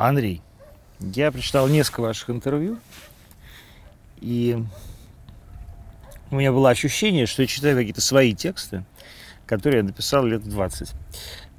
Андрей, 0.00 0.40
я 0.98 1.30
прочитал 1.30 1.68
несколько 1.68 2.00
ваших 2.00 2.30
интервью, 2.30 2.78
и 4.22 4.56
у 6.30 6.36
меня 6.36 6.52
было 6.52 6.70
ощущение, 6.70 7.26
что 7.26 7.42
я 7.42 7.46
читаю 7.46 7.76
какие-то 7.76 8.00
свои 8.00 8.34
тексты, 8.34 8.86
которые 9.44 9.80
я 9.80 9.84
написал 9.84 10.24
лет 10.24 10.42
20. 10.42 10.92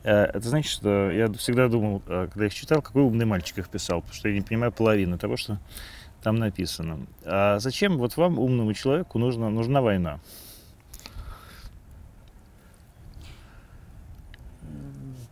Э, 0.04 0.24
это 0.24 0.50
значит, 0.50 0.72
что 0.72 1.12
я 1.12 1.32
всегда 1.34 1.68
думал, 1.68 2.02
э, 2.08 2.30
когда 2.34 2.48
их 2.48 2.54
читал, 2.56 2.82
какой 2.82 3.04
умный 3.04 3.26
мальчик 3.26 3.60
их 3.60 3.70
писал, 3.70 4.02
потому 4.02 4.16
что 4.16 4.30
я 4.30 4.34
не 4.34 4.42
понимаю 4.42 4.72
половины 4.72 5.20
того, 5.20 5.38
что 5.38 5.60
там 6.24 6.38
написано. 6.38 7.06
А 7.24 7.60
зачем 7.60 8.00
вот 8.00 8.18
вам, 8.18 8.40
умному 8.40 8.74
человеку, 8.74 9.20
нужна, 9.20 9.52
нужна 9.52 9.84
война? 9.84 10.20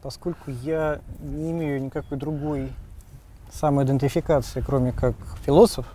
Поскольку 0.04 0.52
я 0.62 1.02
не 1.22 1.50
имею 1.50 1.82
никакой 1.82 2.20
другой 2.20 2.70
самоидентификации, 3.52 4.62
кроме 4.62 4.92
как 4.92 5.16
философ, 5.46 5.86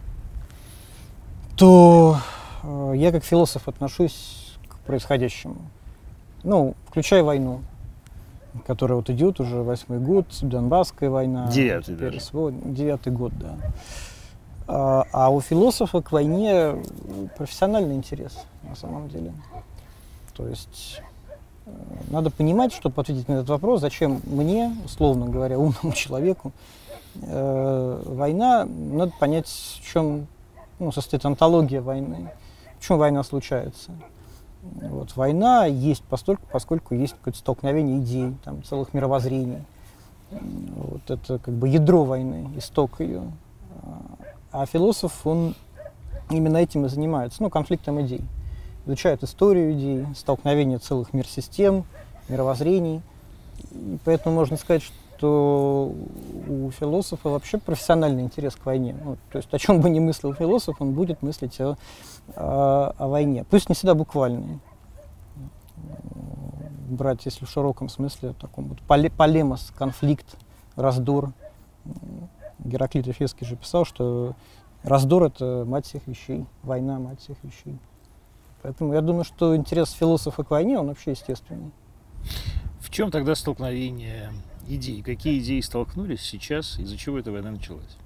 то 1.56 2.18
э, 2.62 2.92
я 2.96 3.12
как 3.12 3.24
философ 3.24 3.68
отношусь 3.68 4.56
к 4.68 4.78
происходящему. 4.80 5.56
Ну, 6.42 6.74
включая 6.88 7.22
войну, 7.22 7.60
которая 8.66 8.96
вот 8.96 9.10
идет 9.10 9.40
уже 9.40 9.62
восьмой 9.62 9.98
год, 9.98 10.26
Донбасская 10.42 11.10
война. 11.10 11.48
Девятый 11.48 11.96
даже. 11.96 12.20
Девятый 12.64 13.12
год, 13.12 13.32
да. 13.38 13.56
А, 14.66 15.04
а 15.12 15.30
у 15.30 15.40
философа 15.40 16.00
к 16.00 16.12
войне 16.12 16.82
профессиональный 17.36 17.94
интерес 17.94 18.36
на 18.62 18.74
самом 18.74 19.08
деле. 19.08 19.32
То 20.34 20.48
есть 20.48 21.00
э, 21.66 21.70
надо 22.10 22.30
понимать, 22.30 22.72
чтобы 22.72 23.00
ответить 23.00 23.28
на 23.28 23.34
этот 23.34 23.48
вопрос, 23.50 23.80
зачем 23.80 24.20
мне, 24.24 24.74
условно 24.84 25.26
говоря, 25.26 25.58
умному 25.58 25.92
человеку, 25.92 26.52
э, 27.22 28.02
война, 28.06 28.64
надо 28.64 29.12
понять, 29.18 29.46
в 29.46 29.92
чем 29.92 30.26
ну, 30.78 30.92
состоит 30.92 31.24
антология 31.24 31.80
войны, 31.80 32.30
почему 32.78 32.98
война 32.98 33.22
случается. 33.22 33.92
Вот, 34.62 35.14
война 35.16 35.66
есть 35.66 36.02
постольку, 36.04 36.42
поскольку 36.50 36.94
есть 36.94 37.14
какое-то 37.14 37.38
столкновение 37.38 37.98
идей, 37.98 38.34
там, 38.44 38.62
целых 38.62 38.94
мировоззрений. 38.94 39.62
Вот 40.30 41.10
это 41.10 41.38
как 41.38 41.54
бы 41.54 41.68
ядро 41.68 42.04
войны, 42.04 42.50
исток 42.56 43.00
ее. 43.00 43.22
А 44.50 44.66
философ, 44.66 45.26
он 45.26 45.54
именно 46.30 46.56
этим 46.56 46.86
и 46.86 46.88
занимается, 46.88 47.42
ну, 47.42 47.50
конфликтом 47.50 48.00
идей. 48.02 48.22
Изучает 48.86 49.22
историю 49.22 49.72
идей, 49.72 50.06
столкновение 50.16 50.78
целых 50.78 51.12
мир-систем, 51.12 51.84
мировоззрений. 52.28 53.02
И 53.72 53.98
поэтому 54.04 54.34
можно 54.36 54.56
сказать, 54.56 54.82
что 54.82 54.94
у 55.22 56.70
философа 56.78 57.28
вообще 57.28 57.58
профессиональный 57.58 58.22
интерес 58.22 58.56
к 58.56 58.66
войне. 58.66 58.96
Ну, 59.04 59.16
то 59.30 59.38
есть 59.38 59.52
о 59.52 59.58
чем 59.58 59.80
бы 59.80 59.90
ни 59.90 60.00
мыслил 60.00 60.34
философ, 60.34 60.76
он 60.80 60.92
будет 60.92 61.22
мыслить 61.22 61.60
о, 61.60 61.76
о 62.36 63.08
войне. 63.08 63.44
Пусть 63.48 63.68
не 63.68 63.74
всегда 63.74 63.94
буквальный. 63.94 64.58
Брать, 66.88 67.24
если 67.24 67.44
в 67.44 67.50
широком 67.50 67.88
смысле, 67.88 68.34
таком 68.40 68.68
вот 68.68 68.80
поле, 68.80 69.10
полемос, 69.10 69.72
конфликт, 69.76 70.36
раздор. 70.76 71.32
Гераклит 72.58 73.08
Эфесский 73.08 73.46
же 73.46 73.56
писал, 73.56 73.84
что 73.84 74.34
раздор— 74.82 75.22
это 75.24 75.64
мать 75.66 75.86
всех 75.86 76.06
вещей, 76.06 76.46
война— 76.62 76.98
мать 77.00 77.20
всех 77.20 77.36
вещей. 77.42 77.78
Поэтому 78.62 78.94
я 78.94 79.02
думаю, 79.02 79.24
что 79.24 79.54
интерес 79.54 79.90
философа 79.90 80.42
к 80.42 80.50
войне, 80.50 80.78
он 80.78 80.88
вообще 80.88 81.10
естественный. 81.10 81.70
В 82.80 82.90
чем 82.90 83.10
тогда 83.10 83.34
столкновение 83.34 84.30
идей? 84.68 85.02
Какие 85.02 85.38
идеи 85.40 85.60
столкнулись 85.60 86.20
сейчас, 86.20 86.78
из-за 86.78 86.96
чего 86.96 87.18
эта 87.18 87.32
война 87.32 87.50
началась? 87.50 87.96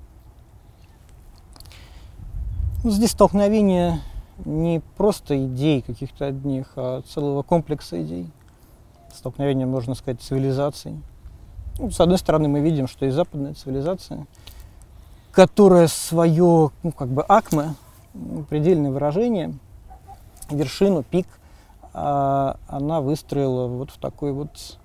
Ну, 2.85 2.91
здесь 2.91 3.11
столкновение 3.11 4.01
не 4.45 4.81
просто 4.97 5.45
идей 5.47 5.83
каких-то 5.83 6.27
одних, 6.27 6.73
а 6.77 7.03
целого 7.03 7.43
комплекса 7.43 8.01
идей. 8.03 8.31
Столкновение, 9.13 9.67
можно 9.67 9.95
сказать, 9.95 10.21
цивилизаций. 10.21 11.01
Ну, 11.79 11.91
с 11.91 12.01
одной 12.01 12.19
стороны, 12.19 12.49
мы 12.49 12.61
видим, 12.61 12.87
что 12.87 13.07
и 13.07 13.11
западная 13.11 13.55
цивилизация, 13.55 14.27
которая 15.33 15.89
свое, 15.89 16.71
ну, 16.83 16.93
как 16.93 17.09
бы 17.09 17.25
акме, 17.29 17.75
предельное 18.49 18.91
выражение, 18.91 19.55
вершину, 20.51 21.03
пик, 21.03 21.27
а, 21.93 22.59
она 22.69 23.01
выстроила 23.01 23.67
вот 23.67 23.91
в 23.91 23.99
такой 23.99 24.33
вот 24.33 24.79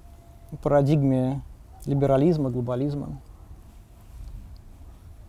парадигме 0.62 1.42
либерализма, 1.86 2.50
глобализма. 2.50 3.20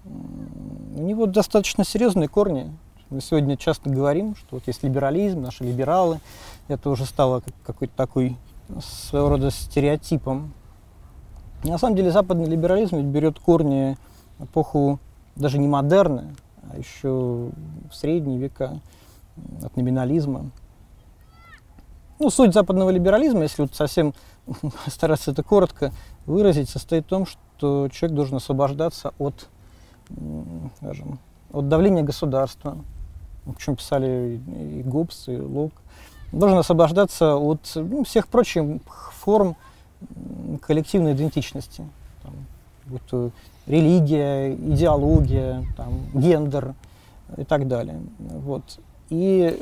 У 0.05 1.03
него 1.03 1.27
достаточно 1.27 1.85
серьезные 1.85 2.29
корни. 2.29 2.73
Мы 3.11 3.21
сегодня 3.21 3.57
часто 3.57 3.91
говорим, 3.91 4.35
что 4.37 4.57
вот 4.57 4.67
есть 4.67 4.83
либерализм, 4.83 5.43
наши 5.43 5.65
либералы. 5.65 6.21
Это 6.69 6.91
уже 6.91 7.05
стало 7.05 7.43
какой-то 7.65 7.95
такой 7.97 8.37
своего 8.81 9.29
рода 9.29 9.51
стереотипом. 9.51 10.53
на 11.63 11.79
самом 11.79 11.97
деле 11.97 12.11
западный 12.11 12.47
либерализм 12.47 13.01
берет 13.01 13.39
корни 13.39 13.97
эпоху 14.39 14.99
даже 15.37 15.59
не 15.59 15.69
модерны, 15.69 16.35
а 16.71 16.79
еще 16.79 17.51
в 17.91 17.95
средние 17.95 18.39
века 18.39 18.81
от 19.63 19.77
номинализма. 19.77 20.51
Ну, 22.19 22.31
суть 22.31 22.55
западного 22.55 22.91
либерализма, 22.91 23.43
если 23.43 23.63
вот 23.63 23.75
совсем 23.75 24.15
стараться 24.87 25.31
это 25.31 25.43
коротко 25.43 25.93
выразить, 26.27 26.69
состоит 26.69 27.05
в 27.05 27.09
том, 27.09 27.27
что 27.27 27.88
человек 27.88 28.16
должен 28.16 28.37
освобождаться 28.37 29.12
от, 29.19 29.49
скажем, 30.77 31.19
от 31.53 31.69
давления 31.69 32.03
государства, 32.03 32.78
о 33.47 33.55
чем 33.59 33.77
писали 33.77 34.41
и 34.47 34.82
Гоббс, 34.82 35.28
и 35.28 35.37
Лок, 35.37 35.72
должен 36.32 36.59
освобождаться 36.59 37.37
от 37.37 37.60
ну, 37.75 38.05
всех 38.05 38.28
прочих 38.28 38.65
форм 39.12 39.56
коллективной 40.61 41.12
идентичности, 41.12 41.84
там, 42.22 42.32
будь 42.87 43.32
религия, 43.66 44.55
идеология, 44.55 45.65
там, 45.76 46.00
гендер 46.12 46.75
и 47.37 47.44
так 47.44 47.69
далее. 47.69 48.00
Вот. 48.19 48.78
И 49.11 49.59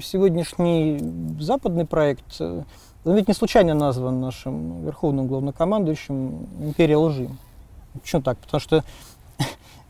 сегодняшний 0.00 0.98
западный 1.40 1.84
проект, 1.84 2.24
э, 2.40 2.62
он 3.04 3.16
ведь 3.16 3.28
не 3.28 3.34
случайно 3.34 3.74
назван 3.74 4.20
нашим 4.20 4.84
верховным 4.84 5.26
главнокомандующим 5.26 6.46
«Империя 6.60 6.96
лжи». 6.96 7.28
Почему 8.00 8.22
так? 8.22 8.38
Потому 8.38 8.60
что 8.60 8.84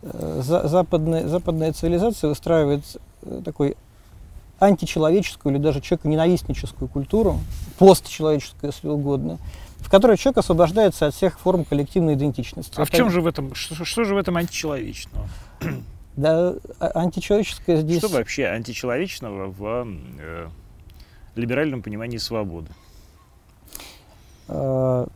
э, 0.02 0.40
западная, 0.42 1.28
западная 1.28 1.72
цивилизация 1.72 2.28
выстраивает 2.28 2.82
э, 3.22 3.42
такой 3.44 3.76
античеловеческую 4.58 5.54
или 5.54 5.62
даже 5.62 5.80
человеконенавистническую 5.80 6.88
культуру, 6.88 7.38
постчеловеческую, 7.78 8.70
если 8.72 8.88
угодно, 8.88 9.38
в 9.78 9.90
которой 9.90 10.16
человек 10.16 10.38
освобождается 10.38 11.06
от 11.06 11.14
всех 11.14 11.38
форм 11.38 11.64
коллективной 11.64 12.14
идентичности. 12.14 12.74
А 12.76 12.82
Это... 12.82 12.92
в 12.92 12.94
чем 12.94 13.10
же 13.10 13.20
в 13.20 13.26
этом, 13.26 13.54
что, 13.54 13.84
что 13.84 14.04
же 14.04 14.14
в 14.14 14.18
этом 14.18 14.36
античеловечного? 14.36 15.28
Да, 16.14 16.54
а, 16.78 16.88
античеловеческое 16.94 17.78
здесь... 17.78 17.98
Что 17.98 18.08
вообще 18.08 18.46
античеловечного 18.46 19.46
в 19.46 19.86
э, 20.20 20.48
либеральном 21.36 21.82
понимании 21.82 22.18
свободы? 22.18 22.68
Э, 24.48 25.06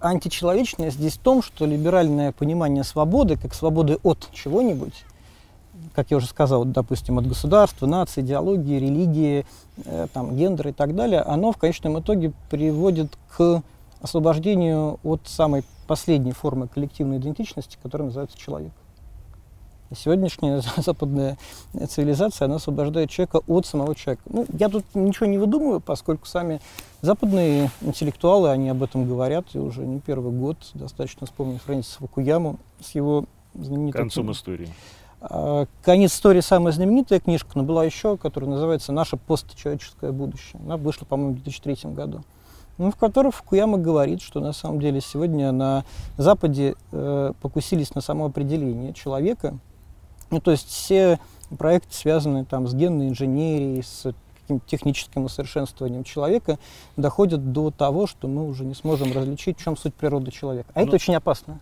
античеловечное 0.00 0.90
здесь 0.90 1.14
в 1.14 1.18
том, 1.18 1.42
что 1.42 1.64
либеральное 1.64 2.32
понимание 2.32 2.84
свободы, 2.84 3.36
как 3.36 3.54
свободы 3.54 3.98
от 4.02 4.28
чего-нибудь, 4.32 5.04
как 5.94 6.10
я 6.10 6.18
уже 6.18 6.26
сказал, 6.26 6.64
допустим, 6.64 7.18
от 7.18 7.26
государства, 7.26 7.86
нации, 7.86 8.20
идеологии, 8.20 8.78
религии, 8.78 9.46
э, 9.84 10.06
там, 10.12 10.36
гендера 10.36 10.70
и 10.70 10.72
так 10.72 10.94
далее, 10.94 11.20
оно 11.20 11.52
в 11.52 11.56
конечном 11.56 11.98
итоге 12.00 12.32
приводит 12.50 13.16
к 13.36 13.62
освобождению 14.00 14.98
от 15.02 15.22
самой 15.24 15.64
последней 15.86 16.32
формы 16.32 16.68
коллективной 16.68 17.18
идентичности, 17.18 17.78
которая 17.82 18.06
называется 18.06 18.38
человек. 18.38 18.72
Сегодняшняя 19.94 20.62
западная 20.76 21.36
цивилизация, 21.88 22.46
она 22.46 22.56
освобождает 22.56 23.10
человека 23.10 23.40
от 23.46 23.66
самого 23.66 23.94
человека. 23.94 24.22
Ну, 24.26 24.46
я 24.58 24.68
тут 24.68 24.84
ничего 24.94 25.26
не 25.26 25.38
выдумываю, 25.38 25.80
поскольку 25.80 26.26
сами 26.26 26.60
западные 27.00 27.70
интеллектуалы, 27.80 28.50
они 28.50 28.68
об 28.68 28.82
этом 28.82 29.06
говорят, 29.06 29.46
и 29.54 29.58
уже 29.58 29.80
не 29.86 30.00
первый 30.00 30.32
год 30.32 30.58
достаточно 30.74 31.26
вспомнить 31.26 31.62
Фрэнсиса 31.62 31.98
Фукуяму 31.98 32.58
с 32.80 32.94
его 32.94 33.24
знаменитым... 33.54 34.02
Концом 34.02 34.32
истории. 34.32 34.68
А, 35.20 35.66
Конец 35.82 36.12
истории 36.12 36.40
самая 36.40 36.72
знаменитая 36.72 37.20
книжка, 37.20 37.50
но 37.54 37.62
была 37.62 37.84
еще, 37.84 38.16
которая 38.16 38.50
называется 38.50 38.92
«Наше 38.92 39.16
постчеловеческое 39.16 40.12
будущее». 40.12 40.60
Она 40.64 40.76
вышла, 40.76 41.06
по-моему, 41.06 41.32
в 41.32 41.42
2003 41.42 41.92
году. 41.92 42.22
Ну, 42.76 42.90
в 42.90 42.96
которой 42.96 43.30
Фукуяма 43.30 43.78
говорит, 43.78 44.20
что 44.20 44.40
на 44.40 44.52
самом 44.52 44.80
деле 44.80 45.00
сегодня 45.00 45.52
на 45.52 45.84
Западе 46.16 46.74
э, 46.90 47.32
покусились 47.40 47.94
на 47.94 48.00
самоопределение 48.00 48.92
человека, 48.92 49.56
ну, 50.34 50.40
то 50.40 50.50
есть 50.50 50.68
все 50.68 51.20
проекты, 51.56 51.94
связанные 51.94 52.44
там 52.44 52.66
с 52.66 52.74
генной 52.74 53.08
инженерией, 53.08 53.84
с 53.84 54.12
каким-то 54.40 54.66
техническим 54.66 55.24
усовершенствованием 55.24 56.02
человека 56.02 56.58
доходят 56.96 57.52
до 57.52 57.70
того, 57.70 58.08
что 58.08 58.26
мы 58.26 58.44
уже 58.48 58.64
не 58.64 58.74
сможем 58.74 59.12
различить, 59.12 59.60
в 59.60 59.62
чем 59.62 59.76
суть 59.76 59.94
природы 59.94 60.32
человека. 60.32 60.68
А 60.74 60.80
ну, 60.80 60.86
это 60.86 60.96
очень 60.96 61.14
опасно. 61.14 61.60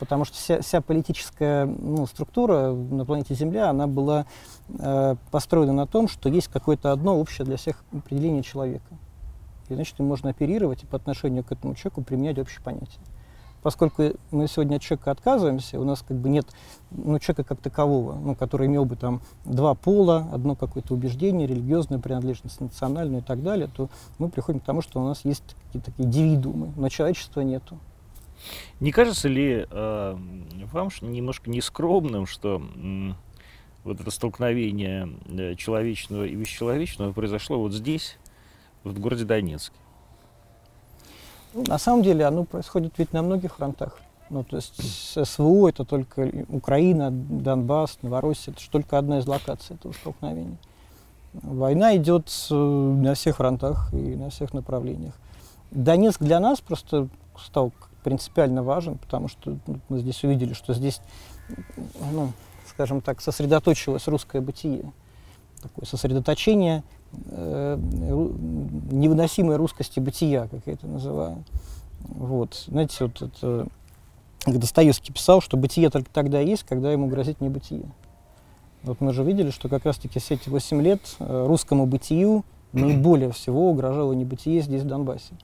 Потому 0.00 0.24
что 0.24 0.36
вся, 0.36 0.60
вся 0.62 0.80
политическая 0.80 1.64
ну, 1.64 2.04
структура 2.08 2.72
на 2.72 3.04
планете 3.04 3.34
Земля, 3.34 3.70
она 3.70 3.86
была 3.86 4.26
э, 4.68 5.14
построена 5.30 5.72
на 5.72 5.86
том, 5.86 6.08
что 6.08 6.28
есть 6.28 6.48
какое-то 6.48 6.90
одно 6.90 7.16
общее 7.16 7.44
для 7.44 7.56
всех 7.56 7.84
определение 7.92 8.42
человека. 8.42 8.98
И 9.68 9.74
значит, 9.74 10.00
им 10.00 10.06
можно 10.06 10.30
оперировать 10.30 10.82
и 10.82 10.86
по 10.86 10.96
отношению 10.96 11.44
к 11.44 11.52
этому 11.52 11.76
человеку 11.76 12.02
применять 12.02 12.36
общее 12.40 12.62
понятие 12.64 12.98
поскольку 13.62 14.12
мы 14.30 14.48
сегодня 14.48 14.76
от 14.76 14.82
человека 14.82 15.10
отказываемся, 15.10 15.80
у 15.80 15.84
нас 15.84 16.04
как 16.06 16.16
бы 16.16 16.28
нет 16.28 16.46
ну, 16.90 17.18
человека 17.18 17.44
как 17.44 17.60
такового, 17.60 18.14
ну, 18.14 18.34
который 18.34 18.66
имел 18.66 18.84
бы 18.84 18.96
там 18.96 19.22
два 19.44 19.74
пола, 19.74 20.28
одно 20.32 20.56
какое-то 20.56 20.94
убеждение, 20.94 21.46
религиозную 21.46 22.00
принадлежность, 22.00 22.60
национальную 22.60 23.22
и 23.22 23.24
так 23.24 23.42
далее, 23.42 23.68
то 23.74 23.88
мы 24.18 24.28
приходим 24.28 24.60
к 24.60 24.64
тому, 24.64 24.82
что 24.82 25.00
у 25.00 25.06
нас 25.06 25.24
есть 25.24 25.56
какие-то 25.66 25.90
такие 25.90 26.06
индивидуумы, 26.06 26.72
но 26.76 26.88
человечества 26.88 27.40
нету. 27.40 27.78
Не 28.80 28.90
кажется 28.90 29.28
ли 29.28 29.66
э, 29.70 30.16
вам 30.72 30.88
немножко 31.00 31.48
нескромным, 31.48 32.26
что 32.26 32.60
э, 32.60 33.10
вот 33.84 34.00
это 34.00 34.10
столкновение 34.10 35.08
э, 35.28 35.54
человечного 35.54 36.24
и 36.24 36.34
бесчеловечного 36.34 37.12
произошло 37.12 37.58
вот 37.58 37.72
здесь, 37.72 38.18
в 38.82 38.98
городе 38.98 39.24
Донецке? 39.24 39.76
На 41.54 41.78
самом 41.78 42.02
деле 42.02 42.24
оно 42.24 42.44
происходит 42.44 42.94
ведь 42.98 43.12
на 43.12 43.22
многих 43.22 43.56
фронтах. 43.56 43.98
Ну, 44.30 44.44
то 44.44 44.56
есть 44.56 44.80
СВО 45.26 45.68
это 45.68 45.84
только 45.84 46.30
Украина, 46.48 47.10
Донбасс, 47.10 47.98
Новороссия, 48.00 48.54
это 48.54 48.62
же 48.62 48.70
только 48.70 48.96
одна 48.96 49.18
из 49.18 49.26
локаций 49.26 49.76
этого 49.76 49.92
столкновения. 49.92 50.56
Война 51.34 51.96
идет 51.96 52.32
на 52.50 53.14
всех 53.14 53.36
фронтах 53.36 53.92
и 53.92 54.16
на 54.16 54.30
всех 54.30 54.54
направлениях. 54.54 55.14
Донецк 55.70 56.22
для 56.22 56.40
нас 56.40 56.60
просто 56.60 57.08
стал 57.38 57.72
принципиально 58.04 58.62
важен, 58.62 58.98
потому 58.98 59.28
что 59.28 59.58
ну, 59.66 59.80
мы 59.88 59.98
здесь 59.98 60.22
увидели, 60.24 60.54
что 60.54 60.74
здесь, 60.74 61.00
ну, 62.12 62.32
скажем 62.68 63.00
так, 63.00 63.20
сосредоточилось 63.20 64.08
русское 64.08 64.40
бытие. 64.40 64.92
Такое 65.62 65.86
сосредоточение 65.86 66.82
э, 67.30 67.76
невыносимой 68.90 69.56
русскости 69.56 70.00
бытия, 70.00 70.48
как 70.48 70.60
я 70.66 70.72
это 70.74 70.86
называю. 70.86 71.44
Вот. 72.04 72.64
Знаете, 72.66 72.96
вот 73.00 73.22
это, 73.22 73.66
Достоевский 74.46 75.12
писал, 75.12 75.40
что 75.40 75.56
бытие 75.56 75.90
только 75.90 76.10
тогда 76.12 76.40
есть, 76.40 76.64
когда 76.64 76.92
ему 76.92 77.08
грозит 77.08 77.40
небытие. 77.40 77.84
Вот 78.82 79.00
мы 79.00 79.12
же 79.12 79.22
видели, 79.22 79.50
что 79.50 79.68
как 79.68 79.84
раз-таки 79.84 80.18
все 80.18 80.34
эти 80.34 80.48
8 80.48 80.82
лет 80.82 81.00
э, 81.20 81.46
русскому 81.46 81.86
бытию 81.86 82.44
наиболее 82.72 83.30
всего 83.32 83.70
угрожало 83.70 84.12
небытие 84.12 84.60
здесь, 84.62 84.82
в 84.82 84.86
Донбассе. 84.86 85.34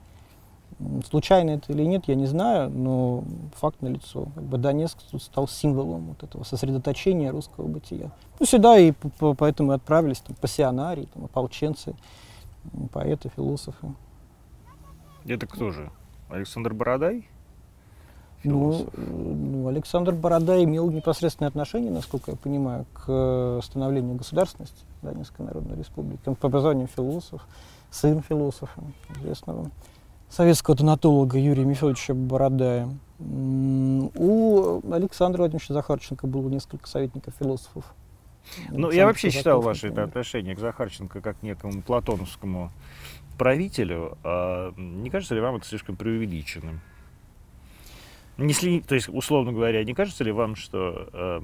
Случайно 1.09 1.51
это 1.51 1.73
или 1.73 1.83
нет, 1.83 2.05
я 2.07 2.15
не 2.15 2.25
знаю, 2.25 2.69
но 2.69 3.25
факт 3.55 3.81
налицо. 3.81 4.27
Как 4.33 4.43
бы 4.43 4.57
Донецк 4.57 4.97
стал 5.19 5.47
символом 5.47 6.07
вот 6.07 6.23
этого 6.23 6.43
сосредоточения 6.43 7.31
русского 7.31 7.67
бытия. 7.67 8.11
Ну, 8.39 8.45
сюда 8.45 8.77
и 8.77 8.93
поэтому 9.37 9.73
и 9.73 9.75
отправились 9.75 10.19
там, 10.19 10.37
пассионарии, 10.37 11.09
там, 11.13 11.25
ополченцы, 11.25 11.95
поэты, 12.93 13.29
философы. 13.35 13.93
Это 15.25 15.47
кто 15.47 15.71
же? 15.71 15.91
Александр 16.29 16.73
Бородай? 16.73 17.27
Ну, 18.45 18.87
ну, 18.95 19.67
Александр 19.67 20.13
Бородай 20.13 20.63
имел 20.63 20.89
непосредственное 20.89 21.49
отношение, 21.49 21.91
насколько 21.91 22.31
я 22.31 22.37
понимаю, 22.37 22.85
к 22.93 23.59
становлению 23.63 24.15
государственности 24.15 24.85
Донецкой 25.01 25.45
Народной 25.45 25.75
Республики. 25.75 26.21
Он 26.25 26.35
по 26.35 26.47
образованию 26.47 26.87
философ, 26.87 27.45
сын 27.91 28.21
философа 28.21 28.81
известного 29.17 29.69
советского 30.29 30.77
тонатолога 30.77 31.37
Юрия 31.37 31.65
Михайловича 31.65 32.13
Бородая. 32.13 32.89
У 33.19 34.81
Александра 34.91 35.39
Владимировича 35.39 35.73
Захарченко 35.73 36.27
было 36.27 36.47
несколько 36.47 36.87
советников 36.87 37.33
философов. 37.37 37.83
Ну, 38.69 38.91
я 38.91 39.05
вообще 39.05 39.29
считал 39.29 39.61
ваше 39.61 39.87
это 39.89 40.03
отношение 40.03 40.55
к 40.55 40.59
Захарченко 40.59 41.21
как 41.21 41.39
к 41.39 41.43
некому 41.43 41.81
платоновскому 41.81 42.71
правителю. 43.37 44.17
А 44.23 44.73
не 44.77 45.09
кажется 45.09 45.35
ли 45.35 45.41
вам 45.41 45.57
это 45.57 45.65
слишком 45.65 45.95
преувеличенным? 45.95 46.79
Не 48.37 48.53
сли, 48.53 48.79
то 48.79 48.95
есть, 48.95 49.09
условно 49.09 49.51
говоря, 49.51 49.83
не 49.83 49.93
кажется 49.93 50.23
ли 50.23 50.31
вам, 50.31 50.55
что 50.55 51.09
э, 51.11 51.41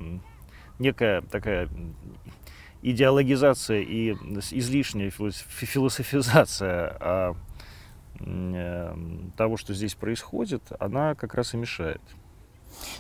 некая 0.80 1.22
такая 1.24 1.68
идеологизация 2.82 3.82
и 3.82 4.12
излишняя 4.52 5.10
философизация 5.10 6.98
Эм, 7.02 7.36
того, 8.18 9.58
что 9.58 9.74
здесь 9.74 9.96
происходит, 9.96 10.64
она 10.80 11.16
как 11.16 11.34
раз 11.34 11.54
и 11.54 11.58
мешает. 11.58 12.02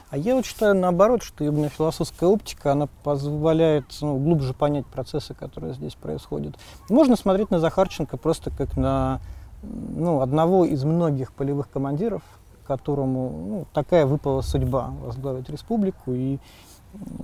А 0.09 0.17
я 0.17 0.35
вот 0.35 0.45
считаю 0.45 0.75
наоборот, 0.75 1.23
что 1.23 1.43
именно 1.43 1.69
философская 1.69 2.29
оптика, 2.29 2.71
она 2.71 2.87
позволяет 3.03 3.85
ну, 4.01 4.17
глубже 4.17 4.53
понять 4.53 4.85
процессы, 4.85 5.33
которые 5.33 5.73
здесь 5.73 5.95
происходят. 5.95 6.55
Можно 6.89 7.15
смотреть 7.15 7.51
на 7.51 7.59
Захарченко 7.59 8.17
просто 8.17 8.51
как 8.51 8.77
на 8.77 9.19
ну, 9.63 10.21
одного 10.21 10.65
из 10.65 10.83
многих 10.83 11.33
полевых 11.33 11.69
командиров, 11.69 12.21
которому 12.65 13.29
ну, 13.29 13.67
такая 13.73 14.05
выпала 14.05 14.41
судьба 14.41 14.93
возглавить 15.01 15.49
республику 15.49 16.13
и 16.13 16.39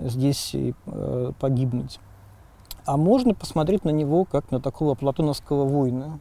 здесь 0.02 0.54
и, 0.54 0.74
э, 0.86 1.32
погибнуть. 1.40 2.00
А 2.86 2.98
можно 2.98 3.34
посмотреть 3.34 3.86
на 3.86 3.92
него 3.92 4.26
как 4.26 4.52
на 4.52 4.60
такого 4.60 4.96
платоновского 4.96 5.66
воина, 5.66 6.20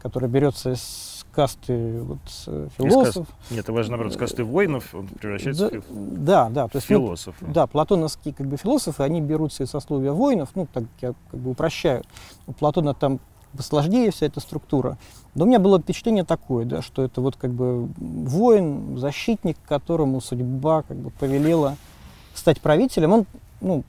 который 0.00 0.28
берется 0.28 0.72
из 0.72 1.24
касты 1.32 2.00
вот, 2.00 2.18
э, 2.46 2.68
философов. 2.78 3.28
Каст... 3.28 3.50
Нет, 3.50 3.60
это 3.60 3.72
важно, 3.72 3.90
наоборот, 3.92 4.14
с 4.14 4.16
касты 4.16 4.42
воинов 4.42 4.94
он 4.94 5.06
превращается 5.08 5.70
да, 5.70 5.78
в 5.80 5.84
да, 6.24 6.48
да, 6.48 6.68
то 6.68 6.76
есть, 6.76 6.86
философ. 6.86 7.36
Ну, 7.40 7.52
да, 7.52 7.66
платоновские 7.66 8.32
как 8.32 8.46
бы, 8.46 8.56
философы, 8.56 9.02
они 9.02 9.20
берутся 9.20 9.64
из 9.64 9.70
сословия 9.70 10.12
воинов, 10.12 10.50
ну, 10.54 10.66
так 10.72 10.84
я 11.02 11.14
как 11.30 11.40
бы 11.40 11.50
упрощаю. 11.50 12.04
У 12.46 12.52
Платона 12.52 12.94
там 12.94 13.20
сложнее 13.62 14.10
вся 14.10 14.26
эта 14.26 14.40
структура. 14.40 14.96
Но 15.34 15.44
у 15.44 15.46
меня 15.46 15.58
было 15.58 15.78
впечатление 15.78 16.24
такое, 16.24 16.64
да, 16.64 16.82
что 16.82 17.02
это 17.02 17.20
вот 17.20 17.36
как 17.36 17.52
бы 17.52 17.86
воин, 17.98 18.98
защитник, 18.98 19.56
которому 19.68 20.20
судьба 20.20 20.82
как 20.82 20.96
бы 20.96 21.10
повелела 21.10 21.76
стать 22.34 22.60
правителем. 22.60 23.12
Он, 23.12 23.26
ну, 23.60 23.84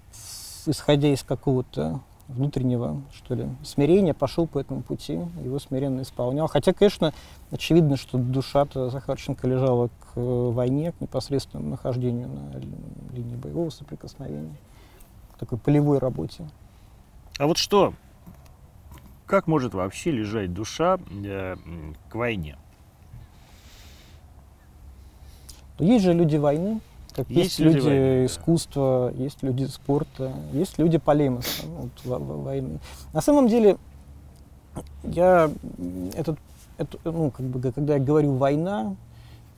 исходя 0.66 1.08
из 1.08 1.24
какого-то 1.24 2.02
внутреннего, 2.28 3.02
что 3.14 3.36
ли, 3.36 3.48
смирения, 3.64 4.14
пошел 4.14 4.48
по 4.48 4.60
этому 4.60 4.82
пути, 4.82 5.20
его 5.44 5.60
смиренно 5.60 6.02
исполнял. 6.02 6.48
Хотя, 6.48 6.74
конечно, 6.74 7.14
очевидно, 7.52 7.98
что 7.98 8.18
душа-то 8.18 8.90
Захарченко 8.90 9.48
лежала 9.48 9.88
к 9.88 10.18
э, 10.18 10.50
войне, 10.52 10.92
к 10.92 11.02
непосредственному 11.02 11.70
нахождению 11.70 12.28
на 12.28 12.58
линии 13.16 13.36
боевого 13.36 13.70
соприкосновения, 13.70 14.56
к 15.34 15.40
такой 15.40 15.58
полевой 15.58 16.00
работе. 16.00 16.48
А 17.40 17.48
вот 17.48 17.58
что, 17.58 17.94
как 19.26 19.48
может 19.48 19.74
вообще 19.74 20.12
лежать 20.12 20.54
душа 20.54 20.98
э, 21.24 21.56
к 22.10 22.16
войне? 22.16 22.58
Есть 25.80 26.06
же 26.06 26.14
люди 26.14 26.38
войны, 26.38 26.82
как 27.18 27.30
есть, 27.32 27.58
есть 27.58 27.60
люди, 27.60 27.78
люди 27.78 28.26
искусства, 28.28 29.12
есть 29.16 29.42
люди 29.42 29.66
спорта, 29.66 30.32
есть 30.54 30.78
люди 30.78 31.00
полемоса, 31.00 31.66
ну, 31.66 31.90
вот, 32.06 32.22
войны. 32.22 32.80
На 33.12 33.22
самом 33.22 33.48
деле, 33.48 33.78
я 35.04 35.50
этот, 36.14 36.38
это, 36.78 37.00
ну, 37.04 37.32
как 37.32 37.48
бы, 37.48 37.72
когда 37.72 37.96
я 37.96 38.00
говорю 38.00 38.36
война, 38.36 38.96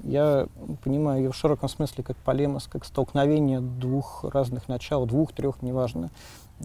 я 0.04 0.48
понимаю 0.86 1.24
ее 1.24 1.32
в 1.34 1.36
широком 1.36 1.68
смысле 1.68 2.02
как 2.06 2.16
полемос, 2.16 2.68
как 2.68 2.86
столкновение 2.86 3.60
двух 3.60 4.24
разных 4.24 4.70
начал, 4.70 5.06
двух, 5.06 5.34
трех, 5.34 5.62
неважно. 5.62 6.12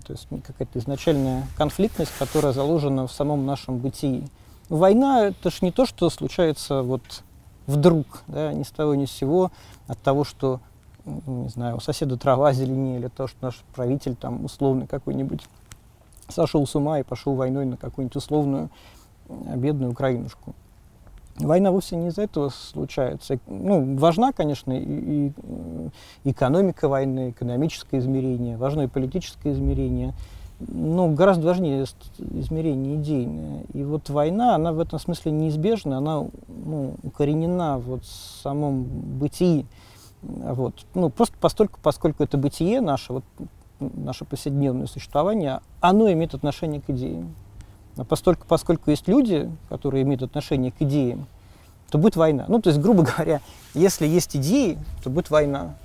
То 0.07 0.13
есть 0.13 0.29
какая-то 0.29 0.79
изначальная 0.79 1.45
конфликтность, 1.57 2.13
которая 2.21 2.53
заложена 2.53 3.09
в 3.09 3.13
самом 3.13 3.47
нашем 3.47 3.79
бытии. 3.79 4.29
Война— 4.69 5.27
это 5.29 5.51
же 5.51 5.59
не 5.63 5.73
то, 5.73 5.87
что 5.87 6.09
случается 6.09 6.83
вот 6.83 7.03
вдруг, 7.67 8.23
да, 8.29 8.53
ни 8.53 8.63
с 8.63 8.71
того 8.71 8.95
ни 8.95 9.07
с 9.07 9.11
сего, 9.11 9.51
от 9.89 9.99
того, 9.99 10.23
что 10.23 10.61
не 11.05 11.49
знаю, 11.49 11.77
у 11.77 11.81
соседа 11.81 12.17
трава 12.17 12.53
зеленее, 12.53 12.99
или 12.99 13.09
то, 13.09 13.27
что 13.27 13.37
наш 13.43 13.63
правитель 13.75 14.15
там 14.15 14.45
условный 14.45 14.87
какой-нибудь 14.87 15.43
сошел 16.29 16.67
с 16.67 16.75
ума 16.75 17.01
и 17.01 17.03
пошел 17.03 17.35
войной 17.35 17.67
на 17.67 17.77
какую-нибудь 17.77 18.17
условную 18.17 18.71
бедную 19.29 19.93
Украинушку. 19.93 20.55
Война 21.37 21.73
вовсе 21.73 21.97
не 21.97 22.09
из-за 22.09 22.23
этого 22.23 22.49
случается. 22.49 23.39
Ну, 23.49 23.97
важна, 23.97 24.33
конечно, 24.33 24.73
и, 24.73 25.29
и 25.29 26.31
экономика 26.31 26.89
войны, 26.89 27.31
экономическое 27.31 27.99
измерение, 27.99 28.57
важно 28.57 28.83
и 28.83 28.87
политическое 28.87 29.53
измерение, 29.53 30.15
но 30.61 31.09
гораздо 31.09 31.49
важнее 31.49 31.87
измерение 32.19 32.97
идейное. 32.97 33.65
И 33.73 33.83
вот 33.83 34.09
война, 34.11 34.55
она 34.55 34.73
в 34.73 34.79
этом 34.79 35.01
смысле 35.01 35.33
неизбежна, 35.33 35.99
она 35.99 36.25
ну, 36.47 36.95
укоренена 37.03 37.79
вот 37.79 38.05
в 38.05 38.43
самом 38.43 38.85
бытии 38.85 39.67
вот. 40.25 40.87
Ну, 40.95 41.11
просто 41.11 41.37
постольку, 41.39 41.79
поскольку 41.83 42.23
это 42.23 42.37
бытие 42.39 42.81
наше, 42.81 43.13
вот, 43.13 43.25
наше 43.81 44.25
повседневное 44.25 44.87
существование, 44.87 45.61
оно 45.81 46.11
имеет 46.13 46.35
отношение 46.35 46.81
к 46.81 46.91
идеям. 46.91 47.35
А 47.97 48.05
поскольку, 48.05 48.47
поскольку 48.47 48.91
есть 48.91 49.07
люди, 49.09 49.51
которые 49.69 50.03
имеют 50.03 50.23
отношение 50.23 50.73
к 50.73 50.81
идеям, 50.81 51.27
то 51.91 51.99
будет 51.99 52.17
война. 52.17 52.47
Ну, 52.49 52.61
то 52.61 52.71
есть, 52.71 52.81
грубо 52.81 53.03
говоря, 53.17 53.41
если 53.75 54.07
есть 54.07 54.37
идеи, 54.37 54.79
то 55.03 55.11
будет 55.11 55.31
война. 55.31 55.77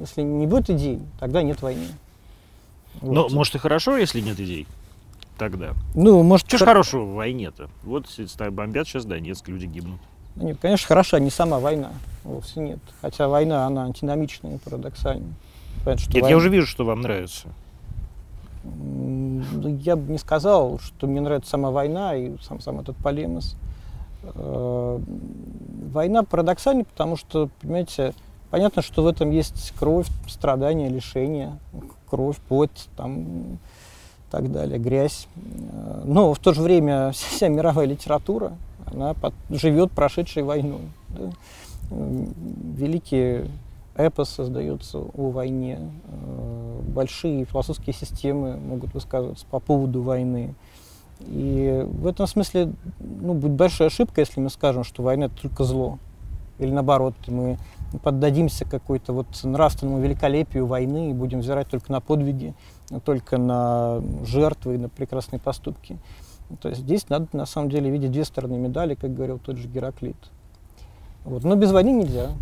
Если 0.00 0.22
не 0.22 0.46
будет 0.46 0.70
идей, 0.70 1.00
тогда 1.20 1.42
нет 1.42 1.62
войны. 1.62 1.86
Ну, 3.02 3.22
вот. 3.22 3.32
может 3.32 3.54
и 3.54 3.58
хорошо, 3.58 3.96
если 3.96 4.20
нет 4.20 4.38
идей 4.40 4.66
тогда. 5.38 5.74
Ну, 5.94 6.22
может... 6.22 6.48
Что 6.48 6.58
ж 6.58 6.60
хорошего 6.62 7.04
в 7.04 7.14
войне-то? 7.14 7.68
Вот 7.82 8.06
бомбят 8.50 8.86
сейчас 8.86 9.04
Донецк, 9.04 9.48
люди 9.48 9.66
гибнут. 9.66 10.00
Нет, 10.36 10.58
конечно, 10.60 10.86
хороша 10.86 11.18
не 11.18 11.30
сама 11.30 11.58
война, 11.58 11.90
вовсе 12.24 12.60
нет. 12.60 12.78
Хотя 13.00 13.28
война, 13.28 13.66
она 13.66 13.84
антиномичная 13.84 14.58
парадоксальная. 14.64 15.34
Понятно, 15.84 16.02
что 16.02 16.12
нет, 16.12 16.22
война... 16.22 16.28
я 16.30 16.36
уже 16.36 16.48
вижу, 16.48 16.66
что 16.66 16.84
вам 16.84 17.02
нравится. 17.02 17.48
Я 18.64 19.96
бы 19.96 20.10
не 20.10 20.18
сказал, 20.18 20.78
что 20.78 21.06
мне 21.06 21.20
нравится 21.20 21.50
сама 21.50 21.70
война 21.70 22.16
и 22.16 22.32
сам, 22.42 22.60
сам 22.60 22.80
этот 22.80 22.96
полемос. 22.96 23.56
Э, 24.34 24.98
война 25.92 26.22
парадоксальна, 26.22 26.84
потому 26.84 27.16
что, 27.16 27.50
понимаете, 27.60 28.14
понятно, 28.50 28.82
что 28.82 29.02
в 29.02 29.06
этом 29.06 29.30
есть 29.30 29.72
кровь, 29.78 30.06
страдания, 30.26 30.88
лишения, 30.88 31.58
кровь, 32.08 32.38
пот, 32.48 32.70
там, 32.96 33.58
так 34.30 34.50
далее, 34.50 34.78
грязь. 34.78 35.28
Э, 35.36 36.02
но 36.04 36.32
в 36.32 36.38
то 36.38 36.52
же 36.54 36.62
время 36.62 37.12
вся 37.14 37.48
мировая 37.48 37.86
литература, 37.86 38.52
она 38.86 39.14
под, 39.14 39.34
живет 39.50 39.92
прошедшей 39.92 40.42
войной. 40.42 40.82
Да? 41.10 41.30
Великие 41.90 43.48
эпос 43.96 44.30
создается 44.30 44.98
о 44.98 45.30
войне, 45.30 45.78
э, 46.06 46.80
большие 46.88 47.44
философские 47.44 47.94
системы 47.94 48.56
могут 48.56 48.94
высказываться 48.94 49.46
по 49.50 49.60
поводу 49.60 50.02
войны. 50.02 50.54
И 51.20 51.86
в 51.86 52.06
этом 52.06 52.26
смысле 52.26 52.72
ну, 52.98 53.34
будет 53.34 53.52
большая 53.52 53.88
ошибка, 53.88 54.20
если 54.20 54.40
мы 54.40 54.50
скажем, 54.50 54.84
что 54.84 55.02
война 55.02 55.26
это 55.26 55.40
только 55.40 55.64
зло. 55.64 55.98
Или 56.58 56.70
наоборот, 56.70 57.14
мы 57.26 57.58
поддадимся 58.02 58.64
какой-то 58.64 59.12
вот 59.12 59.26
нравственному 59.42 60.00
великолепию 60.00 60.66
войны 60.66 61.10
и 61.10 61.12
будем 61.12 61.40
взирать 61.40 61.68
только 61.68 61.90
на 61.92 62.00
подвиги, 62.00 62.54
только 63.04 63.38
на 63.38 64.02
жертвы 64.24 64.74
и 64.74 64.78
на 64.78 64.88
прекрасные 64.88 65.40
поступки. 65.40 65.98
То 66.60 66.68
есть 66.68 66.82
здесь 66.82 67.08
надо 67.08 67.28
на 67.32 67.46
самом 67.46 67.70
деле 67.70 67.90
видеть 67.90 68.12
две 68.12 68.24
стороны 68.24 68.56
медали, 68.56 68.94
как 68.94 69.14
говорил 69.14 69.38
тот 69.38 69.56
же 69.56 69.68
Гераклит. 69.68 70.16
Вот. 71.24 71.42
Но 71.44 71.56
без 71.56 71.72
войны 71.72 71.92
нельзя. 71.92 72.32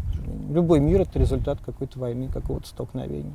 Любой 0.51 0.81
мир 0.81 1.03
это 1.03 1.19
результат 1.19 1.59
какой-то 1.65 1.99
войны, 1.99 2.29
какого-то 2.29 2.69
столкновения. 2.69 3.33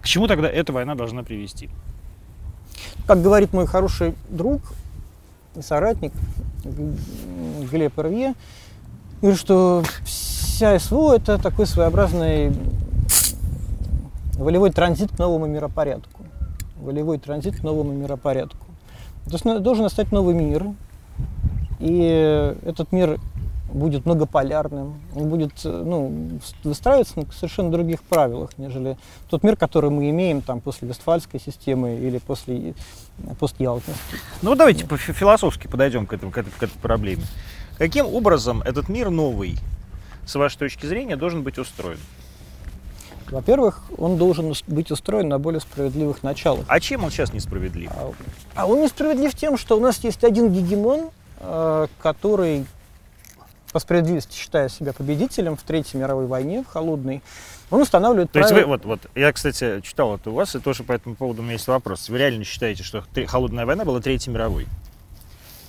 К 0.00 0.06
чему 0.06 0.26
тогда 0.26 0.48
эта 0.48 0.72
война 0.72 0.94
должна 0.94 1.22
привести? 1.22 1.68
Как 3.06 3.22
говорит 3.22 3.52
мой 3.52 3.66
хороший 3.66 4.14
друг 4.28 4.60
и 5.54 5.62
соратник 5.62 6.12
Глеб 7.70 7.98
Рвье, 7.98 8.34
говорит, 9.20 9.38
что 9.38 9.82
вся 10.04 10.78
СВО 10.78 11.16
это 11.16 11.38
такой 11.38 11.66
своеобразный 11.66 12.52
волевой 14.34 14.70
транзит 14.70 15.10
к 15.14 15.18
новому 15.18 15.46
миропорядку. 15.46 16.11
Волевой 16.82 17.18
транзит 17.18 17.56
к 17.56 17.62
новому 17.62 17.92
миропорядку. 17.92 18.66
То 19.30 19.60
должен 19.60 19.84
настать 19.84 20.10
новый 20.10 20.34
мир, 20.34 20.66
и 21.78 22.54
этот 22.64 22.92
мир 22.92 23.18
будет 23.72 24.04
многополярным, 24.04 25.00
он 25.14 25.28
будет 25.28 25.52
ну, 25.64 26.38
выстраиваться 26.62 27.18
на 27.18 27.32
совершенно 27.32 27.70
других 27.70 28.02
правилах, 28.02 28.50
нежели 28.58 28.96
тот 29.28 29.42
мир, 29.42 29.56
который 29.56 29.90
мы 29.90 30.10
имеем 30.10 30.42
там, 30.42 30.60
после 30.60 30.88
Вестфальской 30.88 31.40
системы 31.40 31.96
или 31.96 32.18
после, 32.18 32.74
после 33.38 33.64
Ялтинской. 33.64 34.18
Ну 34.42 34.54
давайте 34.54 34.86
по 34.86 34.96
философски 34.96 35.66
подойдем 35.66 36.06
к, 36.06 36.12
этому, 36.12 36.30
к, 36.32 36.38
этой, 36.38 36.50
к 36.50 36.62
этой 36.62 36.78
проблеме. 36.80 37.22
Каким 37.78 38.06
образом 38.06 38.62
этот 38.62 38.88
мир 38.88 39.10
новый, 39.10 39.56
с 40.26 40.34
вашей 40.34 40.58
точки 40.58 40.86
зрения, 40.86 41.16
должен 41.16 41.42
быть 41.42 41.58
устроен? 41.58 41.98
Во-первых, 43.32 43.82
он 43.96 44.18
должен 44.18 44.52
быть 44.66 44.90
устроен 44.90 45.28
на 45.28 45.38
более 45.38 45.60
справедливых 45.60 46.22
началах. 46.22 46.66
А 46.68 46.78
чем 46.80 47.04
он 47.04 47.10
сейчас 47.10 47.32
несправедлив? 47.32 47.90
А, 47.90 48.12
а 48.54 48.66
он 48.66 48.82
несправедлив 48.82 49.34
тем, 49.34 49.56
что 49.56 49.78
у 49.78 49.80
нас 49.80 50.04
есть 50.04 50.22
один 50.22 50.52
гегемон, 50.52 51.08
э, 51.40 51.86
который 52.02 52.66
по 53.72 53.78
справедливости 53.78 54.36
считая 54.36 54.68
себя 54.68 54.92
победителем 54.92 55.56
в 55.56 55.62
Третьей 55.62 55.98
мировой 55.98 56.26
войне, 56.26 56.62
в 56.62 56.66
холодной, 56.66 57.22
он 57.70 57.80
устанавливает 57.80 58.30
То 58.30 58.40
правила... 58.40 58.54
есть 58.54 58.66
вы, 58.66 58.70
вот, 58.70 58.84
вот, 58.84 59.00
я, 59.14 59.32
кстати, 59.32 59.80
читал 59.80 60.14
это 60.14 60.30
у 60.30 60.34
вас, 60.34 60.54
и 60.54 60.58
тоже 60.58 60.82
по 60.82 60.92
этому 60.92 61.14
поводу 61.14 61.40
у 61.40 61.42
меня 61.42 61.54
есть 61.54 61.66
вопрос. 61.68 62.10
Вы 62.10 62.18
реально 62.18 62.44
считаете, 62.44 62.82
что 62.82 63.02
холодная 63.26 63.64
война 63.64 63.86
была 63.86 64.02
Третьей 64.02 64.30
мировой? 64.30 64.66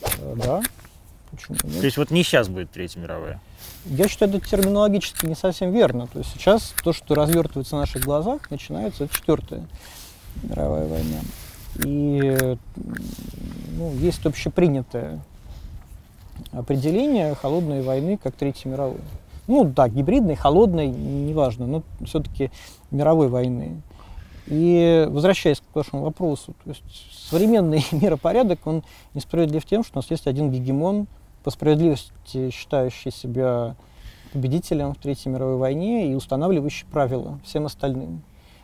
Э, 0.02 0.34
да. 0.36 0.62
Почему 1.32 1.58
нет? 1.64 1.80
То 1.80 1.86
есть 1.86 1.96
вот 1.96 2.12
не 2.12 2.24
сейчас 2.24 2.50
будет 2.50 2.72
Третья 2.72 3.00
мировая? 3.00 3.40
Я 3.86 4.08
считаю, 4.08 4.34
это 4.34 4.48
терминологически 4.48 5.26
не 5.26 5.36
совсем 5.36 5.72
верно. 5.72 6.08
То 6.08 6.20
есть 6.20 6.32
сейчас 6.32 6.74
то, 6.84 6.94
что 6.94 7.16
развертывается 7.16 7.76
на 7.76 7.82
наших 7.82 8.04
глазах, 8.04 8.50
начинается 8.50 9.08
Четвертая 9.10 9.68
мировая 10.42 10.88
война. 10.88 11.20
И 11.86 12.58
ну, 13.78 13.94
есть 13.96 14.26
общепринятое 14.26 15.20
определение 16.52 17.36
холодной 17.36 17.82
войны 17.82 18.20
как 18.22 18.36
Третьей 18.36 18.72
мировой. 18.72 19.02
Ну 19.48 19.66
да, 19.66 19.90
гибридной, 19.90 20.36
холодной, 20.36 20.88
неважно, 20.88 21.68
но 21.68 21.84
все-таки 22.06 22.52
мировой 22.92 23.28
войны. 23.28 23.82
И 24.48 25.08
возвращаясь 25.10 25.62
к 25.62 25.76
вашему 25.76 26.04
вопросу, 26.04 26.54
то 26.64 26.70
есть 26.70 26.84
современный 27.30 27.86
миропорядок, 27.92 28.60
он 28.66 28.84
несправедлив 29.14 29.66
тем, 29.66 29.84
что 29.84 29.98
у 29.98 30.02
нас 30.02 30.12
есть 30.12 30.28
один 30.28 30.52
гегемон, 30.52 31.08
по 31.44 31.52
справедливости 31.52 32.50
считающий 32.50 33.12
себя 33.12 33.76
победителем 34.32 34.94
в 34.94 34.98
Третьей 34.98 35.32
мировой 35.32 35.58
войне 35.58 36.12
и 36.12 36.16
устанавливающий 36.16 36.88
правила 36.88 37.40
всем 37.46 37.66
остальным, 37.66 38.24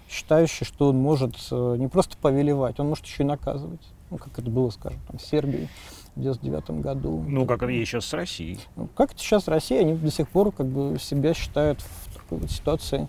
считающий, 0.10 0.66
что 0.66 0.90
он 0.90 0.98
может 0.98 1.36
э, 1.52 1.76
не 1.78 1.88
просто 1.88 2.18
повелевать, 2.18 2.80
он 2.80 2.90
может 2.90 3.06
еще 3.06 3.24
и 3.24 3.26
наказывать, 3.26 3.82
ну, 4.10 4.18
как 4.18 4.38
это 4.40 4.50
было, 4.50 4.70
скажем, 4.72 5.00
там, 5.08 5.20
в 5.20 5.22
Сербии 5.22 5.70
в 6.16 6.22
99 6.22 6.82
году. 6.82 7.24
Ну, 7.28 7.46
как 7.46 7.64
это 7.64 7.72
сейчас 7.72 8.06
с 8.06 8.14
Россией. 8.14 8.60
Ну, 8.76 8.88
как 8.96 9.12
это 9.12 9.22
сейчас 9.22 9.48
Россия, 9.48 9.82
они 9.82 9.94
до 9.94 10.12
сих 10.12 10.28
пор 10.30 10.52
как 10.52 10.66
бы 10.66 10.98
себя 11.00 11.34
считают 11.34 11.82
в 11.82 12.14
такой 12.14 12.40
вот 12.40 12.52
ситуации 12.52 13.08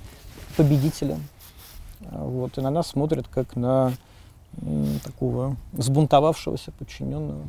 победителем. 0.57 1.25
А, 2.11 2.25
вот, 2.25 2.59
и 2.59 2.61
на 2.61 2.71
нас 2.71 2.89
смотрят 2.89 3.27
как 3.29 3.57
на 3.57 3.93
такого 5.05 5.57
сбунтовавшегося 5.73 6.73
подчиненного. 6.73 7.43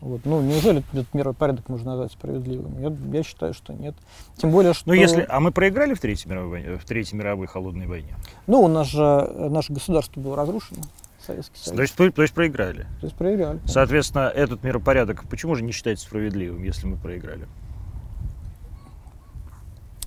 Вот. 0.00 0.20
Ну, 0.24 0.40
неужели 0.42 0.84
этот 0.92 1.12
миропорядок 1.12 1.68
можно 1.68 1.92
назвать 1.92 2.12
справедливым? 2.12 2.80
Я, 2.80 3.18
я 3.18 3.22
считаю, 3.24 3.52
что 3.52 3.72
нет. 3.72 3.96
Тем 4.36 4.50
более, 4.52 4.72
что... 4.72 4.88
Ну, 4.88 4.94
если... 4.94 5.26
А 5.28 5.40
мы 5.40 5.50
проиграли 5.50 5.94
в 5.94 6.00
Третьей 6.00 6.30
мировой, 6.30 6.76
в 6.76 6.84
Третьей 6.84 7.18
мировой 7.18 7.48
холодной 7.48 7.86
войне? 7.86 8.14
Ну, 8.46 8.62
у 8.62 8.68
нас 8.68 8.86
же 8.88 9.00
наше 9.00 9.72
государство 9.72 10.20
было 10.20 10.36
разрушено. 10.36 10.82
Советский 11.26 11.58
Союз. 11.58 11.76
То 11.76 12.04
есть, 12.04 12.14
то 12.14 12.22
есть 12.22 12.32
проиграли? 12.32 12.86
То 13.00 13.06
есть 13.06 13.16
проиграли. 13.16 13.60
Соответственно, 13.66 14.28
этот 14.28 14.62
миропорядок 14.62 15.24
почему 15.28 15.56
же 15.56 15.64
не 15.64 15.72
считается 15.72 16.06
справедливым, 16.06 16.62
если 16.62 16.86
мы 16.86 16.96
проиграли? 16.96 17.48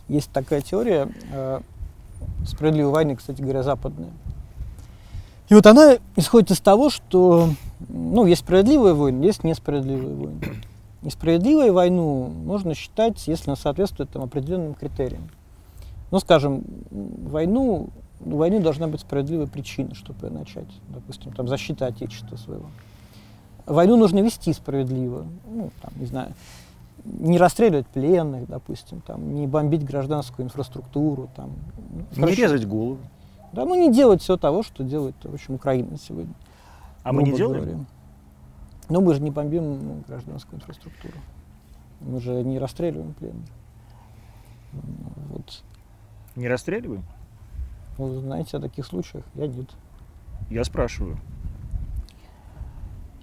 Есть 0.08 0.32
такая 0.32 0.62
теория 0.62 1.10
э, 1.32 1.62
справедливой 2.46 2.92
войны, 2.92 3.16
кстати 3.16 3.42
говоря, 3.42 3.62
западная. 3.62 4.12
И 5.52 5.54
вот 5.54 5.66
она 5.66 5.98
исходит 6.16 6.52
из 6.52 6.62
того, 6.62 6.90
что 6.90 7.50
ну, 7.90 8.26
есть 8.26 8.40
справедливые 8.40 8.94
войны, 8.94 9.26
есть 9.26 9.44
несправедливые 9.44 10.16
войны. 10.16 10.42
Несправедливую 11.02 11.74
войну 11.74 12.30
можно 12.30 12.74
считать, 12.74 13.28
если 13.28 13.50
она 13.50 13.58
соответствует 13.58 14.10
там, 14.12 14.24
определенным 14.24 14.76
критериям. 14.76 15.30
Ну, 16.10 16.22
скажем, 16.22 16.64
войну 16.90 17.90
у 18.24 18.38
войны 18.38 18.62
должна 18.62 18.88
быть 18.88 19.02
справедливая 19.02 19.48
причина, 19.48 19.94
чтобы 19.94 20.28
ее 20.28 20.32
начать. 20.32 20.70
Допустим, 20.88 21.34
там, 21.34 21.50
защита 21.50 21.86
Отечества 21.86 22.38
своего. 22.38 22.68
Войну 23.66 23.98
нужно 23.98 24.20
вести 24.20 24.54
справедливо. 24.54 25.26
Ну, 25.50 25.70
там, 25.82 25.92
не 25.98 26.06
знаю, 26.06 26.32
не 27.04 27.38
расстреливать 27.38 27.88
пленных, 27.88 28.48
допустим, 28.48 29.02
там, 29.02 29.34
не 29.36 29.48
бомбить 29.48 29.84
гражданскую 29.84 30.46
инфраструктуру. 30.46 31.30
Там, 31.36 31.50
не 32.16 32.22
хорошо. 32.22 32.42
резать 32.42 32.66
голову. 32.66 33.00
Да, 33.54 33.66
ну 33.66 33.76
не 33.76 33.94
делать 33.94 34.22
все 34.22 34.38
того, 34.38 34.64
что 34.64 34.84
делает, 34.84 35.16
в 35.24 35.34
общем, 35.34 35.56
Украина 35.56 35.98
сегодня. 35.98 36.34
А 37.04 37.12
мы 37.12 37.24
не 37.24 37.34
делаем? 37.34 37.64
Говоря. 37.64 37.86
Но 38.90 39.02
мы 39.02 39.14
же 39.14 39.22
не 39.22 39.32
бомбим 39.32 39.88
ну, 39.88 40.04
гражданскую 40.08 40.60
инфраструктуру. 40.60 41.14
Мы 42.02 42.20
же 42.20 42.44
не 42.44 42.60
расстреливаем 42.60 43.14
пленных. 43.14 43.48
Вот. 45.30 45.64
Не 46.36 46.48
расстреливаем? 46.48 47.04
Вы 47.98 48.20
знаете 48.20 48.58
о 48.58 48.60
таких 48.60 48.86
случаях? 48.86 49.24
Я 49.36 49.48
нет. 49.48 49.70
Я 50.50 50.64
спрашиваю. 50.64 51.18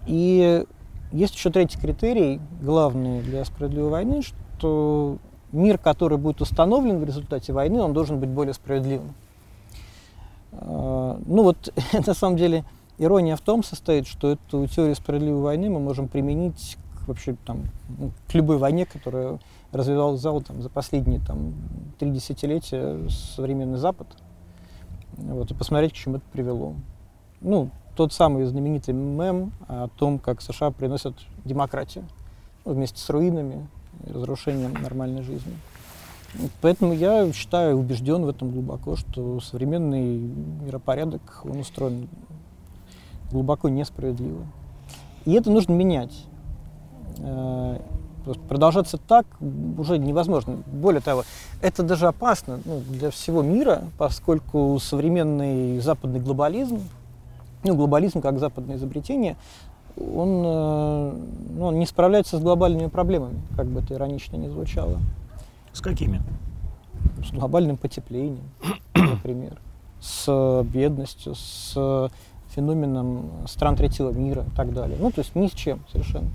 И 0.07 0.65
есть 1.13 1.35
еще 1.35 1.51
третий 1.51 1.79
критерий, 1.79 2.41
главный 2.61 3.23
для 3.23 3.45
справедливой 3.45 3.91
войны, 3.91 4.23
что 4.23 5.19
мир, 5.53 5.79
который 5.79 6.19
будет 6.19 6.41
установлен 6.41 6.99
в 6.99 7.05
результате 7.05 7.53
войны, 7.53 7.81
он 7.81 7.93
должен 7.93 8.21
быть 8.21 8.31
более 8.31 8.55
справедливым. 8.55 9.15
А, 10.53 11.21
ну 11.27 11.43
вот, 11.43 11.73
на 12.07 12.15
самом 12.15 12.37
деле, 12.37 12.65
ирония 12.99 13.37
в 13.37 13.41
том 13.41 13.63
состоит, 13.63 14.07
что 14.07 14.33
эту 14.33 14.67
теорию 14.67 14.95
справедливой 14.95 15.43
войны 15.43 15.71
мы 15.71 15.81
можем 15.81 16.09
применить 16.09 16.77
к, 16.95 17.09
вообще 17.09 17.37
там, 17.47 17.65
ну, 17.99 18.11
к 18.29 18.35
любой 18.35 18.59
войне, 18.59 18.87
которая 18.87 19.39
развивал 19.73 20.17
зал 20.17 20.41
там, 20.43 20.63
за 20.63 20.71
последние 20.71 21.21
там, 21.21 21.55
три 21.99 22.11
десятилетия 22.11 23.09
современный 23.09 23.79
Запад. 23.79 24.07
Вот, 25.17 25.51
и 25.51 25.55
посмотреть, 25.55 25.93
к 25.93 25.97
чему 25.97 26.17
это 26.17 26.25
привело. 26.33 26.75
Ну, 27.41 27.71
тот 27.97 28.13
самый 28.13 28.45
знаменитый 28.45 28.95
мем 28.95 29.53
о 29.67 29.89
том, 29.89 30.19
как 30.19 30.41
США 30.41 30.71
приносят 30.71 31.15
демократию 31.45 32.05
ну, 32.65 32.73
вместе 32.73 33.01
с 33.01 33.11
руинами 33.11 33.69
и 34.07 34.13
разрушением 34.13 34.73
нормальной 34.75 35.23
жизни. 35.23 35.57
Поэтому 36.61 36.93
я 36.93 37.33
считаю, 37.33 37.79
убежден 37.79 38.25
в 38.25 38.29
этом 38.29 38.51
глубоко, 38.51 38.97
что 38.97 39.41
современный 39.41 40.19
миропорядок, 40.67 41.23
он 41.45 41.61
устроен 41.61 42.09
глубоко 43.31 43.69
несправедливо. 43.69 44.47
И 45.25 45.33
это 45.33 45.51
нужно 45.51 45.73
менять. 45.73 46.13
Э, 47.19 47.79
продолжаться 48.49 48.99
так 48.99 49.27
уже 49.79 49.99
невозможно. 49.99 50.59
Более 50.67 51.01
того, 51.01 51.25
это 51.63 51.83
даже 51.83 52.07
опасно 52.07 52.61
ну, 52.65 52.81
для 52.81 53.11
всего 53.11 53.43
мира, 53.43 53.85
поскольку 53.97 54.79
современный 54.81 55.81
западный 55.81 56.21
глобализм, 56.21 56.81
ну, 57.65 57.75
глобализм 57.75 58.21
как 58.21 58.39
западное 58.39 58.77
изобретение, 58.77 59.37
он, 59.97 60.43
э, 60.45 61.13
ну, 61.57 61.67
он 61.67 61.79
не 61.79 61.87
справляется 61.87 62.39
с 62.39 62.41
глобальными 62.41 62.89
проблемами, 62.89 63.41
как 63.57 63.67
бы 63.67 63.81
это 63.81 63.95
иронично 63.95 64.37
не 64.37 64.49
звучало. 64.49 64.99
С 65.79 65.81
какими? 65.81 66.21
С 67.25 67.31
глобальным 67.31 67.77
потеплением, 67.77 68.51
например, 68.97 69.61
с 70.01 70.65
бедностью, 70.65 71.37
с 71.37 72.11
феноменом 72.49 73.31
стран 73.47 73.77
третьего 73.77 74.11
мира 74.11 74.43
и 74.43 74.57
так 74.57 74.75
далее. 74.75 74.99
Ну, 75.01 75.13
то 75.13 75.21
есть 75.21 75.37
ни 75.37 75.47
с 75.47 75.53
чем 75.53 75.79
совершенно. 75.93 76.31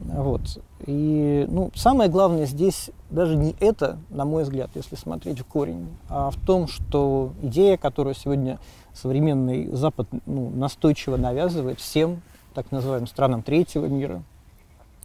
Вот. 0.00 0.62
И 0.84 1.46
ну, 1.48 1.70
самое 1.74 2.10
главное 2.10 2.44
здесь 2.44 2.90
даже 3.08 3.36
не 3.36 3.56
это, 3.58 3.96
на 4.10 4.26
мой 4.26 4.42
взгляд, 4.42 4.68
если 4.74 4.96
смотреть 4.96 5.40
в 5.40 5.46
корень, 5.46 5.88
а 6.10 6.30
в 6.30 6.36
том, 6.36 6.68
что 6.68 7.32
идея, 7.40 7.78
которую 7.78 8.14
сегодня 8.14 8.58
современный 8.92 9.72
Запад 9.72 10.08
ну, 10.26 10.50
настойчиво 10.50 11.16
навязывает 11.16 11.80
всем 11.80 12.20
так 12.52 12.70
называемым 12.70 13.06
странам 13.06 13.42
третьего 13.42 13.86
мира 13.86 14.22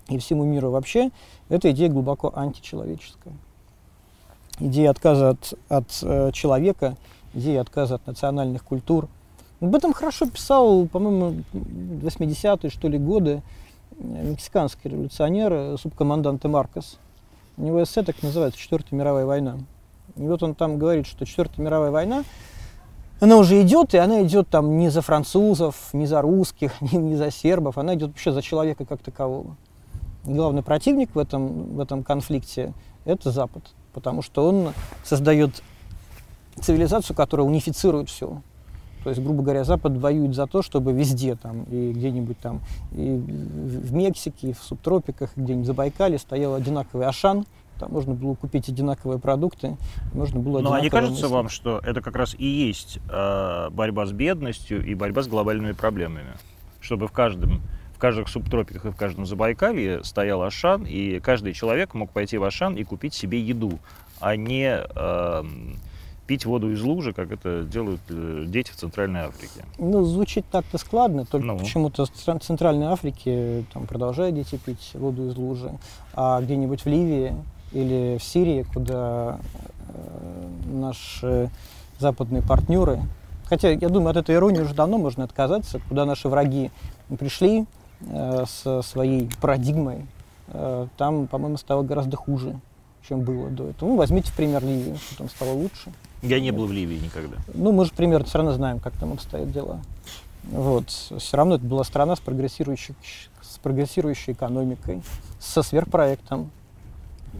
и 0.10 0.18
всему 0.18 0.44
миру 0.44 0.70
вообще, 0.70 1.12
эта 1.48 1.72
идея 1.72 1.88
глубоко 1.88 2.30
античеловеческая 2.36 3.34
идея 4.60 4.92
отказа 4.92 5.30
от, 5.30 5.54
от 5.70 6.00
э, 6.02 6.32
человека, 6.34 6.96
идея 7.34 7.62
отказа 7.62 7.96
от 7.96 8.08
национальных 8.08 8.64
культур. 8.64 9.08
Об 9.62 9.76
этом 9.76 9.94
хорошо 9.94 10.30
писал, 10.30 10.88
по-моему, 10.88 11.44
80-е, 11.54 12.70
что 12.70 12.88
ли, 12.88 12.98
годы 12.98 13.42
э, 13.92 14.30
мексиканский 14.30 14.90
революционер, 14.90 15.54
э, 15.54 15.78
субкомандант 15.80 16.44
Маркос. 16.44 16.98
У 17.58 17.64
него 17.64 17.84
эссе 17.84 18.04
так 18.04 18.22
называется 18.24 18.60
«Четвертая 18.60 19.00
мировая 19.00 19.26
война». 19.26 19.58
И 20.16 20.22
вот 20.22 20.44
он 20.44 20.54
там 20.56 20.78
говорит, 20.78 21.08
что 21.08 21.26
Четвертая 21.26 21.66
мировая 21.66 21.92
война, 21.92 22.24
она 23.20 23.38
уже 23.38 23.62
идет, 23.62 23.94
и 23.94 23.98
она 23.98 24.24
идет 24.24 24.50
там 24.50 24.78
не 24.78 24.90
за 24.90 25.02
французов, 25.02 25.94
не 25.94 26.08
за 26.08 26.22
русских, 26.22 26.82
не, 26.82 26.98
не 26.98 27.16
за 27.16 27.32
сербов, 27.32 27.78
она 27.78 27.96
идет 27.96 28.10
вообще 28.10 28.32
за 28.32 28.42
человека 28.42 28.86
как 28.86 29.02
такового. 29.02 29.56
Главный 30.26 30.64
противник 30.64 31.16
в 31.16 31.20
этом, 31.20 31.76
в 31.76 31.80
этом 31.80 32.04
конфликте– 32.04 32.74
это 33.06 33.32
Запад 33.32 33.64
потому 33.94 34.22
что 34.22 34.48
он 34.48 34.74
создает 35.04 35.62
цивилизацию, 36.60 37.16
которая 37.16 37.46
унифицирует 37.46 38.10
все. 38.10 38.42
То 39.04 39.10
есть, 39.10 39.22
грубо 39.22 39.44
говоря, 39.44 39.66
Запад 39.66 39.98
воюет 39.98 40.34
за 40.34 40.48
то, 40.48 40.62
чтобы 40.62 40.94
везде, 40.94 41.36
там, 41.36 41.64
и 41.64 41.92
где-нибудь 41.92 42.38
там, 42.40 42.62
и 42.94 43.16
в 43.18 43.94
Мексике, 43.94 44.50
и 44.50 44.54
в 44.54 44.60
субтропиках, 44.60 45.32
где-нибудь 45.36 45.66
в 45.66 45.68
Забайкале 45.68 46.18
стоял 46.18 46.56
одинаковый 46.56 47.06
Ашан, 47.06 47.46
там 47.80 47.92
можно 47.92 48.14
было 48.14 48.36
купить 48.36 48.70
одинаковые 48.70 49.20
продукты, 49.20 49.78
можно 50.14 50.40
было 50.40 50.60
Но 50.62 50.80
не 50.80 50.90
кажется 50.90 51.24
мысли. 51.24 51.34
вам, 51.34 51.50
что 51.50 51.80
это 51.80 52.02
как 52.02 52.16
раз 52.16 52.34
и 52.38 52.46
есть 52.46 53.00
э, 53.10 53.70
борьба 53.72 54.06
с 54.06 54.14
бедностью 54.14 54.86
и 54.86 54.94
борьба 54.94 55.24
с 55.24 55.28
глобальными 55.28 55.74
проблемами? 55.74 56.34
Чтобы 56.80 57.08
в 57.08 57.12
каждом 57.12 57.62
каждых 58.04 58.28
субтропиках 58.28 58.84
и 58.84 58.90
в 58.90 58.98
каждом 58.98 59.26
Забайкалье 59.26 60.04
стоял 60.04 60.42
Ашан, 60.42 60.84
и 60.84 61.22
каждый 61.22 61.54
человек 61.54 61.94
мог 61.94 62.12
пойти 62.12 62.38
в 62.38 62.44
Ашан 62.44 62.76
и 62.76 62.84
купить 62.84 63.14
себе 63.14 63.40
еду, 63.40 63.80
а 64.20 64.36
не 64.36 64.78
э, 64.78 65.44
пить 66.28 66.46
воду 66.46 66.70
из 66.74 66.82
лужи, 66.82 67.14
как 67.14 67.32
это 67.32 67.64
делают 67.64 68.02
э, 68.10 68.44
дети 68.46 68.72
в 68.72 68.76
Центральной 68.76 69.22
Африке. 69.22 69.64
Ну, 69.78 70.04
звучит 70.04 70.44
так-то 70.52 70.78
складно, 70.78 71.24
только 71.24 71.48
ну. 71.48 71.58
почему-то 71.58 72.06
в 72.06 72.40
Центральной 72.42 72.88
Африке 72.88 73.64
там 73.72 73.88
продолжают 73.88 74.36
дети 74.36 74.58
пить 74.58 74.92
воду 74.96 75.30
из 75.30 75.38
лужи, 75.38 75.72
а 76.14 76.42
где-нибудь 76.42 76.82
в 76.82 76.88
Ливии 76.88 77.34
или 77.72 78.18
в 78.20 78.24
Сирии, 78.26 78.64
куда 78.64 79.40
э, 79.88 80.48
наши 80.74 81.50
западные 82.00 82.42
партнеры, 82.42 83.00
хотя 83.48 83.70
я 83.70 83.88
думаю, 83.88 84.10
от 84.10 84.18
этой 84.18 84.36
иронии 84.36 84.60
уже 84.60 84.74
давно 84.74 84.98
можно 84.98 85.24
отказаться, 85.24 85.80
куда 85.88 86.04
наши 86.04 86.28
враги 86.28 86.70
пришли, 87.18 87.66
э, 88.08 88.46
со 88.48 88.82
своей 88.82 89.30
парадигмой, 89.42 90.06
э, 90.48 90.88
там, 90.98 91.28
по-моему, 91.28 91.58
стало 91.58 91.84
гораздо 91.84 92.18
хуже, 92.18 92.60
чем 93.08 93.22
было 93.22 93.50
до 93.50 93.70
этого. 93.70 93.90
Ну, 93.90 93.96
возьмите 93.96 94.32
в 94.32 94.36
пример 94.36 94.64
Ливию, 94.64 94.98
там 95.18 95.30
стало 95.30 95.52
лучше. 95.52 95.92
Я 96.22 96.40
не 96.40 96.52
был 96.52 96.68
в 96.68 96.72
Ливии 96.72 97.00
никогда. 97.00 97.38
Ну, 97.54 97.72
мы 97.72 97.86
же 97.86 97.92
примерно 97.92 98.26
все 98.26 98.38
равно 98.38 98.54
знаем, 98.54 98.80
как 98.80 98.94
там 98.94 99.12
обстоят 99.12 99.52
дела. 99.52 99.82
Вот. 100.44 100.90
Все 100.90 101.38
равно 101.38 101.56
это 101.56 101.66
была 101.66 101.84
страна 101.84 102.16
с 102.16 102.20
прогрессирующей, 102.20 102.96
с 103.42 103.58
прогрессирующей 103.58 104.34
экономикой, 104.34 105.02
со 105.40 105.64
сверхпроектом. 105.64 106.50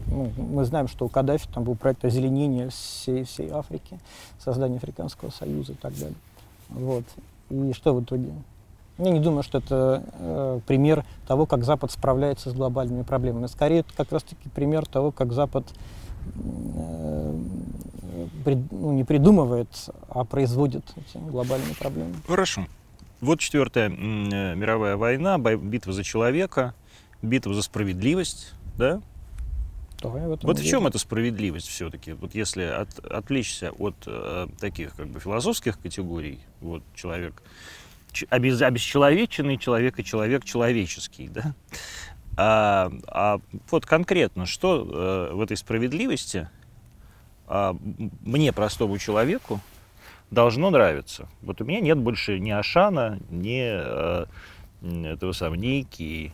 Ну, 0.06 0.30
мы 0.36 0.64
знаем, 0.64 0.88
что 0.88 1.06
у 1.06 1.08
Каддафи 1.08 1.48
там 1.52 1.64
был 1.64 1.76
проект 1.76 2.04
озеленения 2.04 2.68
всей, 2.68 3.24
всей 3.24 3.48
Африки, 3.50 3.98
создание 4.38 4.78
Африканского 4.78 5.30
союза 5.30 5.72
и 5.72 5.76
так 5.76 5.94
далее. 5.94 6.16
Вот. 6.68 7.04
И 7.50 7.72
что 7.72 7.94
в 7.94 8.02
итоге? 8.02 8.32
Я 8.98 9.10
не 9.10 9.18
думаю, 9.18 9.42
что 9.42 9.58
это 9.58 10.04
э, 10.18 10.60
пример 10.66 11.04
того, 11.26 11.46
как 11.46 11.64
Запад 11.64 11.90
справляется 11.90 12.50
с 12.50 12.54
глобальными 12.54 13.02
проблемами. 13.02 13.46
Скорее, 13.46 13.80
это 13.80 13.92
как 13.96 14.12
раз-таки 14.12 14.48
пример 14.48 14.86
того, 14.86 15.10
как 15.10 15.32
Запад 15.32 15.66
э, 16.36 17.38
прид, 18.44 18.58
ну, 18.70 18.92
не 18.92 19.02
придумывает, 19.02 19.68
а 20.08 20.24
производит 20.24 20.84
эти 20.96 21.18
глобальные 21.18 21.74
проблемы. 21.74 22.14
Хорошо. 22.28 22.66
Вот 23.20 23.40
четвертая 23.40 23.88
э, 23.90 24.54
мировая 24.54 24.96
война, 24.96 25.38
битва 25.38 25.92
за 25.92 26.04
человека, 26.04 26.74
битва 27.20 27.52
за 27.54 27.62
справедливость, 27.62 28.52
да? 28.76 29.00
Давай 30.00 30.22
в 30.26 30.38
вот 30.42 30.58
в 30.58 30.64
чем 30.64 30.86
эта 30.86 30.98
справедливость 30.98 31.66
все-таки? 31.68 32.12
Вот 32.12 32.34
если 32.34 32.62
от, 32.62 32.98
отвлечься 32.98 33.72
от 33.72 33.96
э, 34.06 34.46
таких 34.60 34.94
как 34.94 35.08
бы 35.08 35.18
философских 35.18 35.80
категорий, 35.80 36.40
вот 36.60 36.82
человек 36.94 37.42
обесчеловеченный 38.30 39.58
человек 39.58 39.98
и 39.98 40.04
человек 40.04 40.44
человеческий, 40.44 41.28
да? 41.28 41.54
А, 42.36 42.90
а 43.06 43.40
вот 43.70 43.86
конкретно, 43.86 44.46
что 44.46 45.30
э, 45.30 45.34
в 45.34 45.40
этой 45.40 45.56
справедливости 45.56 46.48
а, 47.46 47.76
мне, 48.22 48.52
простому 48.52 48.98
человеку, 48.98 49.60
должно 50.30 50.70
нравиться? 50.70 51.28
Вот 51.42 51.60
у 51.60 51.64
меня 51.64 51.80
нет 51.80 51.98
больше 51.98 52.40
ни 52.40 52.50
Ашана, 52.50 53.20
ни 53.30 53.60
э, 53.62 54.26
этого 54.82 55.32
самого, 55.32 55.54
ни 55.54 55.80
Икии. 55.80 56.32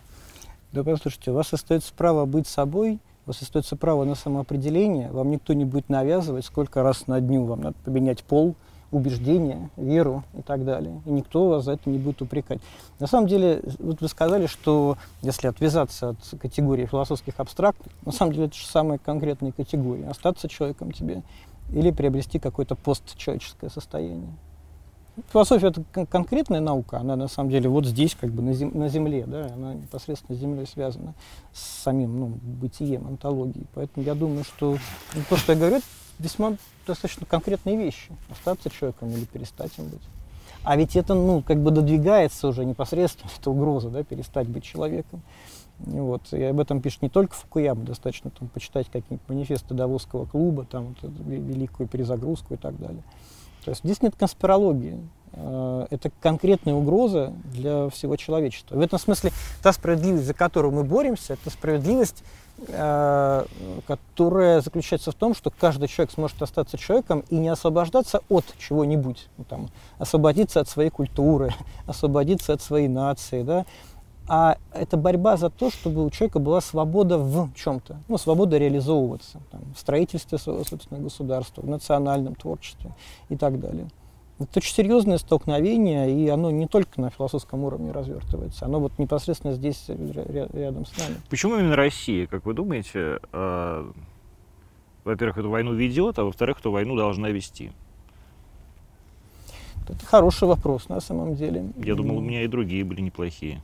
Да 0.72 0.84
послушайте, 0.84 1.32
у 1.32 1.34
вас 1.34 1.52
остается 1.52 1.92
право 1.92 2.24
быть 2.26 2.46
собой, 2.46 2.98
у 3.26 3.30
вас 3.30 3.42
остается 3.42 3.76
право 3.76 4.04
на 4.04 4.14
самоопределение, 4.14 5.10
вам 5.10 5.30
никто 5.30 5.52
не 5.52 5.64
будет 5.64 5.88
навязывать, 5.88 6.44
сколько 6.44 6.82
раз 6.82 7.08
на 7.08 7.20
дню 7.20 7.44
вам 7.44 7.60
надо 7.60 7.76
поменять 7.84 8.22
пол, 8.22 8.54
убеждения, 8.90 9.70
веру 9.76 10.24
и 10.37 10.42
так 10.42 10.64
далее. 10.64 11.00
И 11.07 11.11
никто 11.11 11.48
вас 11.48 11.64
за 11.64 11.72
это 11.72 11.88
не 11.88 11.98
будет 11.98 12.22
упрекать. 12.22 12.61
На 12.98 13.07
самом 13.07 13.29
деле, 13.29 13.62
вот 13.79 14.00
вы 14.00 14.09
сказали, 14.09 14.46
что 14.46 14.96
если 15.22 15.46
отвязаться 15.46 16.11
от 16.11 16.40
категории 16.40 16.87
философских 16.87 17.35
абстрактов, 17.38 17.92
на 18.05 18.12
самом 18.12 18.33
деле 18.33 18.46
это 18.46 18.57
же 18.57 18.66
самые 18.66 18.98
конкретные 18.98 19.53
категории. 19.53 20.05
Остаться 20.05 20.48
человеком 20.48 20.92
тебе 20.92 21.22
или 21.72 21.90
приобрести 21.90 22.38
какое-то 22.38 22.74
постчеловеческое 22.74 23.70
состояние. 23.70 24.33
Философия 25.33 25.68
это 25.68 25.85
кон- 25.92 26.07
конкретная 26.07 26.61
наука, 26.61 26.98
она 26.98 27.14
на 27.14 27.29
самом 27.29 27.50
деле 27.50 27.68
вот 27.68 27.85
здесь, 27.85 28.16
как 28.18 28.31
бы 28.31 28.42
на, 28.42 28.53
зем- 28.53 28.76
на 28.76 28.88
Земле, 28.88 29.24
да, 29.26 29.50
она 29.55 29.74
непосредственно 29.74 30.37
с 30.37 30.40
Землей 30.40 30.66
связана 30.66 31.14
с 31.53 31.83
самим 31.83 32.18
ну, 32.18 32.26
бытием, 32.26 33.07
онтологией. 33.07 33.66
Поэтому 33.74 34.05
я 34.07 34.14
думаю, 34.14 34.44
что 34.44 34.79
ну, 35.14 35.22
то, 35.29 35.37
что 35.37 35.53
я 35.53 35.59
говорю, 35.59 35.81
весьма 36.20 36.56
достаточно 36.87 37.26
конкретные 37.26 37.76
вещи. 37.76 38.12
Остаться 38.30 38.70
человеком 38.70 39.11
или 39.11 39.24
перестать 39.24 39.72
им 39.78 39.87
быть. 39.87 40.02
А 40.62 40.76
ведь 40.76 40.94
это, 40.94 41.14
ну, 41.14 41.42
как 41.42 41.59
бы 41.62 41.70
додвигается 41.70 42.48
уже 42.48 42.64
непосредственно, 42.64 43.30
это 43.38 43.50
угроза, 43.50 43.88
да, 43.88 44.02
перестать 44.04 44.48
быть 44.48 44.64
человеком. 44.64 45.22
Вот. 45.78 46.33
И 46.33 46.42
об 46.42 46.61
этом 46.61 46.83
пишет 46.83 47.00
не 47.00 47.09
только 47.09 47.35
Фукуяма, 47.35 47.83
достаточно 47.83 48.30
там 48.30 48.48
почитать 48.48 48.87
какие-нибудь 48.87 49.26
манифесты 49.28 49.72
Давосского 49.72 50.26
клуба, 50.26 50.66
там 50.66 50.94
вот, 51.00 51.11
великую 51.26 51.88
перезагрузку 51.88 52.54
и 52.54 52.56
так 52.59 52.78
далее. 52.78 53.02
То 53.64 53.70
есть 53.70 53.83
здесь 53.83 54.02
нет 54.02 54.14
конспирологии. 54.16 54.98
Э, 55.32 55.86
это 55.90 56.10
конкретная 56.20 56.74
угроза 56.74 57.32
для 57.44 57.88
всего 57.88 58.16
человечества. 58.16 58.76
В 58.76 58.80
этом 58.80 58.98
смысле 58.98 59.32
та 59.62 59.72
справедливость, 59.72 60.26
за 60.26 60.34
которую 60.34 60.72
мы 60.72 60.84
боремся, 60.84 61.34
это 61.34 61.50
справедливость, 61.50 62.24
э, 62.68 63.44
которая 63.86 64.60
заключается 64.60 65.12
в 65.12 65.14
том, 65.14 65.34
что 65.34 65.50
каждый 65.50 65.88
человек 65.88 66.12
сможет 66.12 66.42
остаться 66.42 66.78
человеком 66.78 67.24
и 67.30 67.36
не 67.36 67.48
освобождаться 67.48 68.22
от 68.28 68.44
чего-нибудь, 68.58 69.28
ну, 69.38 69.44
там, 69.44 69.68
освободиться 69.98 70.60
от 70.60 70.68
своей 70.68 70.90
культуры, 70.90 71.54
освободиться 71.86 72.52
от 72.52 72.60
своей 72.60 72.88
нации, 72.88 73.42
да, 73.42 73.66
а 74.28 74.58
это 74.72 74.96
борьба 74.96 75.36
за 75.36 75.50
то, 75.50 75.70
чтобы 75.70 76.04
у 76.04 76.10
человека 76.10 76.38
была 76.38 76.60
свобода 76.60 77.18
в 77.18 77.52
чем-то, 77.54 77.96
ну, 78.06 78.16
свобода 78.16 78.58
реализовываться 78.58 79.40
там, 79.50 79.60
в 79.74 79.78
строительстве 79.78 80.38
своего 80.38 80.62
собственного 80.62 81.04
государства, 81.04 81.62
в 81.62 81.68
национальном 81.68 82.36
творчестве 82.36 82.94
и 83.28 83.36
так 83.36 83.58
далее. 83.58 83.88
Это 84.40 84.59
очень 84.59 84.74
серьезное 84.74 85.18
столкновение, 85.18 86.11
и 86.11 86.26
оно 86.29 86.50
не 86.50 86.66
только 86.66 86.98
на 86.98 87.11
философском 87.11 87.62
уровне 87.62 87.92
развертывается, 87.92 88.64
оно 88.64 88.81
вот 88.81 88.98
непосредственно 88.98 89.53
здесь 89.53 89.85
рядом 89.88 90.87
с 90.87 90.96
нами. 90.96 91.16
Почему 91.29 91.59
именно 91.59 91.76
Россия, 91.76 92.26
как 92.26 92.46
вы 92.46 92.55
думаете, 92.55 93.20
э, 93.33 93.90
во-первых, 95.05 95.37
эту 95.37 95.50
войну 95.50 95.74
ведет, 95.74 96.18
а 96.18 96.24
во-вторых, 96.24 96.61
эту 96.61 96.70
войну 96.70 96.96
должна 96.96 97.29
вести? 97.29 97.70
Это 99.87 100.07
хороший 100.07 100.48
вопрос 100.48 100.88
на 100.88 101.00
самом 101.00 101.35
деле. 101.35 101.66
Я 101.76 101.94
думал, 101.94 102.16
у 102.16 102.20
меня 102.22 102.42
и 102.42 102.48
другие 102.48 102.83
были 102.83 103.03
неплохие. 103.03 103.61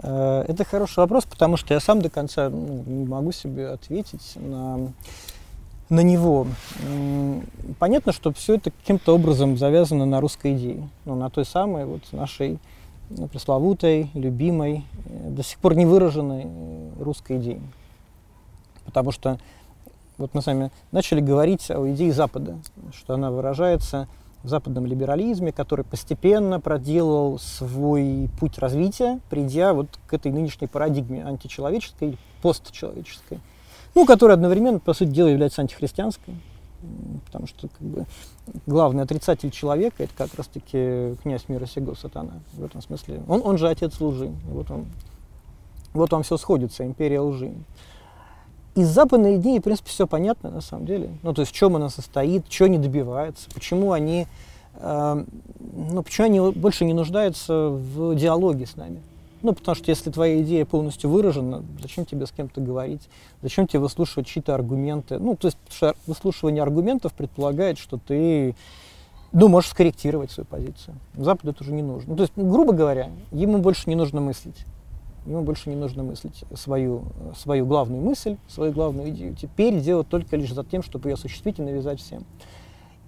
Э, 0.00 0.44
это 0.46 0.64
хороший 0.64 0.98
вопрос, 0.98 1.24
потому 1.24 1.56
что 1.56 1.74
я 1.74 1.80
сам 1.80 2.02
до 2.02 2.10
конца 2.10 2.50
ну, 2.50 2.84
не 2.86 3.06
могу 3.06 3.32
себе 3.32 3.68
ответить 3.68 4.34
на 4.36 4.92
на 5.90 6.00
него. 6.00 6.46
Понятно, 7.78 8.12
что 8.12 8.32
все 8.32 8.56
это 8.56 8.70
каким-то 8.70 9.14
образом 9.14 9.56
завязано 9.56 10.04
на 10.04 10.20
русской 10.20 10.54
идее, 10.56 10.88
ну, 11.04 11.14
на 11.14 11.30
той 11.30 11.44
самой 11.44 11.84
вот 11.86 12.02
нашей 12.12 12.58
ну, 13.10 13.26
пресловутой, 13.26 14.10
любимой, 14.12 14.84
э, 15.06 15.30
до 15.30 15.42
сих 15.42 15.58
пор 15.58 15.74
не 15.74 15.86
выраженной 15.86 16.42
э, 16.44 16.90
русской 17.00 17.38
идее. 17.38 17.60
Потому 18.84 19.12
что 19.12 19.38
вот 20.18 20.34
мы 20.34 20.42
с 20.42 20.46
вами 20.46 20.70
начали 20.92 21.20
говорить 21.20 21.70
о 21.70 21.90
идее 21.90 22.12
Запада, 22.12 22.58
что 22.92 23.14
она 23.14 23.30
выражается 23.30 24.08
в 24.42 24.48
западном 24.48 24.84
либерализме, 24.84 25.52
который 25.52 25.84
постепенно 25.84 26.60
проделал 26.60 27.38
свой 27.38 28.28
путь 28.38 28.58
развития, 28.58 29.20
придя 29.30 29.72
вот 29.72 29.88
к 30.06 30.12
этой 30.12 30.30
нынешней 30.30 30.66
парадигме 30.66 31.24
античеловеческой, 31.24 32.18
постчеловеческой 32.42 33.40
ну, 33.94 34.06
которая 34.06 34.36
одновременно, 34.36 34.78
по 34.78 34.94
сути 34.94 35.10
дела, 35.10 35.28
является 35.28 35.62
антихристианской, 35.62 36.34
потому 37.26 37.46
что 37.46 37.68
как 37.68 37.86
бы, 37.86 38.06
главный 38.66 39.02
отрицатель 39.02 39.50
человека 39.50 40.04
это 40.04 40.12
как 40.16 40.34
раз-таки 40.34 41.16
князь 41.22 41.48
мира 41.48 41.66
сего 41.66 41.94
сатана. 41.94 42.40
В 42.52 42.64
этом 42.64 42.82
смысле. 42.82 43.22
Он, 43.28 43.42
он 43.44 43.58
же 43.58 43.68
отец 43.68 44.00
лжи. 44.00 44.32
Вот, 44.50 44.70
он, 44.70 44.86
вот 45.92 46.12
вам 46.12 46.22
все 46.22 46.36
сходится, 46.36 46.84
империя 46.86 47.20
лжи. 47.20 47.52
Из 48.74 48.88
западной 48.88 49.36
идеи, 49.36 49.58
в 49.58 49.62
принципе, 49.62 49.90
все 49.90 50.06
понятно 50.06 50.50
на 50.50 50.60
самом 50.60 50.86
деле. 50.86 51.10
Ну, 51.22 51.34
то 51.34 51.42
есть 51.42 51.52
в 51.52 51.54
чем 51.54 51.74
она 51.74 51.88
состоит, 51.88 52.50
что 52.50 52.66
они 52.66 52.78
добиваются, 52.78 53.50
почему 53.52 53.90
они, 53.90 54.28
э, 54.74 55.24
ну, 55.58 56.02
почему 56.04 56.26
они 56.26 56.40
больше 56.52 56.84
не 56.84 56.92
нуждаются 56.92 57.70
в 57.70 58.14
диалоге 58.14 58.66
с 58.66 58.76
нами. 58.76 59.02
Ну, 59.42 59.52
потому 59.52 59.74
что 59.74 59.90
если 59.90 60.10
твоя 60.10 60.40
идея 60.42 60.64
полностью 60.64 61.10
выражена, 61.10 61.64
зачем 61.80 62.04
тебе 62.04 62.26
с 62.26 62.32
кем-то 62.32 62.60
говорить, 62.60 63.08
зачем 63.42 63.66
тебе 63.66 63.80
выслушивать 63.80 64.26
чьи-то 64.26 64.54
аргументы? 64.54 65.18
Ну, 65.18 65.36
то 65.36 65.46
есть 65.48 65.58
выслушивание 66.06 66.62
аргументов 66.62 67.12
предполагает, 67.12 67.78
что 67.78 67.98
ты 67.98 68.56
ну, 69.32 69.48
можешь 69.48 69.70
скорректировать 69.70 70.30
свою 70.30 70.46
позицию. 70.46 70.96
Западу 71.14 71.50
это 71.50 71.62
уже 71.62 71.72
не 71.72 71.82
нужно. 71.82 72.10
Ну, 72.10 72.16
то 72.16 72.22
есть, 72.22 72.32
грубо 72.36 72.72
говоря, 72.72 73.10
ему 73.30 73.58
больше 73.58 73.88
не 73.88 73.94
нужно 73.94 74.20
мыслить. 74.20 74.64
Ему 75.26 75.42
больше 75.42 75.68
не 75.68 75.76
нужно 75.76 76.02
мыслить 76.02 76.44
свою, 76.54 77.04
свою 77.36 77.66
главную 77.66 78.02
мысль, 78.02 78.36
свою 78.48 78.72
главную 78.72 79.10
идею. 79.10 79.36
Теперь 79.36 79.80
делать 79.80 80.08
только 80.08 80.36
лишь 80.36 80.52
за 80.52 80.64
тем, 80.64 80.82
чтобы 80.82 81.10
ее 81.10 81.14
осуществить 81.14 81.58
и 81.58 81.62
навязать 81.62 82.00
всем. 82.00 82.24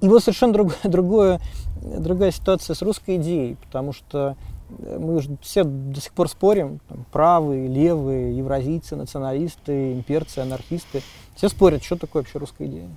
И 0.03 0.09
вот 0.09 0.23
совершенно 0.23 0.53
другое, 0.53 0.77
другое, 0.85 1.41
другая 1.83 2.31
ситуация 2.31 2.75
с 2.75 2.83
русской 2.83 3.17
идеей, 3.17 3.57
потому 3.57 3.93
что 3.93 4.37
мы 4.79 5.21
все 5.41 5.65
до 5.65 6.01
сих 6.01 6.13
пор 6.13 6.29
спорим, 6.29 6.81
там, 6.89 7.05
правые, 7.13 7.69
левые, 7.69 8.37
евразийцы, 8.37 8.97
националисты, 8.97 9.93
имперцы, 9.93 10.39
анархисты, 10.41 11.03
все 11.35 11.49
спорят, 11.49 11.83
что 11.83 11.97
такое 11.97 12.23
вообще 12.23 12.39
русская 12.39 12.67
идея. 12.67 12.89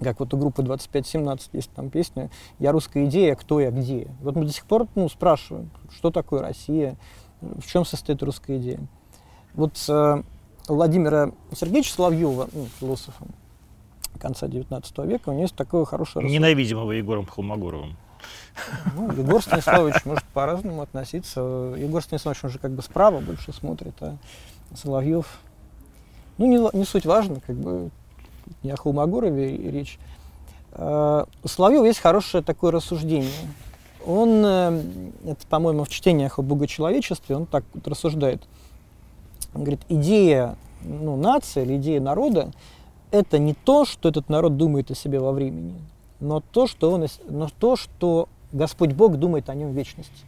Как 0.00 0.20
вот 0.20 0.34
у 0.34 0.36
группы 0.36 0.62
2517 0.62 1.50
есть 1.52 1.70
там 1.70 1.88
песня 1.88 2.30
«Я 2.58 2.72
русская 2.72 3.06
идея, 3.06 3.36
кто 3.36 3.60
я, 3.60 3.70
где?». 3.70 4.08
Вот 4.22 4.34
мы 4.34 4.44
до 4.44 4.52
сих 4.52 4.66
пор 4.66 4.88
ну, 4.94 5.08
спрашиваем, 5.08 5.70
что 5.96 6.10
такое 6.10 6.42
Россия, 6.42 6.96
в 7.40 7.66
чем 7.66 7.84
состоит 7.84 8.22
русская 8.22 8.58
идея. 8.58 8.80
Вот 9.54 9.72
э, 9.88 10.22
Владимира 10.68 11.32
Сергеевича 11.52 11.94
Соловьева, 11.94 12.48
ну, 12.52 12.66
философа 12.80 13.24
конца 14.18 14.48
19 14.48 14.98
века, 14.98 15.28
у 15.28 15.32
него 15.32 15.42
есть 15.42 15.54
такое 15.54 15.84
хорошее... 15.84 16.28
Ненавидимого 16.28 16.92
Егором 16.92 17.26
Холмогоровым. 17.26 17.96
Ну, 18.94 19.10
Егор 19.12 19.42
Станиславович 19.42 20.04
может 20.04 20.24
по-разному 20.24 20.82
относиться. 20.82 21.40
Егор 21.76 22.02
Станиславович 22.02 22.44
уже 22.44 22.58
как 22.58 22.72
бы 22.72 22.82
справа 22.82 23.20
больше 23.20 23.52
смотрит, 23.52 23.94
а 24.00 24.16
Соловьев... 24.74 25.26
Ну, 26.38 26.46
не, 26.46 26.76
не 26.76 26.84
суть 26.84 27.06
важно, 27.06 27.40
как 27.40 27.56
бы 27.56 27.90
не 28.62 28.70
о 28.70 28.76
Холмогорове 28.76 29.70
речь. 29.70 29.98
А, 30.72 31.26
у 31.42 31.48
Соловьева 31.48 31.84
есть 31.84 32.00
хорошее 32.00 32.42
такое 32.42 32.72
рассуждение. 32.72 33.30
Он, 34.06 34.44
э, 34.44 34.82
это, 35.26 35.46
по-моему, 35.48 35.84
в 35.84 35.88
чтениях 35.88 36.38
о 36.38 36.42
богочеловечестве, 36.42 37.36
он 37.36 37.46
так 37.46 37.64
вот 37.72 37.88
рассуждает. 37.88 38.42
Он 39.54 39.62
говорит, 39.62 39.80
идея 39.88 40.56
ну, 40.82 41.16
нации 41.16 41.62
или 41.62 41.76
идея 41.76 42.00
народа– 42.00 42.50
это 43.14 43.38
не 43.38 43.54
то, 43.54 43.84
что 43.84 44.08
этот 44.08 44.28
народ 44.28 44.56
думает 44.56 44.90
о 44.90 44.94
себе 44.94 45.20
во 45.20 45.32
времени, 45.32 45.80
но 46.24 46.40
то, 46.40 46.66
что, 46.66 46.90
он, 46.90 47.06
но 47.28 47.48
то, 47.58 47.76
что 47.76 48.28
Господь 48.52 48.92
Бог 48.92 49.16
думает 49.16 49.50
о 49.50 49.54
нем 49.54 49.72
в 49.72 49.74
вечности. 49.76 50.24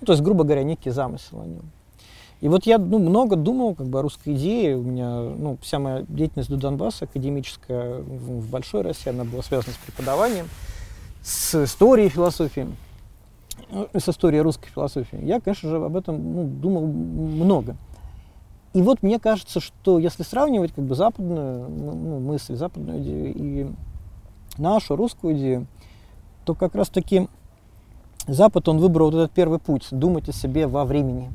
Ну, 0.00 0.06
то 0.06 0.12
есть, 0.12 0.22
грубо 0.22 0.44
говоря, 0.44 0.62
некий 0.62 0.90
замысел 0.90 1.42
о 1.42 1.46
нем. 1.46 1.62
И 2.40 2.48
вот 2.48 2.64
я 2.64 2.78
ну, 2.78 2.98
много 2.98 3.36
думал 3.36 3.74
как 3.74 3.86
бы, 3.86 3.98
о 3.98 4.02
русской 4.02 4.34
идее. 4.34 4.78
У 4.78 4.82
меня 4.82 5.20
ну, 5.20 5.58
вся 5.60 5.78
моя 5.78 6.04
деятельность 6.08 6.48
до 6.48 6.56
Донбасса, 6.56 7.04
академическая 7.04 7.98
в, 8.00 8.40
в 8.40 8.50
Большой 8.50 8.80
России, 8.80 9.10
она 9.10 9.24
была 9.24 9.42
связана 9.42 9.74
с 9.74 9.84
преподаванием, 9.84 10.48
с 11.22 11.64
историей 11.64 12.08
философии, 12.08 12.66
ну, 13.70 13.88
с 13.92 14.08
историей 14.08 14.40
русской 14.40 14.70
философии. 14.70 15.22
Я, 15.22 15.40
конечно 15.40 15.68
же, 15.68 15.76
об 15.76 15.96
этом 15.96 16.34
ну, 16.34 16.44
думал 16.44 16.86
много. 16.86 17.76
И 18.72 18.80
вот 18.80 19.02
мне 19.02 19.18
кажется, 19.18 19.60
что 19.60 19.98
если 19.98 20.22
сравнивать 20.22 20.72
как 20.72 20.84
бы 20.84 20.94
западную 20.94 21.68
ну, 21.68 22.20
мысль, 22.20 22.54
западную 22.54 23.00
идею 23.00 23.34
и 23.34 23.66
нашу 24.60 24.96
русскую 24.96 25.34
идею, 25.36 25.66
то 26.44 26.54
как 26.54 26.74
раз-таки 26.74 27.28
Запад, 28.26 28.68
он 28.68 28.78
выбрал 28.78 29.10
вот 29.10 29.16
этот 29.16 29.32
первый 29.32 29.58
путь, 29.58 29.88
думать 29.90 30.28
о 30.28 30.32
себе 30.32 30.66
во 30.66 30.84
времени. 30.84 31.30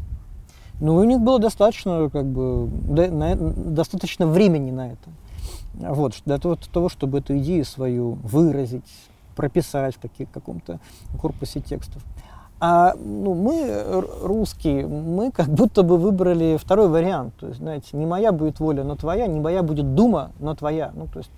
Ну, 0.79 0.95
у 0.95 1.03
них 1.03 1.19
было 1.19 1.39
достаточно, 1.39 2.09
как 2.09 2.25
бы, 2.25 2.69
достаточно 2.69 4.27
времени 4.27 4.71
на 4.71 4.91
это. 4.91 5.09
Вот, 5.73 6.13
для 6.25 6.37
того, 6.37 6.55
для 6.55 6.71
того, 6.71 6.89
чтобы 6.89 7.19
эту 7.19 7.37
идею 7.37 7.65
свою 7.65 8.13
выразить, 8.23 8.83
прописать 9.35 9.95
в 9.95 9.99
таких, 9.99 10.31
каком-то 10.31 10.79
корпусе 11.19 11.59
текстов. 11.59 12.01
А 12.59 12.93
ну, 12.95 13.33
мы, 13.33 14.01
русские, 14.21 14.87
мы 14.87 15.31
как 15.31 15.49
будто 15.49 15.83
бы 15.83 15.97
выбрали 15.97 16.57
второй 16.57 16.87
вариант. 16.87 17.33
То 17.39 17.47
есть, 17.47 17.59
знаете, 17.59 17.87
не 17.93 18.05
моя 18.05 18.31
будет 18.31 18.59
воля, 18.59 18.83
но 18.83 18.95
твоя, 18.95 19.27
не 19.27 19.41
моя 19.41 19.61
будет 19.61 19.93
дума, 19.93 20.31
но 20.39 20.55
твоя. 20.55 20.91
Ну, 20.95 21.07
то 21.07 21.19
есть 21.19 21.31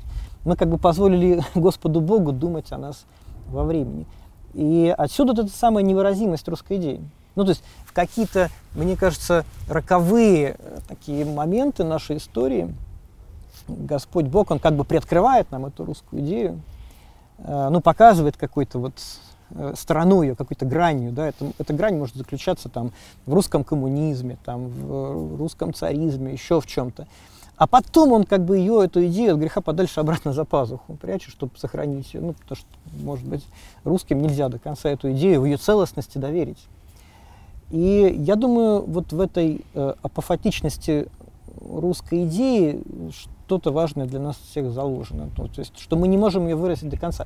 мы 0.48 0.56
как 0.56 0.70
бы 0.70 0.78
позволили 0.78 1.42
Господу 1.56 2.02
Богу 2.02 2.32
думать 2.32 2.72
о 2.72 2.78
нас 2.78 3.06
во 3.50 3.64
времени. 3.64 4.08
И 4.54 4.94
отсюда 4.98 5.34
вот 5.34 5.46
эта 5.46 5.56
самая 5.56 5.84
невыразимость 5.84 6.48
русской 6.48 6.78
идеи. 6.78 7.02
Ну, 7.36 7.44
то 7.44 7.50
есть 7.50 7.64
в 7.86 7.94
какие-то, 7.94 8.50
мне 8.74 8.96
кажется, 8.96 9.46
роковые 9.68 10.56
э, 10.58 10.80
такие 10.88 11.24
моменты 11.26 11.84
нашей 11.84 12.18
истории 12.18 12.74
Господь 13.68 14.26
Бог, 14.26 14.50
Он 14.50 14.60
как 14.60 14.74
бы 14.76 14.86
приоткрывает 14.86 15.52
нам 15.52 15.66
эту 15.66 15.84
русскую 15.86 16.22
идею, 16.24 16.62
э, 17.40 17.68
ну, 17.70 17.82
показывает 17.82 18.38
какой-то 18.38 18.80
вот 18.80 18.94
э, 19.52 19.74
сторону 19.78 20.22
ее, 20.22 20.36
какой-то 20.36 20.66
гранью, 20.66 21.12
да, 21.12 21.28
это, 21.28 21.52
эта 21.60 21.74
грань 21.74 21.98
может 21.98 22.16
заключаться 22.16 22.70
там 22.70 22.94
в 23.26 23.34
русском 23.34 23.66
коммунизме, 23.66 24.38
там 24.46 24.70
в 24.70 25.38
русском 25.38 25.74
царизме, 25.74 26.32
еще 26.32 26.62
в 26.62 26.66
чем-то. 26.66 27.06
А 27.58 27.66
потом 27.66 28.12
он 28.12 28.24
как 28.24 28.46
бы 28.46 28.58
ее, 28.58 28.84
эту 28.86 29.06
идею 29.08 29.34
от 29.34 29.40
греха 29.40 29.62
подальше 29.62 30.00
обратно 30.00 30.32
за 30.32 30.46
пазуху 30.46 30.94
прячет, 30.94 31.32
чтобы 31.32 31.58
сохранить 31.58 32.14
ее. 32.14 32.22
Ну, 32.22 32.34
потому 32.34 32.56
что, 32.56 32.68
может 33.04 33.26
быть, 33.28 33.44
русским 33.84 34.22
нельзя 34.22 34.48
до 34.48 34.60
конца 34.60 34.90
эту 34.90 35.12
идею 35.12 35.42
в 35.42 35.46
ее 35.46 35.58
целостности 35.58 36.20
доверить. 36.20 36.60
И 37.72 38.16
я 38.20 38.36
думаю, 38.36 38.84
вот 38.84 39.12
в 39.12 39.20
этой 39.20 39.66
э, 39.74 39.94
апофатичности 40.04 41.08
русской 41.60 42.26
идеи 42.26 42.82
что-то 43.12 43.72
важное 43.72 44.06
для 44.06 44.20
нас 44.20 44.38
всех 44.38 44.72
заложено. 44.72 45.30
Ну, 45.36 45.48
то 45.48 45.60
есть, 45.60 45.78
что 45.80 45.96
мы 45.96 46.08
не 46.08 46.18
можем 46.18 46.48
ее 46.48 46.56
выразить 46.56 46.90
до 46.90 46.98
конца. 46.98 47.26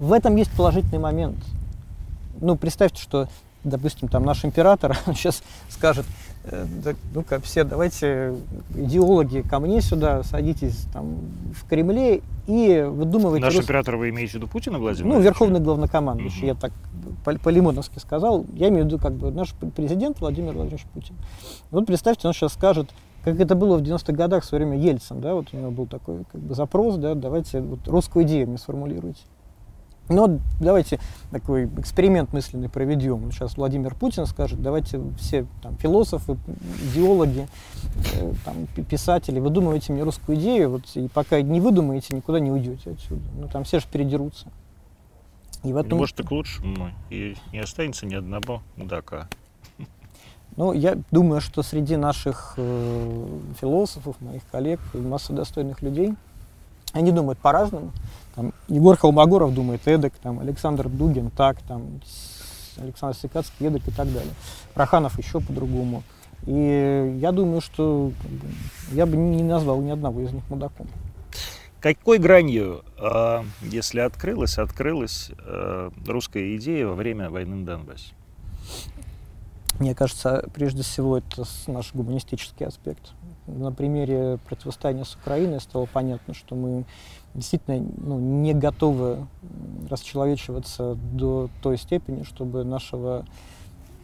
В 0.00 0.12
этом 0.12 0.34
есть 0.36 0.50
положительный 0.56 0.98
момент. 0.98 1.36
Ну, 2.40 2.56
представьте, 2.56 3.02
что, 3.02 3.28
допустим, 3.64 4.08
там 4.08 4.24
наш 4.24 4.44
император 4.44 4.98
сейчас 5.08 5.42
скажет, 5.68 6.06
э, 6.44 6.94
ну-ка, 7.14 7.40
все, 7.40 7.64
давайте, 7.64 8.34
идеологи, 8.74 9.42
ко 9.42 9.58
мне 9.60 9.80
сюда, 9.80 10.22
садитесь 10.22 10.86
там 10.92 11.18
в 11.54 11.68
Кремле 11.68 12.22
и 12.46 12.86
выдумывайте... 12.88 13.44
Наш 13.44 13.54
рус... 13.54 13.64
император, 13.64 13.96
вы 13.96 14.10
имеете 14.10 14.32
в 14.32 14.34
виду 14.36 14.48
Путина, 14.48 14.78
Владимир? 14.78 15.14
Ну, 15.14 15.20
верховный 15.20 15.60
главнокомандующий, 15.60 16.40
угу. 16.40 16.46
я 16.46 16.54
так 16.54 16.72
по-лимоновски 17.42 17.98
сказал. 17.98 18.44
Я 18.54 18.68
имею 18.68 18.84
в 18.84 18.86
виду, 18.86 18.98
как 18.98 19.12
бы, 19.12 19.30
наш 19.30 19.54
президент 19.76 20.20
Владимир 20.20 20.52
Владимирович 20.52 20.86
Путин. 20.92 21.14
Вот 21.70 21.86
представьте, 21.86 22.26
он 22.26 22.34
сейчас 22.34 22.54
скажет, 22.54 22.90
как 23.24 23.38
это 23.38 23.54
было 23.54 23.76
в 23.76 23.82
90-х 23.82 24.12
годах 24.12 24.42
в 24.42 24.46
свое 24.46 24.64
время 24.64 24.82
Ельцин, 24.82 25.20
да, 25.20 25.34
вот 25.34 25.46
у 25.52 25.56
него 25.56 25.70
был 25.70 25.86
такой 25.86 26.24
как 26.30 26.40
бы 26.40 26.54
запрос, 26.54 26.96
да, 26.96 27.14
давайте 27.14 27.60
вот 27.60 27.86
русскую 27.86 28.24
идею 28.24 28.48
мне 28.48 28.58
сформулируйте. 28.58 29.20
Но 30.08 30.38
давайте 30.60 30.98
такой 31.30 31.66
эксперимент 31.78 32.32
мысленный 32.32 32.68
проведем. 32.68 33.30
Сейчас 33.30 33.56
Владимир 33.56 33.94
Путин 33.94 34.26
скажет, 34.26 34.60
давайте 34.60 35.00
все 35.18 35.46
там, 35.62 35.76
философы, 35.76 36.36
идеологи, 36.90 37.48
э, 38.14 38.32
там, 38.44 38.66
писатели, 38.84 39.38
выдумывайте 39.38 39.92
мне 39.92 40.02
русскую 40.02 40.36
идею, 40.38 40.70
вот, 40.70 40.82
и 40.94 41.08
пока 41.08 41.40
не 41.40 41.60
выдумаете, 41.60 42.16
никуда 42.16 42.40
не 42.40 42.50
уйдете 42.50 42.90
отсюда. 42.90 43.22
Ну, 43.38 43.48
там 43.48 43.64
все 43.64 43.80
же 43.80 43.86
передерутся. 43.90 44.48
И 45.62 45.72
в 45.72 45.76
этом... 45.76 45.98
Может, 45.98 46.18
и 46.18 46.24
к 46.24 46.30
лучшему. 46.30 46.90
И 47.08 47.36
не 47.52 47.60
останется 47.60 48.04
ни 48.04 48.14
одного 48.14 48.62
мудака. 48.76 49.28
Ну, 50.56 50.72
я 50.74 50.98
думаю, 51.10 51.40
что 51.40 51.62
среди 51.62 51.96
наших 51.96 52.54
э, 52.58 53.38
философов, 53.58 54.20
моих 54.20 54.42
коллег, 54.50 54.80
масса 54.92 55.32
достойных 55.32 55.80
людей, 55.80 56.14
они 56.92 57.10
думают 57.10 57.38
по-разному. 57.38 57.92
Там, 58.34 58.52
Егор 58.68 58.96
Холмогоров 58.96 59.52
думает 59.54 59.86
эдак, 59.86 60.14
там, 60.22 60.40
Александр 60.40 60.88
Дугин 60.88 61.30
так, 61.30 61.60
там, 61.62 62.00
Александр 62.78 63.16
Сикацкий 63.16 63.66
эдак 63.66 63.86
и 63.86 63.90
так 63.90 64.12
далее. 64.12 64.32
Проханов 64.74 65.18
еще 65.18 65.40
по-другому. 65.40 66.02
И 66.46 67.18
я 67.20 67.30
думаю, 67.30 67.60
что 67.60 68.12
я 68.90 69.06
бы 69.06 69.16
не 69.16 69.42
назвал 69.42 69.80
ни 69.80 69.90
одного 69.90 70.20
из 70.22 70.32
них 70.32 70.42
мудаком. 70.48 70.88
Какой 71.80 72.18
гранью, 72.18 72.84
а, 72.96 73.44
если 73.60 74.00
открылась, 74.00 74.56
открылась 74.58 75.32
э, 75.36 75.90
русская 76.06 76.56
идея 76.56 76.86
во 76.86 76.94
время 76.94 77.28
войны 77.28 77.56
на 77.56 77.66
Донбассе? 77.66 78.14
Мне 79.80 79.94
кажется, 79.94 80.48
прежде 80.54 80.82
всего, 80.82 81.18
это 81.18 81.44
наш 81.66 81.92
гуманистический 81.92 82.66
аспект. 82.66 83.12
На 83.48 83.72
примере 83.72 84.38
противостояния 84.48 85.04
с 85.04 85.16
Украиной 85.16 85.60
стало 85.60 85.86
понятно, 85.86 86.34
что 86.34 86.54
мы 86.54 86.84
действительно 87.34 87.84
ну, 87.98 88.18
не 88.18 88.54
готовы 88.54 89.26
расчеловечиваться 89.90 90.96
до 91.12 91.48
той 91.62 91.78
степени, 91.78 92.22
чтобы 92.22 92.64
нашего 92.64 93.24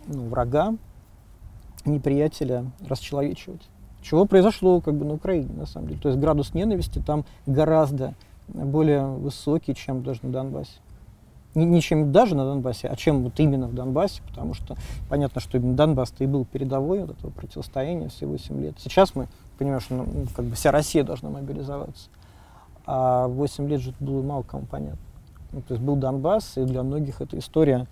ну, 0.07 0.29
врага, 0.29 0.75
неприятеля 1.85 2.67
расчеловечивать. 2.87 3.63
Чего 4.03 4.25
произошло 4.27 4.81
как 4.81 4.95
бы 4.95 5.05
на 5.05 5.15
Украине, 5.15 5.53
на 5.55 5.67
самом 5.67 5.89
деле. 5.89 6.01
То 6.01 6.09
есть 6.09 6.21
градус 6.21 6.55
ненависти 6.55 7.03
там 7.05 7.25
гораздо 7.47 8.15
более 8.49 9.07
высокий, 9.07 9.75
чем 9.75 10.03
даже 10.03 10.21
на 10.23 10.33
Донбассе 10.33 10.79
не, 11.59 11.67
не 11.67 11.83
чем 11.83 12.13
даже 12.13 12.35
на 12.35 12.45
Донбассе, 12.45 12.89
а 12.89 12.97
чем 12.97 13.23
вот 13.25 13.39
именно 13.41 13.67
в 13.67 13.75
Донбассе, 13.75 14.23
потому 14.29 14.55
что 14.55 14.77
понятно, 15.09 15.41
что 15.41 15.59
именно 15.59 15.75
Донбасс-то 15.75 16.25
и 16.25 16.27
был 16.27 16.45
передовой 16.45 17.01
вот 17.01 17.11
этого 17.11 17.31
противостояния 17.31 18.09
все 18.09 18.27
8 18.27 18.61
лет. 18.61 18.75
Сейчас 18.79 19.15
мы 19.15 19.29
понимаем, 19.59 19.81
что 19.81 19.95
ну, 19.97 20.07
как 20.35 20.45
бы 20.45 20.55
вся 20.55 20.71
Россия 20.71 21.03
должна 21.05 21.31
мобилизоваться, 21.31 22.09
а 22.91 23.29
8 23.29 23.69
лет 23.69 23.83
же 23.83 23.93
было 24.01 24.23
мало 24.23 24.43
кому 24.43 24.65
понятно. 24.65 24.99
Ну, 25.53 25.61
то 25.61 25.75
есть 25.75 25.85
был 25.85 25.97
Донбасс, 25.97 26.57
и 26.57 26.65
для 26.65 26.83
многих 26.83 27.21
эта 27.21 27.39
история, 27.39 27.87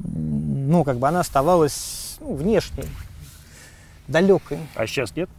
ну, 0.00 0.82
как 0.82 0.98
бы 0.98 1.06
она 1.06 1.20
оставалась 1.20 2.16
ну, 2.20 2.34
внешней, 2.34 2.84
далекой. 4.08 4.58
А 4.74 4.88
сейчас 4.88 5.14
нет? 5.14 5.30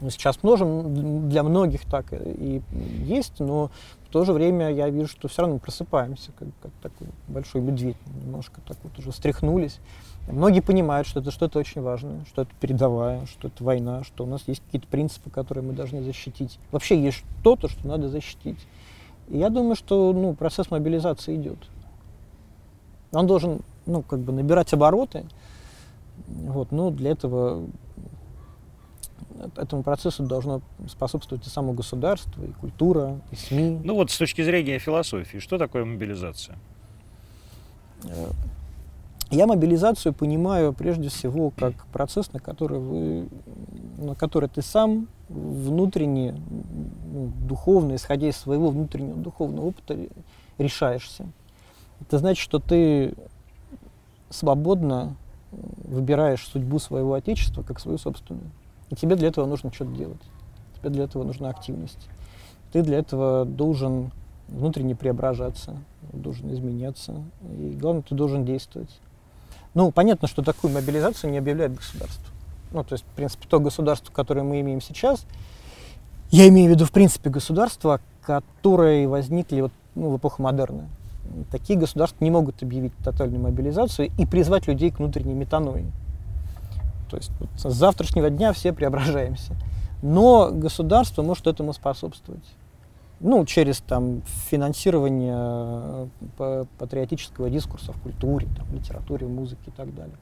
Ну, 0.00 0.10
сейчас 0.10 0.42
множим, 0.42 1.28
для 1.28 1.42
многих 1.42 1.84
так 1.84 2.06
и 2.12 2.62
есть, 3.04 3.40
но 3.40 3.70
в 4.08 4.12
то 4.12 4.24
же 4.24 4.32
время 4.32 4.70
я 4.70 4.88
вижу, 4.90 5.08
что 5.08 5.26
все 5.28 5.42
равно 5.42 5.58
просыпаемся, 5.58 6.30
как, 6.38 6.48
как 6.62 6.70
такой 6.80 7.08
большой 7.26 7.60
медведь, 7.60 7.96
немножко 8.22 8.60
так 8.66 8.76
вот 8.84 8.96
уже 8.98 9.10
встряхнулись. 9.10 9.80
Многие 10.30 10.60
понимают, 10.60 11.08
что 11.08 11.20
это 11.20 11.30
что-то 11.30 11.58
очень 11.58 11.80
важное, 11.80 12.24
что 12.26 12.42
это 12.42 12.50
передовая, 12.60 13.26
что 13.26 13.48
это 13.48 13.64
война, 13.64 14.04
что 14.04 14.24
у 14.24 14.26
нас 14.26 14.42
есть 14.46 14.62
какие-то 14.64 14.86
принципы, 14.86 15.30
которые 15.30 15.64
мы 15.64 15.72
должны 15.72 16.02
защитить. 16.02 16.58
Вообще 16.70 17.02
есть 17.02 17.24
что-то, 17.40 17.68
что 17.68 17.88
надо 17.88 18.08
защитить. 18.08 18.58
И 19.28 19.38
я 19.38 19.50
думаю, 19.50 19.74
что 19.74 20.12
ну, 20.12 20.34
процесс 20.34 20.70
мобилизации 20.70 21.34
идет. 21.34 21.58
Он 23.10 23.26
должен 23.26 23.62
ну, 23.86 24.02
как 24.02 24.20
бы 24.20 24.32
набирать 24.32 24.72
обороты. 24.72 25.24
Вот, 26.26 26.72
но 26.72 26.90
для 26.90 27.10
этого 27.10 27.64
этому 29.56 29.82
процессу 29.82 30.24
должно 30.24 30.62
способствовать 30.88 31.46
и 31.46 31.50
само 31.50 31.72
государство, 31.72 32.42
и 32.42 32.52
культура, 32.52 33.20
и 33.30 33.36
СМИ. 33.36 33.80
Ну 33.84 33.94
вот 33.94 34.10
с 34.10 34.18
точки 34.18 34.42
зрения 34.42 34.78
философии, 34.78 35.38
что 35.38 35.58
такое 35.58 35.84
мобилизация? 35.84 36.56
Э, 38.04 38.30
я 39.30 39.46
мобилизацию 39.46 40.14
понимаю 40.14 40.72
прежде 40.72 41.10
всего 41.10 41.50
как 41.50 41.74
процесс, 41.88 42.32
на 42.32 42.40
который, 42.40 42.78
вы, 42.78 43.28
на 43.98 44.14
который 44.14 44.48
ты 44.48 44.62
сам 44.62 45.08
внутренне, 45.28 46.34
ну, 47.12 47.30
духовно, 47.46 47.96
исходя 47.96 48.28
из 48.28 48.36
своего 48.36 48.70
внутреннего 48.70 49.16
духовного 49.16 49.66
опыта, 49.66 49.98
решаешься. 50.56 51.26
Это 52.00 52.18
значит, 52.18 52.42
что 52.42 52.58
ты 52.58 53.14
свободно 54.30 55.16
выбираешь 55.52 56.46
судьбу 56.46 56.78
своего 56.78 57.14
Отечества 57.14 57.62
как 57.62 57.80
свою 57.80 57.98
собственную. 57.98 58.50
И 58.90 58.96
тебе 58.96 59.16
для 59.16 59.28
этого 59.28 59.46
нужно 59.46 59.72
что-то 59.72 59.92
делать. 59.92 60.20
Тебе 60.76 60.90
для 60.90 61.04
этого 61.04 61.24
нужна 61.24 61.50
активность. 61.50 62.08
Ты 62.72 62.82
для 62.82 62.98
этого 62.98 63.44
должен 63.44 64.10
внутренне 64.48 64.94
преображаться, 64.94 65.76
должен 66.12 66.52
изменяться. 66.52 67.22
И 67.58 67.76
главное, 67.80 68.02
ты 68.02 68.14
должен 68.14 68.44
действовать. 68.44 68.90
Ну, 69.74 69.90
понятно, 69.90 70.28
что 70.28 70.42
такую 70.42 70.72
мобилизацию 70.72 71.30
не 71.30 71.38
объявляет 71.38 71.74
государство. 71.74 72.24
Ну, 72.72 72.84
то 72.84 72.94
есть, 72.94 73.04
в 73.04 73.16
принципе, 73.16 73.46
то 73.48 73.60
государство, 73.60 74.12
которое 74.12 74.42
мы 74.42 74.60
имеем 74.60 74.80
сейчас, 74.80 75.24
я 76.30 76.48
имею 76.48 76.68
в 76.68 76.74
виду, 76.74 76.84
в 76.84 76.92
принципе, 76.92 77.30
государства, 77.30 78.00
которые 78.22 79.08
возникли 79.08 79.62
вот, 79.62 79.72
ну, 79.94 80.10
в 80.10 80.16
эпоху 80.18 80.42
модерна. 80.42 80.88
Такие 81.50 81.78
государства 81.78 82.22
не 82.24 82.30
могут 82.30 82.62
объявить 82.62 82.92
тотальную 83.04 83.42
мобилизацию 83.42 84.10
и 84.18 84.26
призвать 84.26 84.66
людей 84.66 84.90
к 84.90 84.98
внутренней 84.98 85.34
метаноии. 85.34 85.90
То 87.08 87.16
есть 87.16 87.30
вот 87.40 87.48
с 87.56 87.74
завтрашнего 87.74 88.30
дня 88.30 88.52
все 88.52 88.72
преображаемся. 88.72 89.54
Но 90.02 90.50
государство 90.52 91.22
может 91.22 91.46
этому 91.46 91.72
способствовать. 91.72 92.44
Ну, 93.20 93.44
через 93.46 93.78
там, 93.78 94.22
финансирование 94.48 96.08
э, 96.38 96.64
патриотического 96.78 97.50
дискурса 97.50 97.92
в 97.92 98.00
культуре, 98.00 98.46
там, 98.56 98.72
литературе, 98.72 99.26
музыке 99.26 99.60
и 99.66 99.70
так 99.72 99.92
далее. 99.92 100.14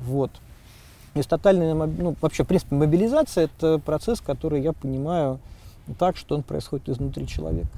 Вот. 0.00 0.30
И 1.14 1.22
тотальная, 1.22 1.72
ну, 1.74 2.14
вообще, 2.20 2.44
в 2.44 2.46
принципе, 2.46 2.74
мобилизация– 2.74 3.44
это 3.56 3.78
процесс, 3.78 4.20
который 4.20 4.60
я 4.60 4.72
понимаю 4.74 5.38
так, 5.98 6.16
что 6.16 6.34
он 6.34 6.42
происходит 6.42 6.88
изнутри 6.88 7.26
человека. 7.26 7.68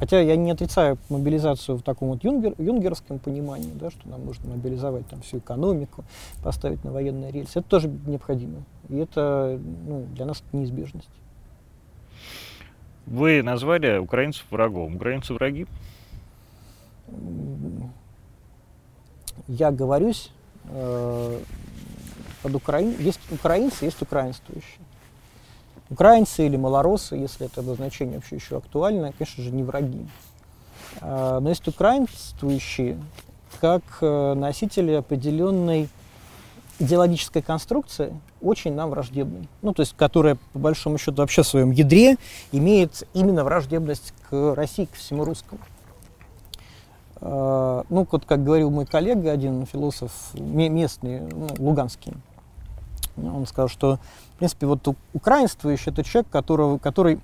Хотя 0.00 0.18
я 0.18 0.34
не 0.34 0.50
отрицаю 0.50 0.96
мобилизацию 1.10 1.76
в 1.76 1.82
таком 1.82 2.08
вот 2.08 2.24
юнгер, 2.24 2.54
юнгерском 2.56 3.18
понимании, 3.18 3.70
да, 3.74 3.90
что 3.90 4.08
нам 4.08 4.24
нужно 4.24 4.48
мобилизовать 4.48 5.06
там 5.06 5.20
всю 5.20 5.38
экономику, 5.38 6.04
поставить 6.42 6.82
на 6.84 6.90
военные 6.90 7.30
рельсы. 7.30 7.58
Это 7.58 7.68
тоже 7.68 7.88
необходимо. 8.06 8.62
И 8.88 8.96
это 8.96 9.60
ну, 9.86 10.06
для 10.14 10.24
нас 10.24 10.42
неизбежность. 10.52 11.10
Вы 13.04 13.42
назвали 13.42 13.98
украинцев 13.98 14.46
врагом. 14.50 14.96
Украинцы 14.96 15.34
враги? 15.34 15.66
Я 19.48 19.70
говорюсь 19.70 20.32
э, 20.70 21.40
под 22.42 22.54
Украин... 22.54 22.94
Есть 23.00 23.20
украинцы, 23.30 23.84
есть 23.84 24.00
украинствующие. 24.00 24.80
Украинцы 25.90 26.46
или 26.46 26.56
малоросы, 26.56 27.16
если 27.16 27.46
это 27.46 27.60
обозначение 27.60 28.16
вообще 28.16 28.36
еще 28.36 28.56
актуально, 28.58 29.12
конечно 29.12 29.42
же, 29.42 29.50
не 29.50 29.64
враги. 29.64 30.06
А, 31.00 31.40
но 31.40 31.48
есть 31.48 31.66
украинствующие 31.66 32.98
как 33.60 33.82
э, 34.00 34.34
носители 34.34 34.92
определенной 34.92 35.88
идеологической 36.78 37.42
конструкции, 37.42 38.18
очень 38.40 38.74
нам 38.74 38.90
враждебной. 38.90 39.48
Ну, 39.60 39.74
то 39.74 39.80
есть, 39.80 39.94
которая, 39.96 40.38
по 40.52 40.58
большому 40.58 40.96
счету, 40.96 41.16
вообще 41.18 41.42
в 41.42 41.46
своем 41.46 41.72
ядре 41.72 42.16
имеет 42.52 43.06
именно 43.12 43.44
враждебность 43.44 44.14
к 44.28 44.54
России, 44.54 44.86
к 44.86 44.94
всему 44.94 45.24
русскому. 45.24 45.60
А, 47.16 47.84
ну, 47.90 48.06
вот 48.10 48.24
как 48.24 48.42
говорил 48.42 48.70
мой 48.70 48.86
коллега, 48.86 49.30
один 49.30 49.66
философ 49.66 50.12
местный, 50.34 51.20
ну, 51.20 51.48
луганский, 51.58 52.14
Он 53.16 53.46
сказал, 53.46 53.68
что, 53.68 53.98
принципе, 54.40 54.66
вот 54.66 54.96
украинствующий 55.12 55.92
это 55.92 56.02
человек, 56.02 56.30
которого, 56.30 56.78
который 56.78 57.20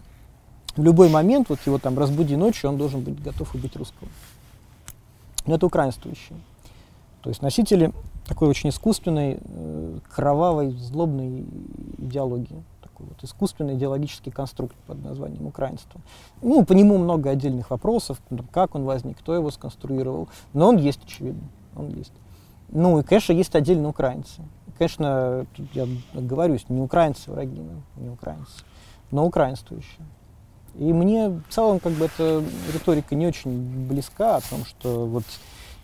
в 0.76 0.83
любой 0.83 1.09
момент, 1.09 1.48
вот 1.48 1.59
его 1.66 1.79
там 1.79 1.98
разбуди 1.98 2.37
ночью, 2.37 2.68
он 2.70 2.76
должен 2.76 3.00
быть 3.00 3.20
готов 3.22 3.55
убить 3.55 3.74
русского. 3.76 4.09
Но 5.46 5.55
это 5.55 5.66
украинствующий. 5.66 6.37
То 7.22 7.31
есть 7.31 7.40
носители 7.40 7.92
такой 8.26 8.48
очень 8.48 8.68
искусственной, 8.68 9.38
э, 9.42 9.98
кровавой, 10.14 10.72
злобной 10.72 11.46
идеологии. 11.98 12.62
Такой 12.83 13.07
вот 13.07 13.24
искусственный 13.24 13.74
идеологический 13.74 14.31
конструкт 14.31 14.76
под 14.87 15.02
названием 15.02 15.46
украинство. 15.46 16.00
Ну, 16.42 16.64
по 16.64 16.74
нему 16.74 16.98
много 16.98 17.31
отдельных 17.31 17.70
вопросов, 17.70 18.20
как 18.52 18.74
он 18.74 18.85
возник, 18.85 19.18
кто 19.18 19.35
его 19.35 19.50
сконструировал. 19.50 20.29
Но 20.52 20.68
он 20.68 20.76
есть, 20.76 21.02
очевидно. 21.05 21.48
Он 21.74 21.88
есть. 21.88 22.12
Ну 22.68 22.98
и, 22.98 23.02
конечно, 23.02 23.33
есть 23.33 23.55
отдельно 23.55 23.88
украинцы. 23.88 24.42
Конечно, 24.78 25.46
я 25.72 25.86
говорюсь, 26.12 26.66
не 26.68 26.80
украинцы 26.80 27.30
враги, 27.30 27.62
не 27.96 28.10
украинцы, 28.10 28.62
но 29.10 29.24
украинствующие. 29.26 30.06
И 30.78 30.92
мне 30.92 31.30
в 31.30 31.44
целом 31.48 31.80
как 31.80 31.92
бы 31.92 32.04
эта 32.04 32.42
риторика 32.72 33.14
не 33.14 33.26
очень 33.26 33.86
близка 33.88 34.36
о 34.36 34.40
том, 34.42 34.64
что 34.66 35.06
вот 35.06 35.24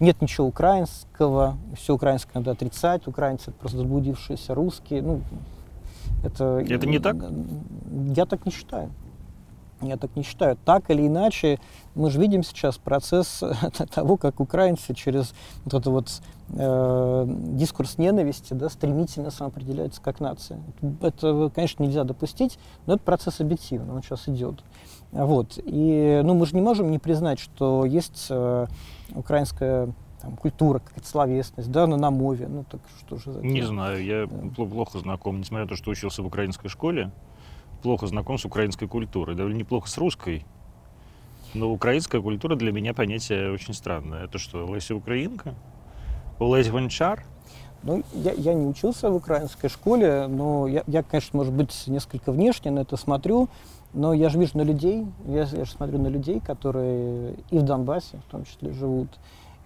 нет 0.00 0.20
ничего 0.20 0.46
украинского, 0.46 1.56
все 1.76 1.94
украинское 1.94 2.34
надо 2.34 2.50
отрицать, 2.50 3.06
украинцы 3.06 3.50
это 3.50 3.58
просто 3.58 3.78
заблудившиеся 3.78 4.54
русские. 4.54 5.00
Ну, 5.00 5.22
это, 6.24 6.58
это 6.58 6.86
не 6.86 6.98
так? 6.98 7.16
Я 8.14 8.26
так 8.26 8.44
не 8.44 8.52
считаю. 8.52 8.90
Я 9.80 9.96
так 9.96 10.14
не 10.14 10.22
считаю. 10.22 10.56
Так 10.64 10.90
или 10.90 11.06
иначе, 11.06 11.58
мы 11.94 12.10
же 12.10 12.20
видим 12.20 12.42
сейчас 12.42 12.78
процесс 12.78 13.42
того, 13.94 14.16
как 14.16 14.40
украинцы 14.40 14.94
через 14.94 15.34
вот 15.64 15.74
этот 15.74 15.86
вот 15.86 16.22
э, 16.52 17.24
дискурс 17.26 17.98
ненависти 17.98 18.54
да, 18.54 18.68
стремительно 18.68 19.30
самоопределяются 19.30 20.00
как 20.00 20.20
нация. 20.20 20.60
Это, 21.00 21.50
конечно, 21.54 21.82
нельзя 21.82 22.04
допустить, 22.04 22.58
но 22.86 22.94
это 22.94 23.02
процесс 23.02 23.40
объективный, 23.40 23.94
он 23.94 24.02
сейчас 24.02 24.28
идет. 24.28 24.62
Вот. 25.10 25.58
И 25.64 26.20
ну, 26.24 26.34
мы 26.34 26.46
же 26.46 26.54
не 26.54 26.62
можем 26.62 26.90
не 26.90 26.98
признать, 26.98 27.38
что 27.38 27.84
есть 27.84 28.26
э, 28.30 28.66
украинская 29.14 29.92
там, 30.20 30.36
культура, 30.36 30.78
какая-то 30.78 31.06
словесность, 31.06 31.70
да, 31.70 31.86
на, 31.86 31.96
на 31.96 32.10
мове. 32.10 32.48
Ну 32.48 32.64
так 32.64 32.80
что 33.00 33.16
же 33.16 33.32
за 33.32 33.40
Не 33.40 33.62
знаю, 33.62 34.04
я 34.04 34.26
да. 34.26 34.64
плохо 34.64 34.98
знаком, 34.98 35.40
несмотря 35.40 35.64
на 35.64 35.68
то, 35.68 35.76
что 35.76 35.90
учился 35.90 36.22
в 36.22 36.26
украинской 36.26 36.68
школе 36.68 37.10
плохо 37.82 38.06
знаком 38.06 38.38
с 38.38 38.44
украинской 38.44 38.86
культурой, 38.86 39.34
довольно 39.34 39.58
неплохо 39.58 39.88
с 39.88 39.98
русской. 39.98 40.46
Но 41.52 41.70
украинская 41.70 42.22
культура 42.22 42.56
для 42.56 42.72
меня 42.72 42.94
понятие 42.94 43.52
очень 43.52 43.74
странное. 43.74 44.24
Это 44.24 44.38
что, 44.38 44.72
Леся 44.72 44.94
Украинка? 44.94 45.54
Лесь 46.40 46.70
Гончар? 46.70 47.24
Ну, 47.82 48.02
я, 48.14 48.32
я 48.32 48.54
не 48.54 48.66
учился 48.66 49.10
в 49.10 49.16
украинской 49.16 49.68
школе, 49.68 50.26
но 50.28 50.68
я, 50.68 50.84
я, 50.86 51.02
конечно, 51.02 51.36
может 51.36 51.52
быть, 51.52 51.72
несколько 51.88 52.30
внешне 52.30 52.70
на 52.70 52.80
это 52.80 52.96
смотрю, 52.96 53.48
но 53.92 54.12
я 54.12 54.28
же 54.28 54.38
вижу 54.38 54.56
на 54.56 54.62
людей, 54.62 55.04
я, 55.26 55.42
я 55.42 55.64
же 55.64 55.70
смотрю 55.70 55.98
на 55.98 56.06
людей, 56.06 56.40
которые 56.40 57.34
и 57.50 57.58
в 57.58 57.62
Донбассе 57.62 58.18
в 58.28 58.30
том 58.30 58.44
числе 58.44 58.72
живут, 58.72 59.08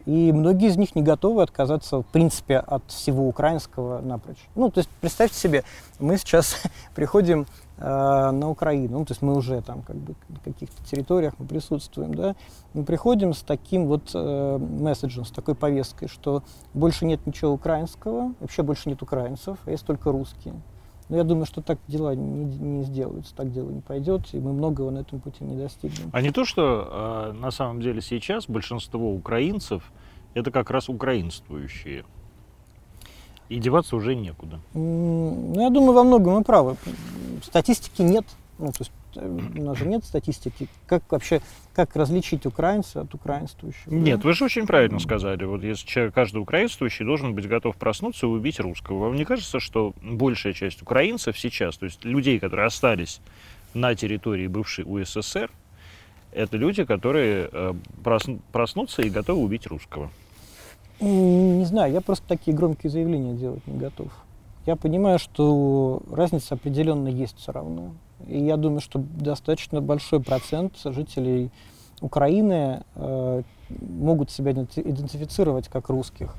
и 0.07 0.33
многие 0.33 0.69
из 0.69 0.77
них 0.77 0.95
не 0.95 1.03
готовы 1.03 1.43
отказаться, 1.43 1.99
в 1.99 2.07
принципе, 2.07 2.59
от 2.59 2.83
всего 2.91 3.29
украинского 3.29 4.01
напрочь. 4.01 4.49
Ну, 4.55 4.71
то 4.71 4.79
есть, 4.79 4.89
представьте 5.01 5.37
себе, 5.37 5.65
мы 5.99 6.17
сейчас 6.17 6.57
приходим 6.95 7.47
э, 7.77 8.31
на 8.31 8.49
Украину, 8.49 9.01
ну, 9.01 9.05
то 9.05 9.13
есть 9.13 9.21
мы 9.21 9.35
уже 9.35 9.61
там 9.63 9.83
как 9.83 9.97
бы 9.97 10.15
на 10.29 10.39
каких-то 10.39 10.83
территориях 10.85 11.35
мы 11.39 11.47
присутствуем, 11.47 12.15
да, 12.15 12.37
мы 12.73 12.85
приходим 12.85 13.35
с 13.35 13.43
таким 13.43 13.87
вот 13.87 14.11
э, 14.15 14.59
месседжем, 14.59 15.25
с 15.25 15.31
такой 15.31 15.57
повесткой, 15.57 16.09
что 16.09 16.45
больше 16.73 17.05
нет 17.05 17.27
ничего 17.27 17.53
украинского, 17.53 18.33
вообще 18.39 18.63
больше 18.63 18.89
нет 18.89 19.03
украинцев, 19.03 19.59
а 19.67 19.71
есть 19.73 19.85
только 19.85 20.13
русские. 20.13 20.55
Но 21.09 21.17
я 21.17 21.25
думаю, 21.25 21.47
что 21.47 21.63
так 21.63 21.79
дела 21.87 22.15
не, 22.15 22.45
не 22.57 22.83
сделаются, 22.85 23.35
так 23.35 23.53
дело 23.53 23.71
не 23.71 23.81
пойдет, 23.81 24.23
и 24.33 24.39
мы 24.39 24.53
многого 24.53 24.91
на 24.91 24.99
этом 24.99 25.21
пути 25.21 25.45
не 25.45 25.57
достигнем. 25.57 26.11
А 26.13 26.21
не 26.21 26.33
то, 26.33 26.45
что 26.45 27.31
э, 27.31 27.33
на 27.33 27.53
самом 27.53 27.81
деле 27.81 28.01
сейчас 28.01 28.49
большинство 28.49 29.13
украинцев 29.13 29.93
это 30.35 30.51
как 30.51 30.71
раз 30.71 30.89
украинствующие. 30.89 32.05
И 33.49 33.59
деваться 33.59 33.95
уже 33.95 34.17
некуда. 34.17 34.59
Ну, 34.75 35.55
я 35.55 35.71
думаю, 35.71 35.93
во 35.93 36.03
многом 36.03 36.35
вы 36.35 36.43
правы. 36.43 36.77
Статистики 37.45 38.03
нет. 38.03 38.27
Ну, 38.59 38.73
то 38.73 38.79
есть 38.81 38.91
у 39.17 39.63
нас 39.63 39.79
же 39.79 39.87
нет 39.87 40.05
статистики. 40.05 40.69
Как 40.87 41.03
вообще, 41.11 41.41
как 41.75 41.97
различить 41.97 42.47
украинца 42.47 43.03
от 43.03 43.15
украинствующего? 43.15 43.95
Нет, 43.95 44.25
вы 44.25 44.33
же 44.33 44.45
очень 44.45 44.67
правильно 44.67 44.99
сказали. 44.99 45.45
Вот 45.45 45.63
если 45.63 45.87
человек, 45.87 46.15
каждый 46.15 46.39
украинствующий 46.39 47.05
должен 47.05 47.35
быть 47.35 47.49
готов 47.49 47.77
проснуться 47.77 48.27
и 48.27 48.29
убить 48.29 48.61
русского. 48.61 49.05
Вам 49.07 49.17
не 49.17 49.25
кажется, 49.25 49.61
что 49.61 49.95
большая 50.03 50.53
часть 50.53 50.83
украинцев 50.83 51.39
сейчас, 51.39 51.77
то 51.77 51.87
есть 51.87 52.05
людей, 52.05 52.39
которые 52.39 52.67
остались 52.67 53.21
на 53.75 53.95
территории 53.95 54.47
бывшей 54.47 54.85
УССР, 54.85 55.51
это 56.33 56.57
люди, 56.57 56.85
которые 56.85 57.49
э, 57.51 57.75
проснутся 58.53 59.03
и 59.03 59.11
готовы 59.11 59.43
убить 59.43 59.67
русского? 59.67 60.11
Не 61.01 61.65
знаю, 61.65 61.93
я 61.93 62.01
просто 62.01 62.27
такие 62.27 62.57
громкие 62.57 62.91
заявления 62.91 63.35
делать 63.35 63.67
не 63.67 63.79
готов. 63.79 64.09
Я 64.67 64.77
понимаю, 64.77 65.19
что 65.19 66.03
разница 66.11 66.55
определенно 66.55 67.09
есть 67.09 67.39
все 67.39 67.53
равно. 67.53 67.95
И 68.27 68.39
я 68.39 68.57
думаю, 68.57 68.81
что 68.81 68.99
достаточно 68.99 69.81
большой 69.81 70.21
процент 70.21 70.75
жителей 70.85 71.51
Украины 72.01 72.85
э, 72.95 73.43
могут 73.69 74.31
себя 74.31 74.53
идентифицировать 74.53 75.69
как 75.69 75.89
русских, 75.89 76.35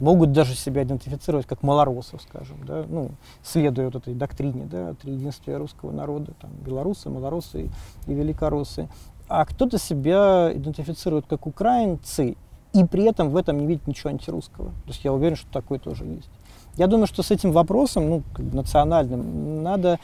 могут 0.00 0.32
даже 0.32 0.54
себя 0.54 0.82
идентифицировать 0.82 1.46
как 1.46 1.62
малоросов, 1.62 2.22
скажем, 2.22 2.64
да, 2.66 2.84
ну, 2.88 3.10
следуя 3.42 3.86
вот 3.86 3.96
этой 3.96 4.14
доктрине, 4.14 4.64
да, 4.64 4.94
триединствия 4.94 5.56
русского 5.56 5.92
народа, 5.92 6.32
там, 6.40 6.50
белорусы, 6.64 7.10
малоросы 7.10 7.70
и, 8.06 8.14
великороссы. 8.14 8.88
А 9.28 9.44
кто-то 9.44 9.78
себя 9.78 10.50
идентифицирует 10.54 11.26
как 11.26 11.46
украинцы, 11.46 12.36
и 12.72 12.84
при 12.84 13.04
этом 13.04 13.30
в 13.30 13.36
этом 13.36 13.58
не 13.58 13.66
видит 13.66 13.86
ничего 13.86 14.10
антирусского. 14.10 14.68
То 14.68 14.88
есть 14.88 15.04
я 15.04 15.12
уверен, 15.12 15.36
что 15.36 15.50
такое 15.50 15.78
тоже 15.78 16.04
есть. 16.04 16.30
Я 16.76 16.88
думаю, 16.88 17.06
что 17.06 17.22
с 17.22 17.30
этим 17.30 17.52
вопросом, 17.52 18.08
ну, 18.10 18.22
национальным, 18.38 19.62
надо 19.62 19.98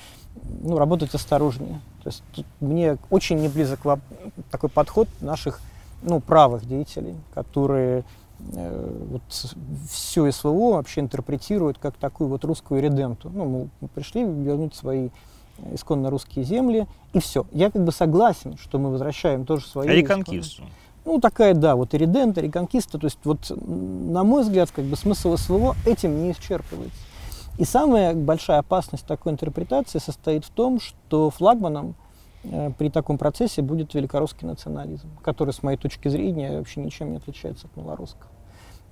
ну, 0.63 0.79
работать 0.79 1.15
осторожнее. 1.15 1.81
То 2.03 2.09
есть 2.09 2.23
тут 2.35 2.47
мне 2.61 2.99
очень 3.11 3.39
не 3.39 3.49
близок 3.49 3.81
такой 4.51 4.69
подход 4.69 5.09
наших 5.21 5.61
ну, 6.03 6.21
правых 6.21 6.67
деятелей, 6.67 7.15
которые 7.35 8.05
э, 8.53 9.07
вот 9.11 9.23
все 9.89 10.31
СВО 10.31 10.75
вообще 10.75 11.01
интерпретируют 11.01 11.79
как 11.79 11.95
такую 11.95 12.29
вот 12.29 12.45
русскую 12.45 12.83
реденту. 12.83 13.31
Ну, 13.33 13.69
мы, 13.81 13.89
пришли 13.89 14.25
вернуть 14.25 14.75
свои 14.75 15.11
исконно 15.73 16.11
русские 16.11 16.45
земли, 16.45 16.87
и 17.13 17.21
все. 17.21 17.47
Я 17.53 17.71
как 17.71 17.85
бы 17.85 17.93
согласен, 17.93 18.57
что 18.59 18.79
мы 18.79 18.91
возвращаем 18.91 19.45
тоже 19.45 19.67
свои... 19.67 19.89
Реконкисту. 19.89 20.65
Ну, 21.05 21.21
такая, 21.21 21.55
да, 21.55 21.75
вот 21.77 21.95
и 21.95 21.99
редента, 21.99 22.41
реконкиста. 22.41 22.99
То 22.99 23.07
есть, 23.07 23.19
вот, 23.25 23.51
на 23.51 24.23
мой 24.23 24.43
взгляд, 24.43 24.71
как 24.71 24.85
бы 24.85 24.97
смысл 24.97 25.37
СВО 25.37 25.75
этим 25.85 26.23
не 26.23 26.33
исчерпывается. 26.33 26.97
И 27.59 27.65
самая 27.65 28.15
большая 28.15 28.59
опасность 28.59 29.07
такой 29.07 29.33
интерпретации 29.33 29.99
состоит 29.99 30.45
в 30.45 30.51
том, 30.51 30.81
что 30.81 31.31
флагманом 31.31 31.95
э, 32.45 32.71
при 32.79 32.89
таком 32.89 33.19
процессе 33.19 33.61
будет 33.61 33.93
великорусский 33.95 34.47
национализм, 34.47 35.09
который, 35.23 35.53
с 35.53 35.63
моей 35.63 35.77
точки 35.77 36.09
зрения, 36.09 36.59
вообще 36.59 36.81
ничем 36.81 37.11
не 37.11 37.19
отличается 37.19 37.67
от 37.67 37.77
малорусского. 37.77 38.31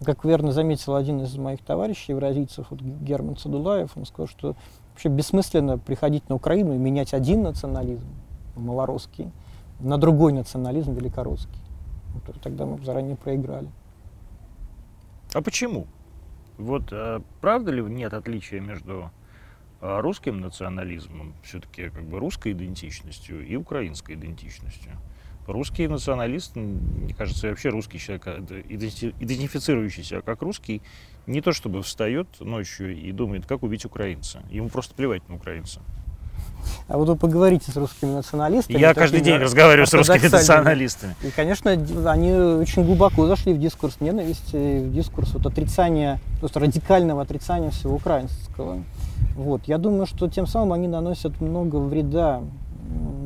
Как 0.05 0.25
верно 0.25 0.53
заметил 0.53 0.95
один 0.95 1.23
из 1.23 1.37
моих 1.37 1.63
товарищей, 1.63 2.13
евразийцев, 2.13 2.67
вот 2.71 2.81
Герман 2.81 3.37
Цадулаев, 3.37 3.97
он 3.97 4.07
сказал, 4.07 4.29
что 4.29 4.57
вообще 4.93 5.09
бессмысленно 5.09 5.79
приходить 5.79 6.29
на 6.29 6.35
Украину 6.37 6.75
и 6.75 6.79
менять 6.79 7.13
один 7.13 7.43
национализм, 7.43 8.07
малорусский, 8.57 9.31
на 9.79 9.99
другой 9.99 10.33
национализм, 10.33 10.93
великорусский. 10.93 11.61
Тогда 12.43 12.67
мы 12.67 12.83
заранее 12.85 13.17
проиграли. 13.17 13.69
А 15.33 15.43
почему? 15.43 15.87
Вот 16.61 16.93
э, 16.93 17.21
правда 17.41 17.73
ли 17.73 17.83
нет 17.83 18.13
отличия 18.13 18.61
между 18.61 19.11
э, 19.81 20.01
русским 20.01 20.41
национализмом, 20.41 21.35
все-таки 21.43 21.89
как 21.89 22.05
бы 22.05 22.19
русской 22.19 22.53
идентичностью 22.53 23.47
и 23.47 23.57
украинской 23.57 24.15
идентичностью? 24.15 24.93
Русский 25.47 25.89
националист, 25.89 26.55
мне 26.55 27.15
кажется, 27.15 27.49
вообще 27.49 27.71
русский 27.71 27.99
человек, 27.99 28.27
э, 28.27 28.63
идентифицирующийся 28.69 30.21
как 30.21 30.43
русский, 30.43 30.83
не 31.27 31.41
то 31.41 31.53
чтобы 31.53 31.83
встает 31.83 32.29
ночью 32.41 32.95
и 32.95 33.11
думает, 33.11 33.47
как 33.47 33.63
убить 33.63 33.87
украинца. 33.87 34.43
Ему 34.51 34.69
просто 34.69 34.95
плевать 34.95 35.27
на 35.31 35.37
украинца. 35.37 35.81
А 36.89 36.99
вот 36.99 37.09
вы 37.09 37.17
поговорите 37.17 37.71
с 37.71 37.77
русскими 37.77 38.11
националистами. 38.11 38.79
Я 38.79 38.95
каждый 38.95 39.21
день 39.21 39.37
разговариваю 39.37 39.87
с 39.87 39.93
русскими 39.95 40.29
националистами. 40.29 41.15
И, 41.23 41.31
конечно, 41.31 41.71
они 41.71 42.33
очень 42.33 42.85
глубоко 42.85 43.27
зашли 43.27 43.53
в 43.53 43.61
дискурс 43.61 44.01
ненависти, 44.01 44.81
в 44.81 44.93
дискурс 44.93 45.33
вот 45.35 45.47
отрицания, 45.47 46.21
просто 46.41 46.61
радикального 46.61 47.23
отрицания 47.23 47.71
всего 47.71 47.95
украинского. 47.97 48.83
Вот. 49.37 49.63
Я 49.67 49.79
думаю, 49.79 50.07
что 50.07 50.29
тем 50.29 50.47
самым 50.47 50.73
они 50.73 50.89
наносят 50.89 51.41
много 51.41 51.77
вреда 51.77 52.43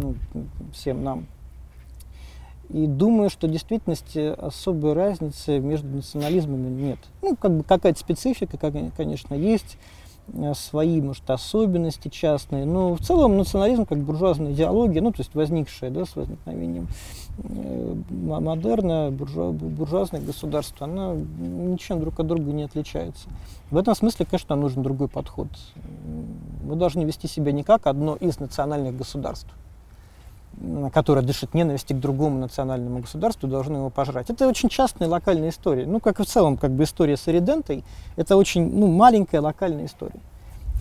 ну, 0.02 0.14
всем 0.72 1.02
нам. 1.02 1.26
И 2.70 2.86
думаю, 2.86 3.30
что 3.30 3.46
в 3.46 3.50
действительности 3.50 4.34
особой 4.38 4.94
разницы 4.94 5.58
между 5.58 5.88
национализмами 5.88 6.68
нет. 6.68 6.98
Ну, 7.22 7.36
как 7.36 7.52
бы 7.52 7.62
какая-то 7.62 7.98
специфика, 7.98 8.56
конечно, 8.96 9.34
есть. 9.34 9.76
Э, 10.32 10.54
свои, 10.54 11.00
может, 11.00 11.28
особенности 11.28 12.08
частные, 12.08 12.64
но 12.64 12.94
в 12.94 13.00
целом 13.00 13.36
национализм 13.36 13.86
как 13.86 13.98
буржуазная 13.98 14.52
идеология, 14.52 15.02
ну, 15.02 15.10
то 15.12 15.20
есть 15.20 15.34
возникшая, 15.34 15.90
да, 15.90 16.04
с 16.04 16.16
возникновением 16.16 16.88
э, 17.38 17.94
модерна, 18.10 19.10
буржуа, 19.10 19.52
буржуазное 19.52 20.20
государство, 20.20 20.86
она 20.86 21.14
ничем 21.14 22.00
друг 22.00 22.20
от 22.20 22.26
друга 22.26 22.52
не 22.52 22.64
отличается. 22.64 23.28
В 23.70 23.76
этом 23.76 23.94
смысле, 23.94 24.26
конечно, 24.26 24.56
нужен 24.56 24.82
другой 24.82 25.08
подход. 25.08 25.48
Мы 26.64 26.76
должны 26.76 27.02
вести 27.04 27.28
себя 27.28 27.52
не 27.52 27.62
как 27.62 27.86
одно 27.86 28.16
из 28.16 28.38
национальных 28.38 28.96
государств, 28.96 29.48
которая 30.92 31.24
дышит 31.24 31.54
ненавистью 31.54 31.96
к 31.96 32.00
другому 32.00 32.38
национальному 32.38 33.00
государству, 33.00 33.48
должны 33.48 33.76
его 33.76 33.90
пожрать. 33.90 34.30
Это 34.30 34.48
очень 34.48 34.68
частная 34.68 35.08
локальная 35.08 35.50
история. 35.50 35.86
Ну, 35.86 36.00
как 36.00 36.20
и 36.20 36.22
в 36.22 36.26
целом, 36.26 36.56
как 36.56 36.70
бы 36.70 36.84
история 36.84 37.16
с 37.16 37.28
Иридентой, 37.28 37.84
это 38.16 38.36
очень 38.36 38.70
ну, 38.74 38.86
маленькая 38.88 39.40
локальная 39.40 39.86
история. 39.86 40.20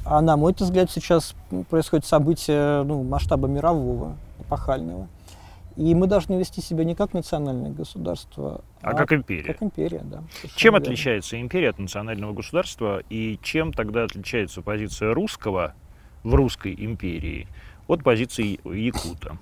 А 0.05 0.21
на 0.21 0.35
мой 0.35 0.53
взгляд, 0.57 0.91
сейчас 0.91 1.33
происходит 1.69 2.05
событие 2.05 2.83
ну, 2.83 3.03
масштаба 3.03 3.47
мирового, 3.47 4.17
эпохального. 4.39 5.07
И 5.75 5.95
мы 5.95 6.05
должны 6.05 6.35
вести 6.35 6.61
себя 6.61 6.83
не 6.83 6.93
как 6.93 7.13
национальное 7.13 7.71
государство, 7.71 8.61
а, 8.81 8.91
а 8.91 8.93
как 8.93 9.11
империя. 9.11 9.53
Как 9.53 9.63
империя, 9.63 10.01
да. 10.03 10.21
Чем 10.55 10.73
верно. 10.73 10.85
отличается 10.85 11.39
империя 11.41 11.69
от 11.69 11.79
национального 11.79 12.33
государства 12.33 13.01
и 13.09 13.39
чем 13.41 13.73
тогда 13.73 14.03
отличается 14.03 14.61
позиция 14.61 15.13
русского 15.13 15.73
в 16.21 16.35
русской 16.35 16.75
империи 16.77 17.47
от 17.87 18.03
позиции 18.03 18.59
якута? 18.63 19.37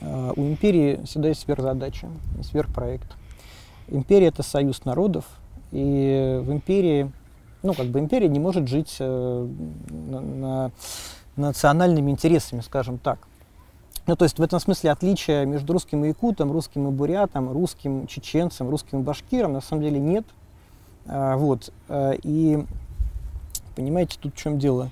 А, 0.00 0.32
у 0.36 0.42
империи 0.42 1.00
всегда 1.04 1.28
есть 1.28 1.42
сверхзадача, 1.42 2.08
сверхпроект. 2.42 3.16
Империя– 3.88 4.26
это 4.28 4.42
союз 4.42 4.84
народов, 4.84 5.24
и 5.72 6.40
в 6.42 6.52
империи, 6.52 7.10
ну, 7.62 7.74
как 7.74 7.86
бы 7.86 7.98
империя 7.98 8.28
не 8.28 8.38
может 8.38 8.68
жить 8.68 8.96
э, 9.00 9.48
на, 9.88 10.20
на 10.20 10.70
национальными 11.36 12.10
интересами, 12.10 12.60
скажем 12.60 12.98
так. 12.98 13.18
Ну, 14.06 14.16
то 14.16 14.24
есть 14.24 14.38
в 14.38 14.42
этом 14.42 14.58
смысле 14.60 14.90
отличия 14.90 15.44
между 15.44 15.72
русским 15.72 16.04
и 16.04 16.08
якутом, 16.08 16.50
русским 16.50 16.88
и 16.88 16.90
бурятом, 16.90 17.52
русским 17.52 18.06
чеченцем, 18.06 18.68
русским 18.68 19.00
и 19.00 19.02
башкиром 19.02 19.52
на 19.52 19.60
самом 19.60 19.82
деле 19.82 20.00
нет. 20.00 20.24
А, 21.06 21.36
вот. 21.36 21.72
А, 21.88 22.12
и 22.22 22.64
понимаете, 23.76 24.18
тут 24.20 24.34
в 24.34 24.36
чем 24.36 24.58
дело? 24.58 24.90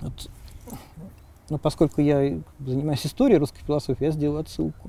Вот 0.00 0.30
но 1.50 1.58
поскольку 1.58 2.00
я 2.00 2.38
занимаюсь 2.64 3.04
историей 3.04 3.38
русской 3.38 3.62
философии, 3.66 4.04
я 4.04 4.12
сделаю 4.12 4.40
отсылку. 4.40 4.88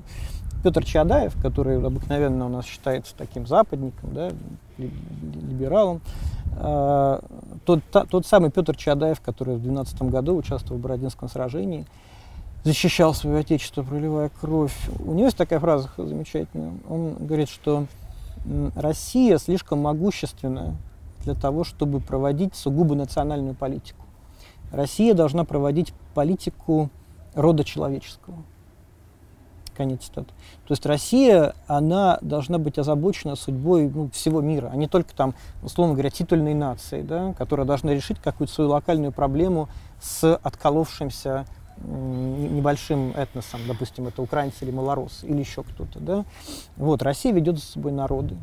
Петр 0.62 0.84
Чадаев, 0.84 1.34
который 1.42 1.84
обыкновенно 1.84 2.46
у 2.46 2.48
нас 2.48 2.64
считается 2.64 3.14
таким 3.18 3.48
западником, 3.48 4.14
да, 4.14 4.30
либералом, 4.78 6.00
э, 6.56 7.20
тот, 7.64 7.80
тот 7.90 8.26
самый 8.26 8.52
Петр 8.52 8.76
Чадаев, 8.76 9.20
который 9.20 9.56
в 9.56 9.62
12 9.62 10.02
году 10.02 10.36
участвовал 10.36 10.78
в 10.78 10.82
Бородинском 10.82 11.28
сражении, 11.28 11.84
защищал 12.62 13.12
свое 13.12 13.40
отечество, 13.40 13.82
проливая 13.82 14.30
кровь. 14.40 14.76
У 15.00 15.14
него 15.14 15.24
есть 15.24 15.36
такая 15.36 15.58
фраза 15.58 15.90
замечательная. 15.96 16.74
Он 16.88 17.14
говорит, 17.14 17.48
что 17.48 17.86
Россия 18.76 19.38
слишком 19.38 19.80
могущественная 19.80 20.76
для 21.24 21.34
того, 21.34 21.64
чтобы 21.64 21.98
проводить 21.98 22.54
сугубо 22.54 22.94
национальную 22.94 23.54
политику. 23.54 24.01
Россия 24.72 25.14
должна 25.14 25.44
проводить 25.44 25.92
политику 26.14 26.90
рода 27.34 27.62
человеческого. 27.62 28.38
Конец 29.76 30.02
цитаты. 30.04 30.28
То 30.66 30.72
есть 30.72 30.84
Россия, 30.84 31.54
она 31.66 32.18
должна 32.20 32.58
быть 32.58 32.78
озабочена 32.78 33.36
судьбой 33.36 33.88
ну, 33.88 34.10
всего 34.10 34.40
мира, 34.40 34.70
а 34.72 34.76
не 34.76 34.86
только 34.86 35.14
там, 35.14 35.34
условно 35.62 35.94
говоря, 35.94 36.10
титульной 36.10 36.54
нации, 36.54 37.02
да, 37.02 37.32
которая 37.34 37.66
должна 37.66 37.92
решить 37.92 38.18
какую-то 38.18 38.52
свою 38.52 38.70
локальную 38.70 39.12
проблему 39.12 39.68
с 40.00 40.36
отколовшимся 40.36 41.46
небольшим 41.84 43.12
этносом, 43.12 43.60
допустим, 43.66 44.06
это 44.06 44.22
украинцы 44.22 44.64
или 44.64 44.70
малоросы, 44.70 45.26
или 45.26 45.38
еще 45.38 45.62
кто-то, 45.62 46.00
да. 46.00 46.24
Вот, 46.76 47.02
Россия 47.02 47.32
ведет 47.32 47.58
за 47.58 47.64
собой 47.64 47.92
народы. 47.92 48.36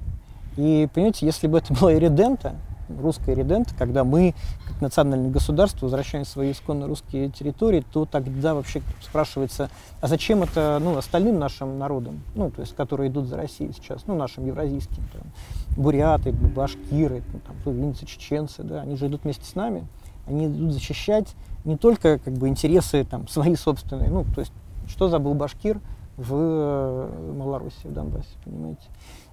И, 0.57 0.89
понимаете, 0.93 1.25
если 1.25 1.47
бы 1.47 1.59
это 1.59 1.73
была 1.73 1.93
Иридента, 1.93 2.55
русская 3.01 3.35
редент, 3.35 3.73
когда 3.77 4.03
мы, 4.03 4.33
как 4.67 4.81
национальное 4.81 5.29
государство, 5.29 5.85
возвращаем 5.85 6.25
свои 6.25 6.51
исконно 6.51 6.87
русские 6.87 7.29
территории, 7.29 7.83
то 7.91 8.05
тогда 8.05 8.53
вообще 8.53 8.81
спрашивается, 9.01 9.69
а 10.01 10.07
зачем 10.07 10.43
это 10.43 10.79
ну, 10.81 10.97
остальным 10.97 11.39
нашим 11.39 11.77
народам, 11.77 12.21
ну, 12.35 12.49
то 12.49 12.61
есть, 12.61 12.75
которые 12.75 13.09
идут 13.09 13.27
за 13.27 13.37
Россией 13.37 13.73
сейчас, 13.73 14.03
ну, 14.07 14.15
нашим 14.15 14.45
евразийским, 14.45 15.03
там, 15.13 15.23
буряты, 15.77 16.31
башкиры, 16.31 17.23
ну, 17.33 17.39
там, 17.45 17.55
тувинцы, 17.63 18.05
чеченцы, 18.05 18.63
да, 18.63 18.81
они 18.81 18.95
же 18.95 19.07
идут 19.07 19.23
вместе 19.23 19.45
с 19.45 19.55
нами, 19.55 19.87
они 20.27 20.47
идут 20.47 20.73
защищать 20.73 21.35
не 21.65 21.77
только 21.77 22.19
как 22.19 22.33
бы 22.33 22.47
интересы 22.47 23.03
там 23.03 23.27
свои 23.27 23.55
собственные, 23.55 24.09
ну, 24.09 24.25
то 24.33 24.41
есть, 24.41 24.53
что 24.87 25.09
забыл 25.09 25.33
башкир 25.33 25.79
в 26.17 26.33
э, 26.33 27.33
Малороссии, 27.37 27.87
в 27.87 27.93
Донбассе, 27.93 28.27
понимаете? 28.43 28.81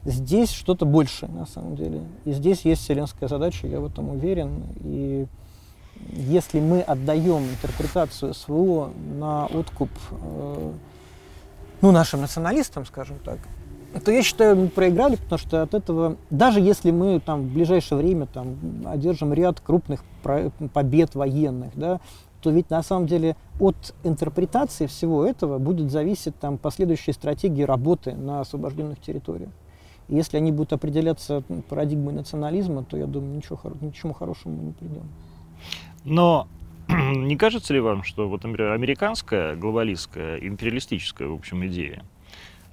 Здесь 0.06 0.52
что-то 0.52 0.86
большее, 0.86 1.28
на 1.32 1.46
самом 1.46 1.74
деле. 1.74 2.00
И 2.24 2.32
здесь 2.32 2.60
есть 2.60 2.82
вселенская 2.82 3.28
задача, 3.28 3.66
я 3.66 3.80
в 3.80 3.86
этом 3.86 4.10
уверен. 4.10 4.62
И 4.84 5.26
если 6.12 6.60
мы 6.60 6.80
отдаем 6.80 7.42
интерпретацию 7.42 8.32
СВО 8.32 8.92
на 9.18 9.46
откуп 9.46 9.90
э, 10.12 10.72
ну, 11.80 11.90
нашим 11.90 12.20
националистам, 12.20 12.86
скажем 12.86 13.16
так, 13.24 13.40
то 14.04 14.12
я 14.12 14.22
считаю, 14.22 14.54
мы 14.54 14.68
проиграли, 14.68 15.16
потому 15.16 15.40
что 15.40 15.62
от 15.62 15.74
этого, 15.74 16.16
даже 16.30 16.60
если 16.60 16.92
мы 16.92 17.18
там 17.18 17.48
в 17.48 17.52
ближайшее 17.52 17.98
время 17.98 18.26
там 18.26 18.56
одержим 18.84 19.32
ряд 19.32 19.58
крупных 19.58 20.04
побед 20.72 21.16
военных, 21.16 21.72
да, 21.74 21.98
то 22.42 22.50
ведь 22.50 22.70
на 22.70 22.84
самом 22.84 23.08
деле 23.08 23.34
от 23.58 23.92
интерпретации 24.04 24.86
всего 24.86 25.26
этого 25.26 25.58
будет 25.58 25.90
зависеть 25.90 26.38
там 26.38 26.58
последующие 26.58 27.12
стратегии 27.12 27.62
работы 27.62 28.12
на 28.12 28.42
освобожденных 28.42 29.00
территориях 29.00 29.50
если 30.08 30.36
они 30.36 30.52
будут 30.52 30.72
определяться 30.72 31.42
парадигмой 31.68 32.14
национализма, 32.14 32.84
то 32.84 32.96
я 32.96 33.06
думаю, 33.06 33.36
ничего, 33.36 33.58
ничему 33.80 34.12
хорошему 34.12 34.56
мы 34.56 34.64
не 34.64 34.72
придем. 34.72 35.08
Но 36.04 36.46
не 36.88 37.36
кажется 37.36 37.74
ли 37.74 37.80
вам, 37.80 38.04
что 38.04 38.28
вот, 38.28 38.44
например, 38.44 38.72
американская, 38.72 39.56
глобалистская, 39.56 40.38
империалистическая, 40.38 41.28
в 41.28 41.34
общем, 41.34 41.66
идея, 41.66 42.04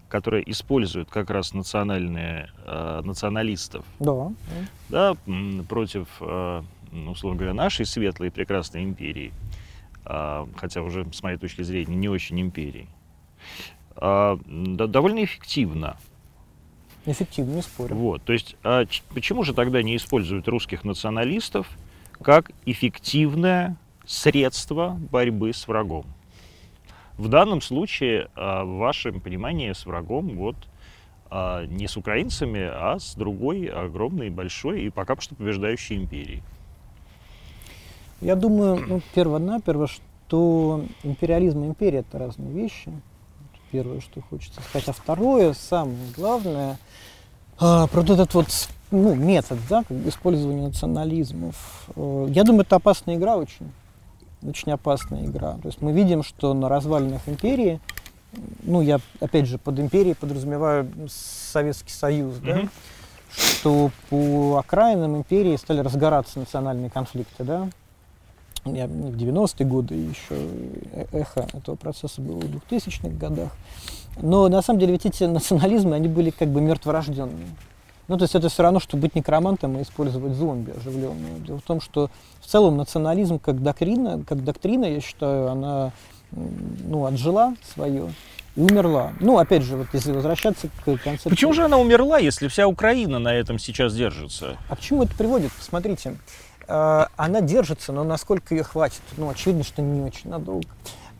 которая 0.10 0.42
использует 0.44 1.10
как 1.10 1.32
раз 1.32 1.54
национальные 1.54 2.50
э, 2.66 3.02
националистов, 3.04 3.84
да. 4.00 4.32
Да, 4.90 5.16
против, 5.68 6.08
э, 6.20 6.62
условно 7.08 7.40
говоря, 7.40 7.56
нашей 7.56 7.88
светлой 7.88 8.28
и 8.28 8.32
прекрасной 8.32 8.84
империи, 8.84 9.34
э, 10.06 10.46
хотя 10.56 10.84
уже, 10.84 11.12
с 11.12 11.24
моей 11.24 11.38
точки 11.38 11.64
зрения, 11.64 11.96
не 11.96 12.10
очень 12.10 12.40
империи, 12.40 12.88
э, 13.96 14.38
да, 14.46 14.86
довольно 14.86 15.24
эффективно 15.24 15.98
Эффективно, 17.06 17.56
не 17.56 17.62
спорю. 17.62 17.96
Вот, 17.96 18.24
то 18.24 18.32
есть, 18.32 18.56
а 18.64 18.86
почему 19.14 19.44
же 19.44 19.54
тогда 19.54 19.82
не 19.82 19.98
используют 19.98 20.48
русских 20.48 20.86
националистов 20.86 21.70
как 22.22 22.52
эффективное 22.66 23.76
средство 24.06 24.98
борьбы 25.12 25.54
с 25.54 25.68
врагом? 25.68 26.06
В 27.18 27.28
данном 27.28 27.62
случае, 27.62 28.30
а, 28.36 28.64
в 28.64 28.78
вашем 28.78 29.20
понимании, 29.20 29.74
с 29.74 29.86
врагом 29.86 30.30
вот 30.30 30.56
а, 31.30 31.66
не 31.66 31.88
с 31.88 31.98
украинцами, 31.98 32.62
а 32.62 32.98
с 33.00 33.16
другой 33.16 33.66
огромной, 33.66 34.30
большой 34.30 34.84
и 34.84 34.90
пока 34.90 35.20
что 35.20 35.36
побеждающей 35.36 35.98
империей. 35.98 36.42
Я 38.22 38.36
думаю, 38.36 38.84
ну, 38.88 39.02
перво-наперво, 39.14 39.88
что 39.88 40.86
империализм 41.04 41.64
и 41.64 41.68
империя– 41.68 42.00
это 42.10 42.18
разные 42.18 42.54
вещи 42.54 42.92
первое, 43.74 44.02
что 44.02 44.22
хочется 44.22 44.62
сказать. 44.62 44.88
А 44.88 44.94
второе, 44.94 45.54
самое 45.54 45.98
главное, 46.16 46.78
а, 47.58 47.88
про 47.88 48.04
этот 48.04 48.32
вот 48.36 48.48
ну, 48.92 49.16
метод 49.16 49.58
да, 49.68 49.84
использования 50.06 50.68
национализмов. 50.68 51.90
Э, 51.96 52.28
я 52.30 52.44
думаю, 52.44 52.62
это 52.62 52.76
опасная 52.76 53.16
игра 53.16 53.36
очень. 53.36 53.72
Очень 54.44 54.74
опасная 54.74 55.26
игра. 55.26 55.54
То 55.54 55.68
есть 55.68 55.82
мы 55.82 55.92
видим, 55.92 56.22
что 56.22 56.54
на 56.54 56.70
развалинах 56.70 57.28
империи, 57.28 57.80
ну, 58.62 58.82
я, 58.82 59.00
опять 59.20 59.48
же, 59.48 59.58
под 59.58 59.80
империей 59.80 60.16
подразумеваю 60.16 60.92
Советский 61.10 61.94
Союз, 61.94 62.36
mm-hmm. 62.36 62.62
да, 62.64 62.70
что 63.36 63.90
по 64.12 64.58
окраинам 64.58 65.18
империи 65.18 65.56
стали 65.56 65.80
разгораться 65.80 66.38
национальные 66.38 66.92
конфликты, 66.92 67.44
да, 67.44 67.70
я, 68.66 68.88
в 68.88 69.16
90-е 69.16 69.66
годы 69.66 69.96
еще 69.96 70.36
эхо 71.12 71.48
этого 71.54 71.76
процесса 71.76 72.22
было 72.22 72.40
в 72.40 72.72
2000-х 72.72 73.10
годах. 73.10 73.52
Но 74.22 74.48
на 74.48 74.62
самом 74.62 74.80
деле 74.80 74.94
ведь 74.94 75.06
эти 75.06 75.24
национализмы, 75.26 75.96
они 75.96 76.08
были 76.08 76.30
как 76.30 76.50
бы 76.50 76.62
мертворожденные. 76.62 77.48
Ну, 78.08 78.18
то 78.18 78.24
есть 78.24 78.36
это 78.36 78.50
все 78.50 78.64
равно, 78.64 78.80
что 78.80 78.98
быть 78.98 79.16
некромантом 79.16 79.78
и 79.78 79.82
использовать 79.82 80.34
зомби 80.34 80.72
оживленную. 80.72 81.40
Дело 81.40 81.60
в 81.60 81.64
том, 81.64 81.80
что 81.80 82.10
в 82.42 82.48
целом 82.48 82.76
национализм 82.78 83.40
как 83.40 83.64
доктрина, 83.64 84.24
как 84.28 84.44
доктрина, 84.44 84.86
я 84.86 85.00
считаю, 85.00 85.50
она 85.50 85.92
ну, 86.32 87.06
отжила 87.06 87.56
свое. 87.74 88.14
и 88.56 88.62
умерла. 88.62 89.14
Ну, 89.20 89.38
опять 89.40 89.64
же, 89.64 89.78
вот 89.78 89.88
если 89.94 90.12
возвращаться 90.12 90.68
к 90.68 90.84
концепции... 90.84 91.30
Почему 91.30 91.54
же 91.54 91.64
она 91.64 91.78
умерла, 91.78 92.20
если 92.20 92.48
вся 92.48 92.68
Украина 92.68 93.20
на 93.20 93.34
этом 93.34 93.58
сейчас 93.58 93.96
держится? 93.96 94.58
А 94.70 94.76
к 94.76 94.80
чему 94.80 95.04
это 95.04 95.16
приводит? 95.16 95.52
Посмотрите, 95.54 96.10
э, 96.12 96.14
она 96.68 97.42
держится, 97.42 97.92
но 97.92 98.04
насколько 98.04 98.56
ее 98.56 98.64
хватит? 98.64 99.02
Ну, 99.18 99.30
очевидно, 99.30 99.64
что 99.64 99.82
не 99.82 100.02
очень 100.02 100.30
надолго. 100.30 100.68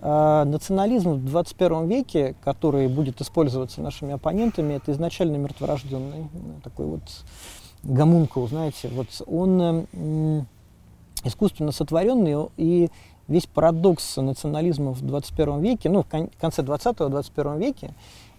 Э, 0.06 0.44
национализм 0.46 1.12
в 1.12 1.26
21 1.26 1.88
веке, 1.88 2.36
который 2.44 2.90
будет 2.90 3.22
использоваться 3.22 3.80
нашими 3.80 4.14
оппонентами, 4.14 4.74
это 4.74 4.92
изначально 4.92 5.38
мертворожденный 5.38 6.28
такой 6.62 6.88
вот 6.88 7.04
гомункул, 7.84 8.50
знаете, 8.50 8.90
вот 8.90 9.08
он 9.26 9.88
э, 9.94 10.44
искусственно 11.24 11.72
сотворенный, 11.72 12.50
и 12.58 12.90
весь 13.30 13.46
парадокс 13.46 14.18
национализма 14.18 14.92
в 14.92 15.02
21 15.02 15.62
веке, 15.62 15.90
ну, 15.90 16.04
в 16.04 16.08
конце 16.38 16.64
20-21 16.64 17.60
веке, 17.60 17.94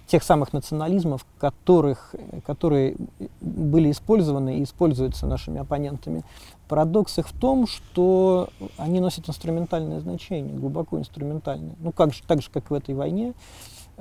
тех 0.07 0.23
самых 0.23 0.53
национализмов, 0.53 1.27
которых, 1.39 2.15
которые 2.47 2.97
были 3.41 3.91
использованы 3.91 4.59
и 4.59 4.63
используются 4.63 5.27
нашими 5.27 5.61
оппонентами. 5.61 6.25
Парадокс 6.69 7.19
их 7.19 7.29
в 7.29 7.39
том, 7.39 7.67
что 7.67 8.49
они 8.77 9.01
носят 9.01 9.29
инструментальное 9.29 10.01
значение, 10.01 10.55
глубоко 10.55 10.99
инструментальное. 10.99 11.75
Ну, 11.79 11.93
как 11.93 12.13
же, 12.13 12.23
так 12.27 12.43
же, 12.43 12.51
как 12.51 12.71
в 12.71 12.75
этой 12.75 12.95
войне, 12.95 13.35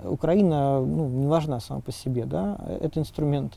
Украина 0.03 0.81
ну, 0.81 1.07
не 1.07 1.27
важна 1.27 1.59
сама 1.59 1.81
по 1.81 1.91
себе, 1.91 2.25
да, 2.25 2.57
это 2.81 2.99
инструмент. 2.99 3.53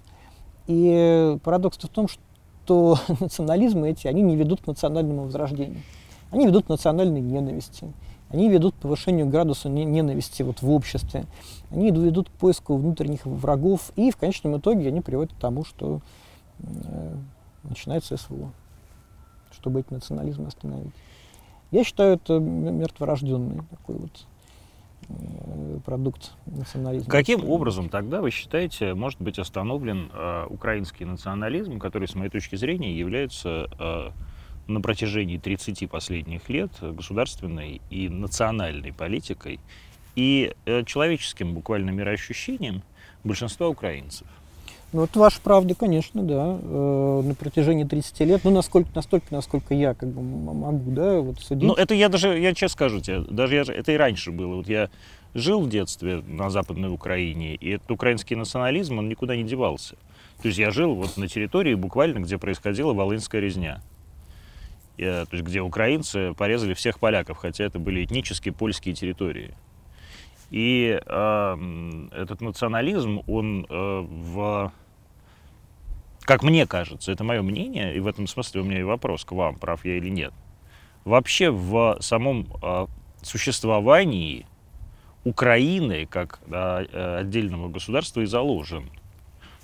И 0.66 1.38
парадокс 1.42 1.78
в 1.78 1.88
том, 1.88 2.08
что 2.08 2.98
национализмы 3.20 3.90
эти, 3.90 4.06
они 4.06 4.22
не 4.22 4.36
ведут 4.36 4.62
к 4.62 4.66
национальному 4.66 5.24
возрождению. 5.24 5.82
Они 6.30 6.46
ведут 6.46 6.66
к 6.66 6.68
национальной 6.68 7.20
ненависти, 7.20 7.92
они 8.30 8.48
ведут 8.48 8.74
к 8.74 8.78
повышению 8.78 9.26
градуса 9.26 9.68
ненависти 9.68 10.42
вот 10.42 10.62
в 10.62 10.70
обществе, 10.70 11.26
они 11.70 11.90
ведут 11.90 12.28
к 12.28 12.32
поиску 12.32 12.76
внутренних 12.76 13.24
врагов, 13.24 13.92
и 13.96 14.10
в 14.10 14.16
конечном 14.16 14.58
итоге 14.58 14.88
они 14.88 15.00
приводят 15.00 15.32
к 15.32 15.36
тому, 15.36 15.64
что 15.64 16.00
э, 16.58 17.14
начинается 17.62 18.16
СВО, 18.16 18.50
чтобы 19.52 19.80
эти 19.80 19.92
национализмы 19.92 20.48
остановить. 20.48 20.92
Я 21.70 21.84
считаю, 21.84 22.14
это 22.14 22.38
мертворожденный 22.38 23.62
такой 23.70 23.96
вот 23.96 24.26
э, 25.08 25.78
продукт 25.84 26.32
национализма. 26.46 27.10
Каким 27.10 27.48
образом 27.48 27.88
тогда, 27.88 28.20
вы 28.20 28.30
считаете, 28.30 28.94
может 28.94 29.20
быть 29.20 29.38
остановлен 29.38 30.10
э, 30.12 30.46
украинский 30.48 31.04
национализм, 31.04 31.78
который, 31.78 32.08
с 32.08 32.14
моей 32.14 32.30
точки 32.30 32.56
зрения, 32.56 32.96
является 32.96 33.68
э, 33.78 34.10
на 34.66 34.80
протяжении 34.80 35.38
30 35.38 35.88
последних 35.88 36.48
лет 36.48 36.70
государственной 36.80 37.80
и 37.90 38.08
национальной 38.08 38.92
политикой 38.92 39.60
и 40.14 40.54
э, 40.64 40.82
человеческим 40.84 41.54
буквально 41.54 41.90
мироощущением 41.90 42.82
большинства 43.22 43.68
украинцев. 43.68 44.26
Ну, 44.92 45.04
это 45.04 45.18
ваша 45.18 45.40
правда, 45.42 45.74
конечно, 45.74 46.22
да. 46.22 46.58
Э, 46.62 47.22
на 47.24 47.34
протяжении 47.34 47.84
30 47.84 48.20
лет, 48.20 48.40
ну, 48.44 48.50
насколько, 48.50 48.88
настолько, 48.94 49.26
насколько 49.30 49.74
я 49.74 49.94
как 49.94 50.08
бы 50.08 50.22
могу, 50.22 50.90
да, 50.90 51.20
вот 51.20 51.40
судить. 51.40 51.64
Ну, 51.64 51.74
это 51.74 51.94
я 51.94 52.08
даже, 52.08 52.38
я 52.38 52.54
честно 52.54 52.74
скажу 52.74 53.00
тебе, 53.00 53.20
даже 53.20 53.56
я, 53.56 53.62
это 53.62 53.92
и 53.92 53.96
раньше 53.96 54.30
было. 54.30 54.56
Вот 54.56 54.68
я 54.68 54.88
жил 55.34 55.60
в 55.60 55.68
детстве 55.68 56.22
на 56.26 56.50
Западной 56.50 56.88
Украине, 56.88 57.56
и 57.56 57.70
этот 57.70 57.90
украинский 57.90 58.36
национализм, 58.36 58.98
он 58.98 59.08
никуда 59.08 59.36
не 59.36 59.44
девался. 59.44 59.96
То 60.40 60.48
есть 60.48 60.58
я 60.58 60.70
жил 60.70 60.94
вот 60.94 61.16
на 61.16 61.28
территории 61.28 61.74
буквально, 61.74 62.20
где 62.20 62.38
происходила 62.38 62.92
Волынская 62.94 63.40
резня. 63.40 63.82
Э, 64.98 65.26
то 65.28 65.36
есть 65.36 65.44
где 65.44 65.60
украинцы 65.60 66.34
порезали 66.34 66.74
всех 66.74 66.98
поляков, 66.98 67.38
хотя 67.38 67.64
это 67.64 67.78
были 67.78 68.04
этнические 68.04 68.54
польские 68.54 68.94
территории. 68.94 69.54
И 70.50 70.98
э, 71.04 72.08
этот 72.12 72.40
национализм, 72.40 73.22
он 73.26 73.66
э, 73.68 74.06
в, 74.08 74.72
как 76.20 76.42
мне 76.42 76.66
кажется, 76.66 77.12
это 77.12 77.24
мое 77.24 77.42
мнение, 77.42 77.96
и 77.96 78.00
в 78.00 78.06
этом 78.06 78.26
смысле 78.26 78.60
у 78.60 78.64
меня 78.64 78.80
и 78.80 78.84
вопрос 78.84 79.24
к 79.24 79.32
вам, 79.32 79.56
прав 79.56 79.84
я 79.84 79.96
или 79.96 80.08
нет. 80.08 80.32
Вообще 81.04 81.50
в 81.50 81.98
самом 82.00 82.46
э, 82.62 82.86
существовании 83.22 84.46
Украины 85.24 86.06
как 86.06 86.38
да, 86.46 86.82
э, 86.82 87.18
отдельного 87.18 87.68
государства 87.68 88.20
и 88.20 88.26
заложен. 88.26 88.84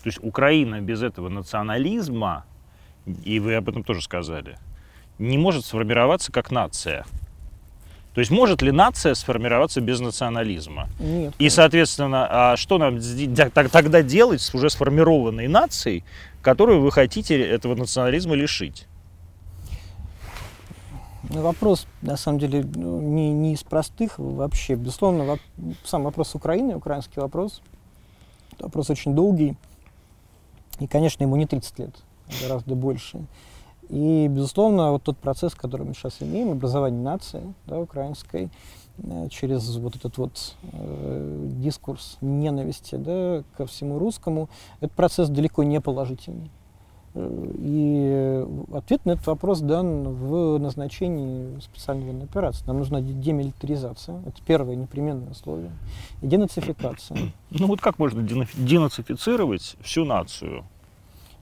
То 0.03 0.09
есть 0.09 0.19
Украина 0.21 0.81
без 0.81 1.03
этого 1.03 1.29
национализма, 1.29 2.45
и 3.25 3.39
вы 3.39 3.55
об 3.55 3.69
этом 3.69 3.85
тоже 3.85 4.03
сказали, 4.03 4.59
не 5.23 5.39
может 5.39 5.65
сформироваться 5.65 6.33
как 6.33 6.51
нация. 6.51 7.05
То 8.15 8.21
есть 8.21 8.31
может 8.31 8.61
ли 8.61 8.71
нация 8.73 9.15
сформироваться 9.15 9.81
без 9.81 10.01
национализма? 10.01 10.89
Нет. 11.01 11.35
И, 11.39 11.49
соответственно, 11.49 12.27
а 12.29 12.57
что 12.57 12.77
нам 12.77 13.01
тогда 13.71 14.03
делать 14.03 14.43
с 14.43 14.55
уже 14.55 14.69
сформированной 14.69 15.49
нацией, 15.49 16.05
которую 16.43 16.83
вы 16.83 16.91
хотите 16.91 17.41
этого 17.41 17.75
национализма 17.75 18.35
лишить? 18.35 18.87
Ну, 21.31 21.41
вопрос, 21.41 21.87
на 22.03 22.19
самом 22.19 22.41
деле, 22.41 22.65
ну, 22.75 23.01
не, 23.01 23.31
не 23.31 23.55
из 23.55 23.63
простых 23.63 24.19
вообще. 24.19 24.75
Безусловно, 24.75 25.39
сам 25.85 26.03
вопрос 26.03 26.35
Украины, 26.35 26.75
украинский 26.77 27.23
вопрос, 27.23 27.63
вопрос 28.59 28.91
очень 28.91 29.15
долгий. 29.15 29.57
И, 30.81 30.87
конечно, 30.87 31.23
ему 31.23 31.37
не 31.37 31.47
30 31.47 31.79
лет, 31.79 31.95
а 32.29 32.33
гораздо 32.43 32.75
больше. 32.75 33.21
И, 33.93 34.27
безусловно, 34.27 34.93
вот 34.93 35.03
тот 35.03 35.19
процесс, 35.19 35.55
который 35.55 35.87
мы 35.87 35.93
сейчас 35.93 36.17
имеем, 36.21 36.51
образование 36.51 37.03
нации 37.03 37.43
да, 37.67 37.79
украинской, 37.79 38.49
э, 38.97 39.29
через 39.29 39.77
вот 39.77 39.97
этот 39.97 40.17
вот 40.17 40.57
э, 40.73 41.47
дискурс 41.59 42.17
ненависти 42.23 42.95
да, 42.95 43.45
ко 43.55 43.67
всему 43.67 43.99
русскому, 43.99 44.49
этот 44.81 44.97
процесс 44.97 45.29
далеко 45.29 45.63
не 45.63 45.79
положительный. 45.79 46.51
Э, 47.15 47.53
и 47.59 48.47
ответ 48.73 49.05
на 49.05 49.11
этот 49.11 49.27
вопрос 49.27 49.61
дан 49.61 50.05
в 50.09 50.59
назначении 50.59 51.61
специальной 51.61 52.07
военной 52.07 52.25
операции. 52.25 52.65
Нам 52.67 52.79
нужна 52.79 53.03
демилитаризация. 53.03 54.23
Это 54.25 54.41
первое 54.47 54.75
непременное 54.75 55.33
условие. 55.33 55.71
И 56.23 56.27
денацификация. 56.27 57.19
Ну 57.51 57.67
вот 57.67 57.83
как 57.83 57.99
можно 57.99 58.23
денацифицировать 58.23 59.77
всю 59.83 60.07
нацию? 60.07 60.65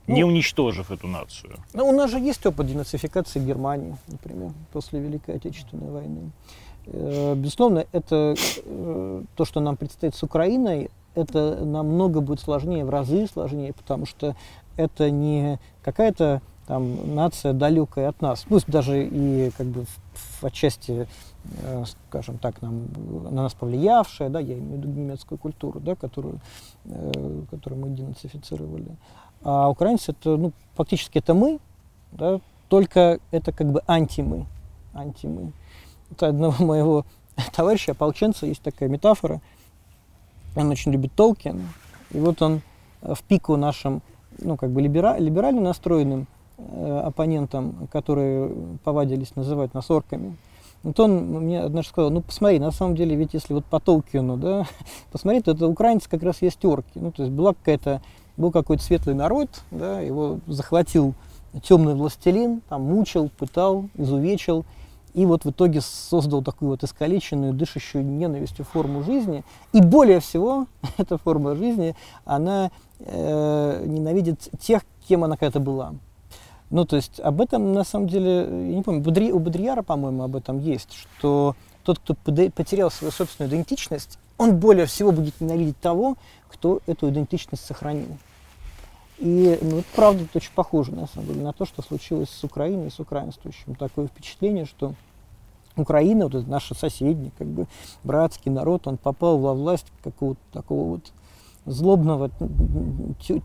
Ну, 0.07 0.15
не 0.15 0.23
уничтожив 0.23 0.91
эту 0.91 1.07
нацию. 1.07 1.57
Ну, 1.73 1.87
у 1.87 1.91
нас 1.91 2.11
же 2.11 2.19
есть 2.19 2.45
опыт 2.45 2.67
денацификации 2.67 3.39
Германии, 3.39 3.95
например, 4.07 4.51
после 4.73 4.99
Великой 4.99 5.35
Отечественной 5.35 5.89
войны. 5.89 6.31
Э, 6.87 7.35
безусловно, 7.35 7.85
это 7.91 8.35
э, 8.65 9.23
то, 9.35 9.45
что 9.45 9.59
нам 9.59 9.77
предстоит 9.77 10.15
с 10.15 10.23
Украиной, 10.23 10.89
это 11.13 11.63
намного 11.63 12.21
будет 12.21 12.39
сложнее, 12.39 12.85
в 12.85 12.89
разы 12.89 13.27
сложнее, 13.27 13.73
потому 13.73 14.05
что 14.05 14.35
это 14.77 15.11
не 15.11 15.59
какая-то 15.83 16.41
там 16.67 17.15
нация 17.15 17.53
далекая 17.53 18.09
от 18.09 18.21
нас, 18.21 18.45
пусть 18.47 18.67
даже 18.67 19.05
и 19.05 19.51
как 19.57 19.67
бы 19.67 19.83
в, 19.83 20.41
в 20.41 20.43
отчасти, 20.45 21.07
э, 21.63 21.83
скажем 22.07 22.37
так, 22.37 22.61
нам, 22.61 22.87
на 23.23 23.43
нас 23.43 23.53
повлиявшая, 23.53 24.29
да, 24.29 24.39
я 24.39 24.57
имею 24.57 24.75
в 24.75 24.77
виду 24.77 24.87
немецкую 24.87 25.37
культуру, 25.37 25.79
да, 25.79 25.95
которую, 25.95 26.39
э, 26.85 27.41
которую 27.51 27.81
мы 27.81 27.89
денацифицировали. 27.89 28.95
А 29.43 29.69
украинцы 29.69 30.11
это, 30.11 30.37
ну, 30.37 30.51
фактически 30.75 31.17
это 31.17 31.33
мы, 31.33 31.59
да, 32.11 32.39
только 32.69 33.19
это 33.31 33.51
как 33.51 33.71
бы 33.71 33.81
анти-мы. 33.87 34.45
Анти-мы. 34.93 35.51
Это 36.11 36.27
одного 36.27 36.63
моего 36.63 37.05
товарища, 37.53 37.91
ополченца, 37.91 38.45
есть 38.45 38.61
такая 38.61 38.89
метафора. 38.89 39.41
Он 40.55 40.69
очень 40.69 40.91
любит 40.91 41.13
Толкин. 41.13 41.67
И 42.11 42.19
вот 42.19 42.41
он 42.41 42.61
э, 43.01 43.13
в 43.13 43.23
пику 43.23 43.55
нашим, 43.55 44.01
ну, 44.39 44.57
как 44.57 44.71
бы 44.71 44.81
либера, 44.81 45.17
либерально 45.17 45.61
настроенным 45.61 46.27
э, 46.57 47.03
оппонентам, 47.05 47.87
которые 47.91 48.51
повадились 48.83 49.35
называть 49.35 49.73
нас 49.73 49.89
орками, 49.89 50.35
вот 50.83 50.99
он 50.99 51.11
мне 51.45 51.61
однажды 51.61 51.89
сказал, 51.89 52.09
ну 52.09 52.21
посмотри, 52.21 52.57
на 52.57 52.71
самом 52.71 52.95
деле, 52.95 53.15
ведь 53.15 53.33
если 53.33 53.53
вот 53.53 53.65
по 53.65 53.79
Толкину, 53.79 54.37
да, 54.37 54.65
посмотри, 55.11 55.41
то 55.41 55.51
это 55.51 55.67
украинцы 55.67 56.09
как 56.09 56.23
раз 56.23 56.41
есть 56.41 56.63
орки. 56.65 56.91
Ну, 56.95 57.11
то 57.11 57.23
есть 57.23 57.33
была 57.33 57.53
какая-то 57.53 58.01
был 58.41 58.51
какой-то 58.51 58.83
светлый 58.83 59.15
народ, 59.15 59.49
да, 59.71 60.01
его 60.01 60.39
захватил 60.47 61.13
темный 61.63 61.95
властелин, 61.95 62.61
там 62.67 62.83
мучил, 62.83 63.29
пытал, 63.37 63.85
изувечил, 63.95 64.65
и 65.13 65.25
вот 65.25 65.43
в 65.43 65.51
итоге 65.51 65.81
создал 65.81 66.41
такую 66.41 66.71
вот 66.71 66.83
искалеченную, 66.83 67.53
дышащую 67.53 68.05
ненавистью 68.05 68.65
форму 68.65 69.03
жизни. 69.03 69.43
И 69.73 69.81
более 69.81 70.19
всего, 70.19 70.67
эта 70.97 71.17
форма 71.17 71.55
жизни, 71.55 71.95
она 72.25 72.71
э, 72.99 73.83
ненавидит 73.85 74.49
тех, 74.59 74.83
кем 75.07 75.23
она 75.23 75.35
когда-то 75.35 75.59
была. 75.59 75.93
Ну, 76.69 76.85
то 76.85 76.95
есть 76.95 77.19
об 77.19 77.41
этом, 77.41 77.73
на 77.73 77.83
самом 77.83 78.07
деле, 78.07 78.45
я 78.69 78.75
не 78.75 78.81
помню, 78.81 79.35
у 79.35 79.39
Бодрияра, 79.39 79.81
по-моему, 79.81 80.23
об 80.23 80.37
этом 80.37 80.59
есть, 80.59 80.93
что 80.93 81.55
тот, 81.83 81.99
кто 81.99 82.13
потерял 82.13 82.89
свою 82.89 83.11
собственную 83.11 83.51
идентичность, 83.51 84.17
он 84.37 84.57
более 84.57 84.85
всего 84.85 85.11
будет 85.11 85.39
ненавидеть 85.41 85.79
того, 85.79 86.15
кто 86.47 86.79
эту 86.87 87.09
идентичность 87.09 87.65
сохранил. 87.65 88.07
И 89.21 89.59
ну, 89.61 89.77
это 89.77 89.87
правда 89.95 90.23
это 90.23 90.39
очень 90.39 90.51
похоже, 90.55 90.93
на 90.93 91.05
самом 91.05 91.27
деле, 91.27 91.43
на 91.43 91.53
то, 91.53 91.65
что 91.65 91.83
случилось 91.83 92.29
с 92.31 92.43
Украиной 92.43 92.87
и 92.87 92.89
с 92.89 92.99
украинствующим. 92.99 93.75
Такое 93.75 94.07
впечатление, 94.07 94.65
что 94.65 94.95
Украина, 95.75 96.27
вот 96.27 96.47
наш 96.47 96.67
соседний, 96.75 97.31
как 97.37 97.45
бы 97.45 97.67
братский 98.03 98.49
народ, 98.49 98.87
он 98.87 98.97
попал 98.97 99.37
во 99.37 99.53
власть 99.53 99.85
какого-то 100.03 100.41
такого 100.51 100.89
вот 100.93 101.11
злобного, 101.67 102.31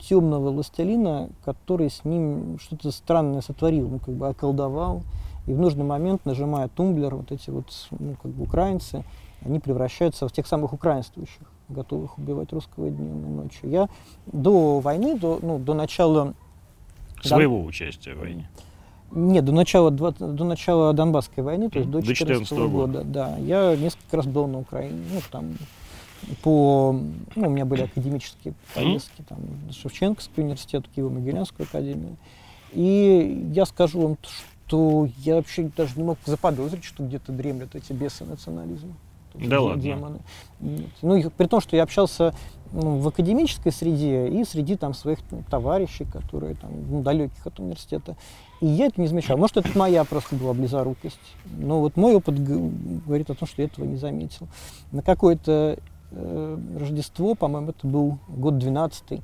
темного 0.08 0.50
властелина, 0.50 1.28
который 1.44 1.90
с 1.90 2.06
ним 2.06 2.58
что-то 2.58 2.90
странное 2.90 3.42
сотворил, 3.42 3.86
ну, 3.86 3.98
как 3.98 4.14
бы 4.14 4.28
околдовал. 4.28 5.02
И 5.46 5.52
в 5.52 5.60
нужный 5.60 5.84
момент, 5.84 6.24
нажимая 6.24 6.68
тумблер, 6.68 7.14
вот 7.16 7.32
эти 7.32 7.50
вот, 7.50 7.66
ну, 7.90 8.16
как 8.22 8.30
бы 8.32 8.44
украинцы, 8.44 9.04
они 9.44 9.60
превращаются 9.60 10.26
в 10.26 10.32
тех 10.32 10.46
самых 10.46 10.72
украинствующих, 10.72 11.46
готовых 11.68 12.18
убивать 12.18 12.52
русского 12.52 12.90
днем 12.90 13.24
и 13.24 13.28
ночью. 13.28 13.70
Я 13.70 13.88
до 14.26 14.80
войны, 14.80 15.18
до, 15.18 15.38
ну, 15.42 15.58
до 15.58 15.74
начала... 15.74 16.34
Своего 17.22 17.58
Дон... 17.58 17.66
участия 17.66 18.14
в 18.14 18.18
войне. 18.18 18.48
Нет, 19.10 19.44
до 19.44 19.52
начала, 19.52 19.90
до 19.90 20.44
начала 20.44 20.92
Донбасской 20.92 21.42
войны, 21.42 21.70
то 21.70 21.78
есть 21.78 21.90
до 21.90 22.00
2014 22.00 22.58
года, 22.58 22.68
года, 22.68 23.04
да. 23.04 23.36
Я 23.38 23.76
несколько 23.76 24.16
раз 24.16 24.26
был 24.26 24.46
на 24.48 24.58
Украине, 24.58 25.00
ну, 25.12 25.20
там, 25.30 25.56
по, 26.42 26.92
ну, 27.36 27.46
у 27.46 27.50
меня 27.50 27.64
были 27.64 27.82
академические 27.82 28.54
поездки, 28.74 29.24
там, 29.28 29.38
Шевченковский 29.70 30.42
университет, 30.42 30.84
Киево-Могилянскую 30.94 31.64
академию. 31.64 32.16
И 32.72 33.48
я 33.54 33.64
скажу 33.64 34.00
вам, 34.00 34.18
что 34.66 35.08
я 35.18 35.36
вообще 35.36 35.70
даже 35.76 35.96
не 35.96 36.02
мог 36.02 36.18
заподозрить, 36.24 36.84
что 36.84 37.04
где-то 37.04 37.32
дремлят 37.32 37.74
эти 37.74 37.92
бесы 37.92 38.24
национализма. 38.24 38.94
Да 39.38 39.60
ладно. 39.60 39.82
демоны. 39.82 40.18
Ну, 40.60 41.14
и, 41.16 41.28
при 41.28 41.46
том, 41.46 41.60
что 41.60 41.76
я 41.76 41.82
общался 41.82 42.34
ну, 42.72 42.98
в 42.98 43.08
академической 43.08 43.70
среде 43.70 44.28
и 44.28 44.44
среди 44.44 44.76
там 44.76 44.94
своих 44.94 45.18
ну, 45.30 45.44
товарищей, 45.48 46.04
которые 46.04 46.54
там 46.54 46.70
ну, 46.90 47.02
далеких 47.02 47.46
от 47.46 47.58
университета. 47.60 48.16
И 48.60 48.66
я 48.66 48.86
это 48.86 49.00
не 49.00 49.06
замечал. 49.06 49.36
Может, 49.36 49.58
это 49.58 49.78
моя 49.78 50.04
просто 50.04 50.36
была 50.36 50.54
близорукость. 50.54 51.20
Но 51.58 51.80
вот 51.80 51.96
мой 51.96 52.14
опыт 52.14 52.42
говорит 52.42 53.30
о 53.30 53.34
том, 53.34 53.46
что 53.46 53.62
я 53.62 53.68
этого 53.68 53.84
не 53.84 53.96
заметил. 53.96 54.48
На 54.92 55.02
какое-то 55.02 55.78
э, 56.10 56.58
Рождество, 56.78 57.34
по-моему, 57.34 57.70
это 57.70 57.86
был 57.86 58.18
год 58.28 58.58
12 58.58 59.02
Э, 59.10 59.20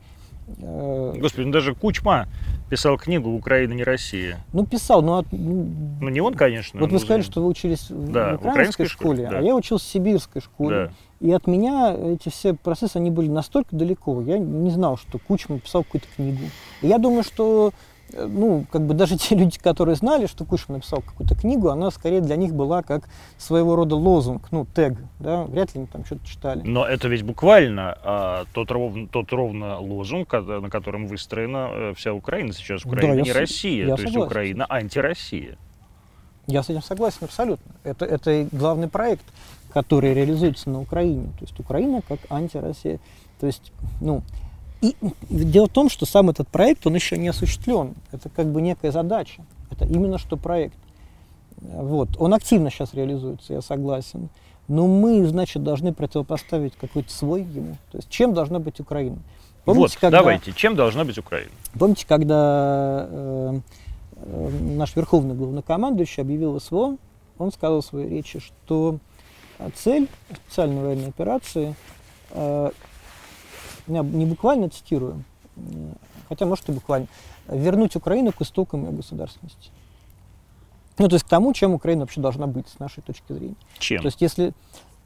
Господи, 0.58 1.46
ну 1.46 1.52
даже 1.52 1.74
Кучма 1.74 2.26
писал 2.68 2.96
книгу 2.98 3.30
«Украина 3.30 3.72
не 3.72 3.84
Россия». 3.84 4.38
Ну, 4.52 4.66
писал, 4.66 5.02
но... 5.02 5.24
Ну, 5.30 5.68
ну 6.00 6.08
не 6.08 6.20
он, 6.20 6.34
конечно. 6.34 6.80
Вот 6.80 6.90
вы 6.90 6.98
сказали, 6.98 7.22
что 7.22 7.42
вы 7.42 7.48
учились 7.48 7.86
да, 7.88 8.32
в 8.32 8.40
украинской, 8.40 8.48
украинской 8.48 8.84
школе, 8.86 9.28
да. 9.30 9.38
а 9.38 9.42
я 9.42 9.54
учился 9.54 9.84
в 9.84 9.88
сибирской 9.88 10.42
школе. 10.42 10.90
Да. 11.20 11.26
И 11.26 11.30
от 11.30 11.46
меня 11.46 11.94
эти 11.94 12.28
все 12.30 12.54
процессы, 12.54 12.96
они 12.96 13.10
были 13.10 13.28
настолько 13.28 13.76
далеко. 13.76 14.20
Я 14.22 14.38
не 14.38 14.70
знал, 14.70 14.96
что 14.96 15.18
Кучма 15.18 15.60
писал 15.60 15.84
какую-то 15.84 16.08
книгу. 16.16 16.40
И 16.80 16.88
я 16.88 16.98
думаю, 16.98 17.22
что 17.22 17.72
Э, 17.72 17.91
ну, 18.12 18.64
как 18.70 18.82
бы 18.82 18.94
даже 18.94 19.16
те 19.18 19.34
люди, 19.34 19.58
которые 19.58 19.96
знали, 19.96 20.26
что 20.26 20.44
Кушин 20.44 20.74
написал 20.74 21.00
какую-то 21.00 21.34
книгу, 21.34 21.68
она 21.68 21.90
скорее 21.90 22.20
для 22.20 22.36
них 22.36 22.54
была 22.54 22.82
как 22.82 23.08
своего 23.38 23.76
рода 23.76 23.96
лозунг, 23.96 24.48
ну, 24.50 24.66
тег, 24.66 24.96
да, 25.18 25.44
вряд 25.44 25.74
ли 25.74 25.80
они 25.80 25.86
там 25.86 26.04
что-то 26.04 26.26
читали. 26.26 26.62
Но 26.64 26.86
это 26.86 27.08
ведь 27.08 27.22
буквально 27.22 27.98
а, 28.02 28.44
тот, 28.52 28.70
ровно, 28.70 29.06
тот 29.08 29.32
ровно 29.32 29.78
лозунг, 29.78 30.32
на 30.32 30.70
котором 30.70 31.06
выстроена 31.06 31.70
э, 31.72 31.94
вся 31.96 32.12
Украина 32.12 32.52
сейчас. 32.52 32.84
Украина 32.84 33.16
да, 33.16 33.22
не 33.22 33.28
я, 33.28 33.34
Россия, 33.34 33.86
я 33.86 33.90
то 33.90 33.96
согласен. 33.96 34.18
есть 34.18 34.26
Украина 34.26 34.66
антироссия. 34.68 35.56
Я 36.46 36.62
с 36.62 36.70
этим 36.70 36.82
согласен 36.82 37.18
абсолютно. 37.22 37.72
Это, 37.84 38.04
это 38.04 38.48
главный 38.50 38.88
проект, 38.88 39.24
который 39.72 40.12
реализуется 40.12 40.70
на 40.70 40.80
Украине. 40.80 41.26
То 41.38 41.44
есть 41.44 41.58
Украина 41.60 42.02
как 42.06 42.18
антироссия. 42.30 42.98
То 43.40 43.46
есть, 43.46 43.72
ну, 44.00 44.22
и 44.82 44.96
дело 45.30 45.66
в 45.66 45.72
том, 45.72 45.88
что 45.88 46.06
сам 46.06 46.28
этот 46.28 46.48
проект, 46.48 46.86
он 46.86 46.94
еще 46.94 47.16
не 47.16 47.28
осуществлен. 47.28 47.94
Это 48.10 48.28
как 48.28 48.46
бы 48.46 48.60
некая 48.60 48.90
задача. 48.90 49.44
Это 49.70 49.84
именно 49.86 50.18
что 50.18 50.36
проект. 50.36 50.76
Вот. 51.56 52.10
Он 52.18 52.34
активно 52.34 52.70
сейчас 52.70 52.92
реализуется, 52.92 53.54
я 53.54 53.62
согласен. 53.62 54.28
Но 54.66 54.88
мы, 54.88 55.24
значит, 55.24 55.62
должны 55.62 55.92
противопоставить 55.92 56.74
какой-то 56.74 57.12
свой 57.12 57.42
ему. 57.42 57.76
То 57.92 57.98
есть 57.98 58.10
чем 58.10 58.34
должна 58.34 58.58
быть 58.58 58.80
Украина? 58.80 59.18
Помните, 59.64 59.94
вот, 59.94 60.00
когда, 60.00 60.18
давайте, 60.18 60.52
чем 60.52 60.74
должна 60.74 61.04
быть 61.04 61.16
Украина? 61.18 61.50
Помните, 61.78 62.04
когда 62.06 63.06
э, 63.08 63.60
э, 64.16 64.48
наш 64.74 64.96
верховный 64.96 65.36
главнокомандующий 65.36 66.22
объявил 66.22 66.60
СВО, 66.60 66.96
он 67.38 67.52
сказал 67.52 67.80
в 67.80 67.84
своей 67.84 68.08
речи, 68.08 68.40
что 68.40 68.98
цель 69.76 70.08
специальной 70.44 70.82
военной 70.82 71.08
операции 71.08 71.76
э, 72.30 72.70
я 73.86 74.02
не 74.02 74.26
буквально 74.26 74.68
цитирую, 74.68 75.22
хотя, 76.28 76.46
может, 76.46 76.68
и 76.68 76.72
буквально, 76.72 77.06
вернуть 77.48 77.96
Украину 77.96 78.32
к 78.32 78.40
истокам 78.42 78.84
ее 78.84 78.92
государственности. 78.92 79.70
Ну, 80.98 81.08
то 81.08 81.14
есть 81.14 81.24
к 81.24 81.28
тому, 81.28 81.52
чем 81.52 81.74
Украина 81.74 82.02
вообще 82.02 82.20
должна 82.20 82.46
быть 82.46 82.68
с 82.68 82.78
нашей 82.78 83.02
точки 83.02 83.32
зрения. 83.32 83.56
Чем? 83.78 84.02
То 84.02 84.06
есть 84.06 84.20
если... 84.20 84.52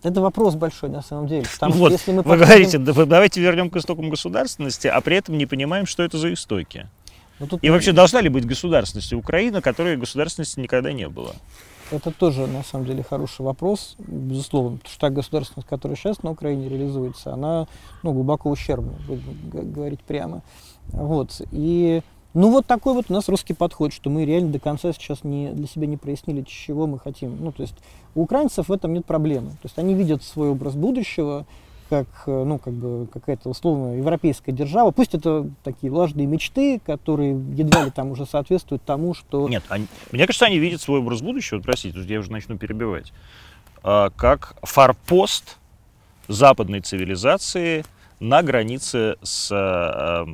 Это 0.02 0.20
вопрос 0.20 0.54
большой, 0.54 0.90
на 0.90 1.02
самом 1.02 1.26
деле. 1.26 1.46
Потому 1.52 1.74
вот, 1.74 1.90
если 1.90 2.12
мы 2.12 2.22
вы 2.22 2.36
говорите, 2.36 2.78
да, 2.78 2.92
давайте 2.92 3.40
вернем 3.40 3.70
к 3.70 3.76
истокам 3.76 4.10
государственности, 4.10 4.86
а 4.86 5.00
при 5.00 5.16
этом 5.16 5.38
не 5.38 5.46
понимаем, 5.46 5.86
что 5.86 6.02
это 6.02 6.18
за 6.18 6.32
истоки. 6.32 6.86
Ну, 7.38 7.46
тут... 7.46 7.64
И 7.64 7.70
вообще, 7.70 7.92
должна 7.92 8.20
ли 8.20 8.28
быть 8.28 8.46
государственность 8.46 9.12
Украина, 9.12 9.62
которой 9.62 9.96
государственности 9.96 10.60
никогда 10.60 10.92
не 10.92 11.08
было? 11.08 11.34
Это 11.90 12.10
тоже, 12.10 12.46
на 12.46 12.62
самом 12.62 12.86
деле, 12.86 13.02
хороший 13.02 13.42
вопрос, 13.42 13.94
безусловно, 13.98 14.78
потому 14.78 14.90
что 14.90 15.00
та 15.00 15.10
государственность, 15.10 15.68
которая 15.68 15.96
сейчас 15.96 16.22
на 16.22 16.32
Украине 16.32 16.68
реализуется, 16.68 17.32
она 17.32 17.68
ну, 18.02 18.12
глубоко 18.12 18.50
ущербна, 18.50 18.94
будем 19.06 19.72
говорить 19.72 20.00
прямо. 20.00 20.42
Вот. 20.88 21.42
И 21.52 22.02
ну 22.34 22.50
вот 22.50 22.66
такой 22.66 22.92
вот 22.92 23.06
у 23.08 23.12
нас 23.14 23.28
русский 23.28 23.54
подход, 23.54 23.92
что 23.92 24.10
мы 24.10 24.24
реально 24.24 24.52
до 24.52 24.58
конца 24.58 24.92
сейчас 24.92 25.24
не, 25.24 25.52
для 25.52 25.66
себя 25.66 25.86
не 25.86 25.96
прояснили, 25.96 26.42
чего 26.42 26.86
мы 26.86 26.98
хотим. 26.98 27.42
Ну, 27.42 27.50
то 27.50 27.62
есть 27.62 27.74
у 28.14 28.22
украинцев 28.22 28.68
в 28.68 28.72
этом 28.72 28.92
нет 28.92 29.06
проблемы. 29.06 29.52
То 29.52 29.64
есть 29.64 29.78
они 29.78 29.94
видят 29.94 30.22
свой 30.22 30.50
образ 30.50 30.74
будущего, 30.74 31.46
как, 31.88 32.06
э, 32.26 32.44
ну, 32.44 32.58
как 32.58 32.72
бы 32.74 33.06
какая-то 33.12 33.48
условно 33.48 33.96
европейская 33.96 34.52
держава. 34.52 34.90
Пусть 34.90 35.14
это 35.14 35.48
такие 35.62 35.90
влажные 35.90 36.26
мечты, 36.26 36.80
которые 36.84 37.32
едва 37.32 37.84
ли 37.84 37.90
там 37.90 38.10
уже 38.10 38.26
соответствуют 38.26 38.82
тому, 38.84 39.14
что... 39.14 39.48
Нет, 39.48 39.64
они, 39.68 39.86
мне 40.12 40.26
кажется, 40.26 40.46
они 40.46 40.58
видят 40.58 40.80
свой 40.80 41.00
образ 41.00 41.22
будущего, 41.22 41.60
простите, 41.60 42.00
я 42.00 42.18
уже 42.20 42.32
начну 42.32 42.58
перебивать, 42.58 43.12
а, 43.82 44.10
как 44.10 44.56
форпост 44.62 45.58
западной 46.28 46.80
цивилизации 46.80 47.84
на 48.18 48.42
границе 48.42 49.16
с 49.22 49.50
а, 49.52 50.24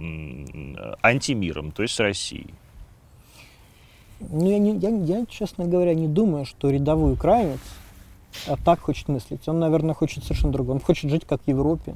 антимиром, 1.03 1.73
то 1.73 1.83
есть 1.83 1.95
с 1.95 2.01
Россией. 2.01 2.55
Ну, 4.21 4.49
я, 4.49 4.59
не, 4.59 4.77
я, 4.77 4.89
я, 4.89 5.27
честно 5.27 5.67
говоря, 5.67 5.95
не 5.95 6.07
думаю, 6.07 6.45
что 6.45 6.71
рядовой 6.71 7.13
украинец 7.13 7.61
а 8.47 8.57
так 8.57 8.81
хочет 8.81 9.09
мыслить. 9.09 9.47
Он, 9.49 9.59
наверное, 9.59 9.95
хочет 9.95 10.25
совершенно 10.25 10.53
другое. 10.53 10.77
Он 10.77 10.81
хочет 10.81 11.11
жить 11.11 11.25
как 11.27 11.43
в 11.43 11.49
Европе. 11.49 11.95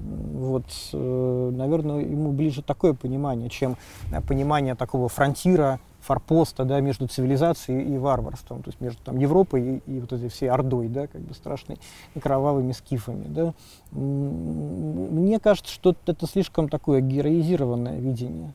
Вот, 0.00 0.64
э, 0.92 1.50
наверное, 1.54 2.00
ему 2.00 2.32
ближе 2.32 2.62
такое 2.62 2.94
понимание, 2.94 3.50
чем 3.50 3.76
понимание 4.26 4.74
такого 4.74 5.08
фронтира, 5.08 5.78
форпоста, 6.00 6.64
да, 6.64 6.80
между 6.80 7.06
цивилизацией 7.06 7.94
и 7.94 7.98
варварством, 7.98 8.62
то 8.62 8.70
есть 8.70 8.80
между 8.80 9.02
там 9.02 9.18
Европой 9.18 9.82
и, 9.86 9.92
и 9.96 10.00
вот 10.00 10.12
этой 10.12 10.28
всей 10.30 10.50
Ордой, 10.50 10.88
да, 10.88 11.06
как 11.06 11.20
бы 11.20 11.34
страшной 11.34 11.78
кровавыми 12.20 12.72
скифами, 12.72 13.26
да. 13.28 13.52
Мне 13.92 15.38
кажется, 15.38 15.72
что 15.72 15.94
это 16.06 16.26
слишком 16.26 16.68
такое 16.68 17.00
героизированное 17.00 17.98
видение 17.98 18.52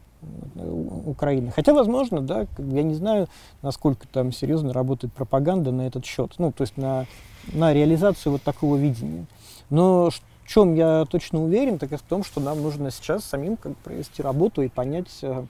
Украины. 1.06 1.52
Хотя, 1.52 1.74
возможно, 1.74 2.22
да, 2.22 2.48
я 2.58 2.84
не 2.84 2.96
знаю, 2.96 3.28
насколько 3.62 4.08
там 4.08 4.32
серьезно 4.32 4.74
работает 4.74 5.14
пропаганда 5.14 5.72
на 5.72 5.84
этот 5.88 6.06
счет, 6.06 6.34
ну, 6.38 6.52
то 6.52 6.62
есть 6.62 6.78
на, 6.78 7.06
на 7.54 7.74
реализацию 7.74 8.34
вот 8.34 8.42
такого 8.42 8.76
видения. 8.76 9.26
Но 9.70 10.10
в 10.10 10.48
чем 10.48 10.76
я 10.76 11.06
точно 11.06 11.44
уверен, 11.44 11.78
так 11.78 11.92
и 11.92 11.98
в 11.98 12.02
том, 12.02 12.24
что 12.24 12.40
нам 12.40 12.62
нужно 12.62 12.92
сейчас 12.92 13.24
самим 13.26 13.58
как 13.58 13.76
провести 13.78 14.22
работу 14.22 14.62
и 14.62 14.68
понять, 14.68 15.12
э, 15.22 15.46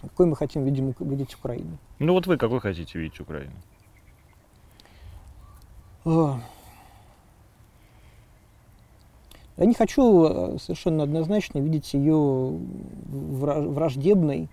какой 0.00 0.26
мы 0.26 0.36
хотим 0.36 0.64
видим, 0.64 0.94
видеть 0.98 1.34
Украину. 1.34 1.78
Ну 1.98 2.12
вот 2.12 2.26
вы 2.26 2.36
какой 2.36 2.60
хотите 2.60 2.98
видеть 2.98 3.20
Украину? 3.20 3.52
Я 9.56 9.66
не 9.66 9.74
хочу 9.74 10.24
э, 10.24 10.58
совершенно 10.58 11.04
однозначно 11.04 11.58
видеть 11.58 11.92
ее 11.94 12.58
враждебной 13.08 14.48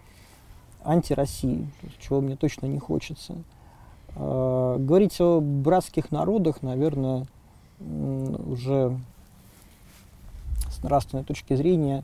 антироссии, 0.83 1.69
чего 1.99 2.21
мне 2.21 2.35
точно 2.35 2.65
не 2.65 2.79
хочется. 2.79 3.35
А, 4.15 4.77
говорить 4.77 5.19
о 5.21 5.39
братских 5.39 6.11
народах, 6.11 6.61
наверное, 6.61 7.25
уже 7.79 8.99
с 10.69 10.83
нравственной 10.83 11.23
точки 11.23 11.55
зрения 11.55 12.03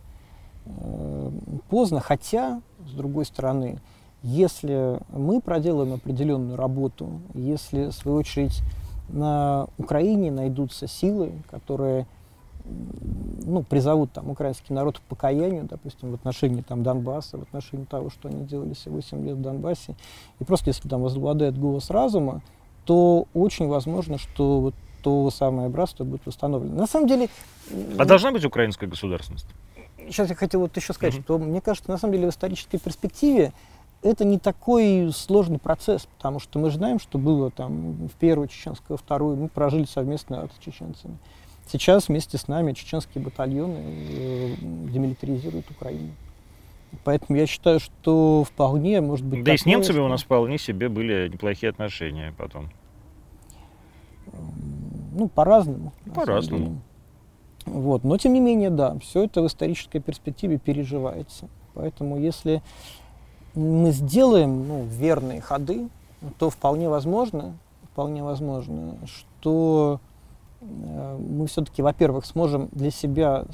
э, 0.66 1.32
поздно, 1.70 2.00
хотя, 2.00 2.62
с 2.88 2.92
другой 2.94 3.26
стороны, 3.26 3.80
если 4.24 5.00
мы 5.10 5.42
проделаем 5.42 5.94
определенную 5.94 6.56
работу, 6.56 7.20
если, 7.34 7.88
в 7.88 7.92
свою 7.92 8.18
очередь, 8.18 8.62
на 9.10 9.68
Украине 9.78 10.32
найдутся 10.32 10.88
силы, 10.88 11.34
которые 11.52 12.08
ну, 13.46 13.64
призовут 13.64 14.12
там 14.12 14.30
украинский 14.30 14.74
народ 14.74 15.00
к 15.00 15.02
покаянию, 15.04 15.66
допустим, 15.66 16.12
в 16.12 16.16
отношении 16.16 16.62
там 16.62 16.84
Донбасса, 16.84 17.38
в 17.38 17.44
отношении 17.44 17.86
того, 17.86 18.10
что 18.10 18.30
они 18.30 18.46
делали 18.46 18.74
все 18.74 18.90
8 18.90 19.26
лет 19.26 19.36
в 19.38 19.42
Донбассе. 19.42 19.96
И 20.40 20.44
просто 20.44 20.70
если 20.70 20.90
там 20.90 21.02
возобладает 21.02 21.58
голос 21.58 21.90
разума, 21.90 22.42
то 22.86 23.28
очень 23.34 23.68
возможно, 23.68 24.18
что 24.18 24.62
вот 24.62 24.76
то 25.02 25.30
самое 25.30 25.70
братство 25.70 26.04
будет 26.04 26.26
восстановлено. 26.26 26.76
На 26.76 26.88
самом 26.88 27.08
деле... 27.08 27.30
А 27.98 28.06
должна 28.06 28.32
быть 28.32 28.44
украинская 28.44 28.90
государственность? 28.90 29.48
Сейчас 30.08 30.30
я 30.30 30.36
хотел 30.36 30.62
вот 30.62 30.76
еще 30.76 30.94
сказать, 30.94 31.16
mm-hmm. 31.16 31.24
что 31.24 31.38
мне 31.38 31.62
кажется, 31.62 31.92
на 31.92 31.98
самом 31.98 32.14
деле 32.14 32.28
в 32.28 32.32
исторической 32.32 32.80
перспективе 32.80 33.54
это 34.02 34.24
не 34.24 34.40
такой 34.40 35.12
сложный 35.14 35.60
процесс, 35.60 36.08
потому 36.18 36.40
что 36.40 36.60
мы 36.60 36.70
знаем, 36.70 37.00
что 37.00 37.18
было 37.18 37.52
там 37.52 38.08
в 38.08 38.14
первую 38.20 38.48
чеченскую, 38.48 38.98
вторую, 38.98 39.36
мы 39.36 39.48
прожили 39.48 39.86
совместно 39.86 40.48
с 40.56 40.64
чеченцами. 40.64 41.18
Сейчас 41.68 42.08
вместе 42.08 42.38
с 42.38 42.48
нами 42.48 42.74
чеченские 42.74 43.24
батальоны 43.24 43.80
э, 43.80 44.56
демилитаризируют 44.60 45.70
Украину. 45.72 46.14
Поэтому 47.04 47.38
я 47.38 47.48
считаю, 47.48 47.80
что 47.80 48.44
вполне 48.44 49.02
может 49.02 49.26
быть... 49.26 49.44
Да 49.44 49.54
и 49.54 49.58
с 49.58 49.66
немцами 49.66 49.98
что... 49.98 50.06
у 50.06 50.08
нас 50.08 50.24
вполне 50.24 50.58
себе 50.58 50.90
были 50.90 51.28
неплохие 51.28 51.70
отношения 51.70 52.34
потом. 52.38 52.70
Ну, 55.12 55.28
по-разному. 55.28 55.92
По-разному. 56.14 56.82
Вот. 57.66 58.04
Но, 58.04 58.18
тем 58.18 58.34
не 58.34 58.40
менее, 58.40 58.70
да, 58.70 58.98
все 59.00 59.24
это 59.24 59.42
в 59.42 59.48
исторической 59.48 60.00
перспективе 60.00 60.58
переживается. 60.58 61.48
Поэтому, 61.74 62.20
если 62.20 62.62
мы 63.56 63.92
сделаем 63.92 64.68
ну, 64.68 64.86
верные 64.86 65.42
ходы, 65.42 65.90
то 66.38 66.50
вполне 66.50 66.90
возможно, 66.90 67.58
вполне 67.92 68.24
возможно, 68.24 68.98
что 69.06 70.00
мы 70.66 71.48
все-таки, 71.48 71.82
во-первых, 71.82 72.26
сможем 72.26 72.70
для 72.72 72.92
себя 72.92 73.46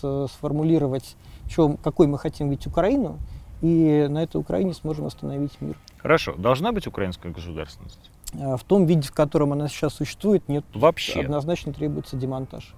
сформулировать, 0.00 1.16
что, 1.48 1.76
какой 1.82 2.06
мы 2.06 2.18
хотим 2.18 2.50
видеть 2.50 2.66
Украину, 2.66 3.18
и 3.62 4.06
на 4.08 4.22
этой 4.22 4.36
Украине 4.36 4.74
сможем 4.74 5.06
восстановить 5.06 5.60
мир. 5.60 5.76
Хорошо. 5.98 6.34
Должна 6.36 6.72
быть 6.72 6.86
украинская 6.86 7.32
государственность? 7.32 8.10
Э, 8.34 8.56
в 8.56 8.64
том 8.64 8.86
виде, 8.86 9.08
в 9.08 9.12
котором 9.12 9.52
она 9.52 9.68
сейчас 9.68 9.94
существует, 9.94 10.48
нет. 10.48 10.64
Вообще? 10.74 11.20
Однозначно 11.20 11.72
требуется 11.72 12.16
демонтаж. 12.16 12.74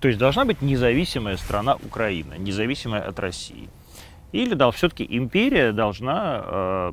То 0.00 0.08
есть 0.08 0.18
должна 0.18 0.44
быть 0.44 0.62
независимая 0.62 1.36
страна 1.36 1.76
Украина, 1.84 2.34
независимая 2.34 3.02
от 3.02 3.18
России? 3.18 3.68
Или 4.32 4.54
да, 4.54 4.70
все-таки 4.70 5.06
империя 5.08 5.72
должна 5.72 6.42
э, 6.44 6.92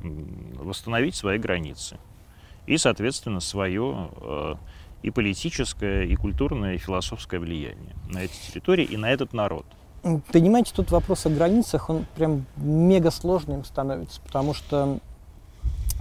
восстановить 0.55 1.15
свои 1.15 1.37
границы 1.37 1.97
и, 2.65 2.77
соответственно, 2.77 3.39
свое 3.39 4.09
э, 4.21 4.55
и 5.07 5.09
политическое, 5.09 6.03
и 6.03 6.15
культурное, 6.15 6.75
и 6.75 6.77
философское 6.77 7.39
влияние 7.39 7.95
на 8.09 8.19
эти 8.19 8.33
территории 8.51 8.83
и 8.83 8.97
на 8.97 9.09
этот 9.09 9.31
народ. 9.31 9.65
Понимаете, 10.33 10.73
тут 10.75 10.91
вопрос 10.91 11.25
о 11.25 11.29
границах, 11.29 11.89
он 11.89 12.05
прям 12.15 12.45
мега 12.57 13.09
сложным 13.09 13.63
становится, 13.63 14.19
потому 14.21 14.53
что 14.53 14.99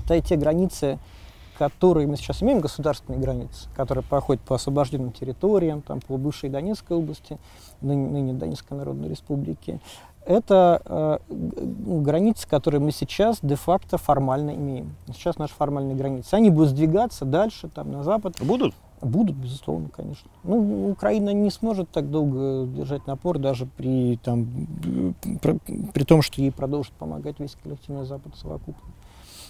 да, 0.09 0.21
те 0.21 0.37
границы, 0.37 0.99
которые 1.57 2.09
мы 2.09 2.17
сейчас 2.17 2.43
имеем, 2.43 2.61
государственные 2.61 3.21
границы, 3.21 3.69
которые 3.77 4.03
проходят 4.03 4.43
по 4.43 4.57
освобожденным 4.57 5.13
территориям, 5.13 5.83
там, 5.83 6.01
по 6.01 6.17
бывшей 6.17 6.51
Донецкой 6.51 6.97
области, 6.97 7.39
ныне, 7.81 8.09
ныне 8.09 8.33
Донецкой 8.33 8.77
Народной 8.77 9.09
Республике, 9.09 9.81
это 10.25 10.83
э, 10.85 11.19
границы, 11.29 12.49
которые 12.49 12.81
мы 12.81 12.91
сейчас 12.91 13.39
де-факто 13.43 13.99
формально 13.99 14.57
имеем. 14.57 14.97
Сейчас 15.15 15.39
наши 15.39 15.55
формальные 15.55 15.97
границы. 15.97 16.35
Они 16.35 16.51
будут 16.51 16.71
сдвигаться 16.71 17.25
дальше, 17.25 17.69
там, 17.69 17.93
на 17.93 18.03
запад. 18.03 18.35
Будут? 18.41 18.75
Будут, 19.03 19.37
безусловно, 19.37 19.89
конечно. 19.89 20.31
Ну, 20.43 20.91
Украина 20.91 21.31
не 21.31 21.51
сможет 21.51 21.91
так 21.91 22.11
долго 22.11 22.67
держать 22.67 23.07
напор, 23.07 23.39
даже 23.39 23.67
при, 23.67 24.17
там, 24.17 24.47
при, 25.43 25.59
при 25.93 26.05
том, 26.05 26.23
что 26.23 26.41
ей 26.41 26.51
продолжит 26.51 26.93
помогать 26.95 27.39
весь 27.39 27.57
коллективный 27.63 28.07
Запад 28.07 28.35
совокупно. 28.37 28.91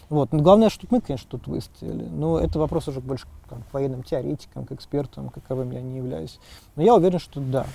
Вот. 0.09 0.32
Но 0.32 0.40
главное, 0.40 0.68
чтобы 0.68 0.97
мы, 0.97 1.01
конечно, 1.01 1.28
тут 1.30 1.47
выстояли. 1.47 2.05
Но 2.05 2.38
это 2.38 2.59
вопрос 2.59 2.88
уже 2.88 3.01
больше 3.01 3.26
там, 3.49 3.62
к 3.70 3.74
военным 3.74 4.03
теоретикам, 4.03 4.64
к 4.64 4.72
экспертам, 4.72 5.28
каковым 5.30 5.70
я 5.72 5.80
не 5.80 5.97
являюсь. 5.97 6.38
Но 6.76 6.82
я 6.82 6.94
уверен, 6.94 7.18
что 7.18 7.40
да, 7.40 7.66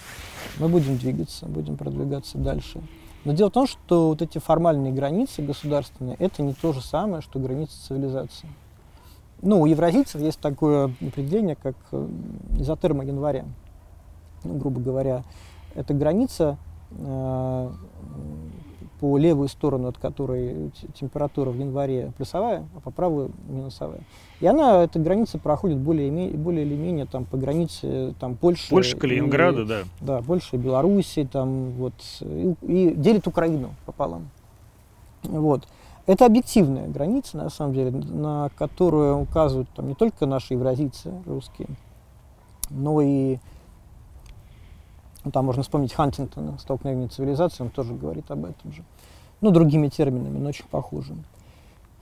мы 0.60 0.70
будем 0.70 0.98
двигаться, 0.98 1.46
будем 1.46 1.78
продвигаться 1.78 2.38
дальше. 2.38 2.82
Но 3.24 3.34
дело 3.34 3.50
в 3.50 3.54
том, 3.54 3.68
что 3.68 4.10
вот 4.10 4.22
эти 4.22 4.40
формальные 4.40 4.94
границы 4.94 5.42
государственные, 5.42 6.16
это 6.18 6.42
не 6.42 6.54
то 6.54 6.74
же 6.74 6.82
самое, 6.82 7.22
что 7.22 7.40
границы 7.40 7.74
цивилизации. 7.88 8.50
Ну, 9.42 9.62
у 9.62 9.66
евразийцев 9.66 10.22
есть 10.22 10.40
такое 10.40 10.94
определение, 11.02 11.56
как 11.56 11.76
э, 11.92 12.08
изотерма 12.60 13.04
января. 13.04 13.46
Ну, 14.44 14.58
грубо 14.58 14.80
говоря, 14.80 15.24
это 15.74 15.94
граница 15.94 16.58
э, 16.92 17.70
по 19.00 19.18
левую 19.18 19.48
сторону, 19.48 19.88
от 19.88 19.98
которой 19.98 20.72
температура 20.94 21.50
в 21.50 21.58
январе 21.58 22.12
плюсовая, 22.18 22.68
а 22.76 22.80
по 22.82 22.92
правую 22.92 23.32
минусовая. 23.48 24.02
И 24.42 24.46
она, 24.46 24.84
эта 24.84 25.00
граница 25.00 25.40
проходит 25.40 25.80
более, 25.80 26.30
более 26.30 26.64
или 26.64 26.76
менее 26.76 27.08
там, 27.08 27.26
по 27.26 27.36
границе 27.36 28.14
там, 28.20 28.36
Польши. 28.36 28.70
Польши, 28.70 28.96
Калининграда, 28.96 29.64
и, 29.64 29.66
да. 29.66 29.80
Да, 30.02 30.22
Польши, 30.22 30.58
Белоруссии, 30.58 31.28
там, 31.30 31.72
вот, 31.72 31.94
и, 32.22 32.54
и 32.62 32.94
делит 32.94 33.26
Украину 33.26 33.74
пополам. 33.88 34.30
Вот. 35.24 35.68
Это 36.08 36.26
объективная 36.26 36.88
граница, 36.88 37.38
на 37.38 37.50
самом 37.50 37.74
деле, 37.74 37.92
на 37.92 38.50
которую 38.58 39.20
указывают 39.20 39.70
там, 39.76 39.88
не 39.88 39.96
только 39.96 40.26
наши 40.26 40.54
евразийцы 40.54 41.14
русские, 41.26 41.68
но 42.70 43.02
и 43.02 43.38
ну, 45.24 45.32
там 45.32 45.46
можно 45.46 45.62
вспомнить 45.62 45.94
Хантингтона, 45.94 46.58
«Столкновение 46.58 47.08
цивилизации», 47.08 47.64
он 47.64 47.70
тоже 47.70 47.94
говорит 47.94 48.32
об 48.32 48.46
этом 48.46 48.74
же. 48.74 48.84
Ну, 49.40 49.52
другими 49.52 49.88
терминами, 49.88 50.40
но 50.40 50.50
очень 50.50 50.66
похожими. 50.66 51.24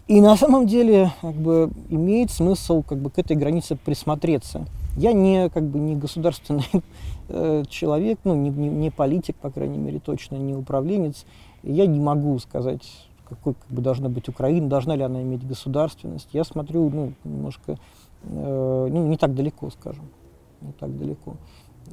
И 0.08 0.22
на 0.22 0.36
самом 0.38 0.66
деле 0.66 1.12
как 1.22 1.36
бы, 1.36 1.70
имеет 1.89 2.32
смысл 2.32 2.82
как 2.82 2.97
бы, 2.97 3.10
к 3.12 3.20
этой 3.20 3.36
границе 3.36 3.76
присмотреться. 3.76 4.66
Я 4.95 5.14
не, 5.14 5.50
как 5.50 5.64
бы, 5.64 5.78
не 5.80 5.95
государственный 5.95 6.66
э, 7.30 7.64
человек, 7.70 8.20
ну, 8.24 8.36
не, 8.36 8.50
не, 8.50 8.70
не 8.70 8.89
политик, 8.89 9.36
по 9.36 9.52
крайней 9.52 9.78
мере, 9.78 10.00
точно, 10.00 10.36
не 10.36 10.56
управленец. 10.56 11.26
Я 11.62 11.86
не 11.86 12.00
могу 12.00 12.39
сказать, 12.39 12.82
какой 13.30 13.53
как 13.53 13.69
бы, 13.69 13.82
должна 13.82 14.09
быть 14.09 14.27
Украина, 14.27 14.67
должна 14.67 14.95
ли 14.95 15.03
она 15.03 15.21
иметь 15.21 15.47
государственность. 15.47 16.30
Я 16.34 16.43
смотрю 16.43 16.89
ну, 16.89 17.13
немножко 17.23 17.77
э, 18.23 18.88
ну, 18.91 19.07
не 19.07 19.17
так 19.17 19.36
далеко, 19.36 19.69
скажем. 19.69 20.05
Не 20.61 20.73
так 20.73 20.97
далеко. 20.97 21.36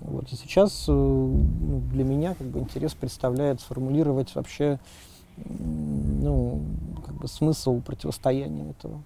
Вот. 0.00 0.32
И 0.32 0.36
сейчас 0.36 0.86
э, 0.88 0.92
ну, 0.92 1.82
для 1.92 2.04
меня 2.04 2.34
как 2.34 2.46
бы, 2.46 2.58
интерес 2.58 2.94
представляет 2.94 3.60
сформулировать 3.60 4.34
вообще 4.34 4.78
ну, 5.36 6.62
как 7.04 7.14
бы 7.16 7.28
смысл 7.28 7.80
противостояния 7.80 8.70
этого. 8.70 9.02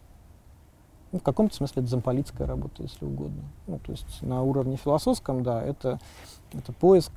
Ну, 1.13 1.19
в 1.19 1.23
каком-то 1.23 1.55
смысле 1.55 1.83
это 1.83 1.91
замполитская 1.91 2.47
работа, 2.47 2.83
если 2.83 3.05
угодно. 3.05 3.43
Ну, 3.67 3.81
то 3.81 3.93
есть 3.93 4.23
на 4.23 4.43
уровне 4.43 4.77
философском, 4.77 5.43
да, 5.43 5.63
это, 5.63 5.99
это 6.53 6.73
поиск. 6.73 7.13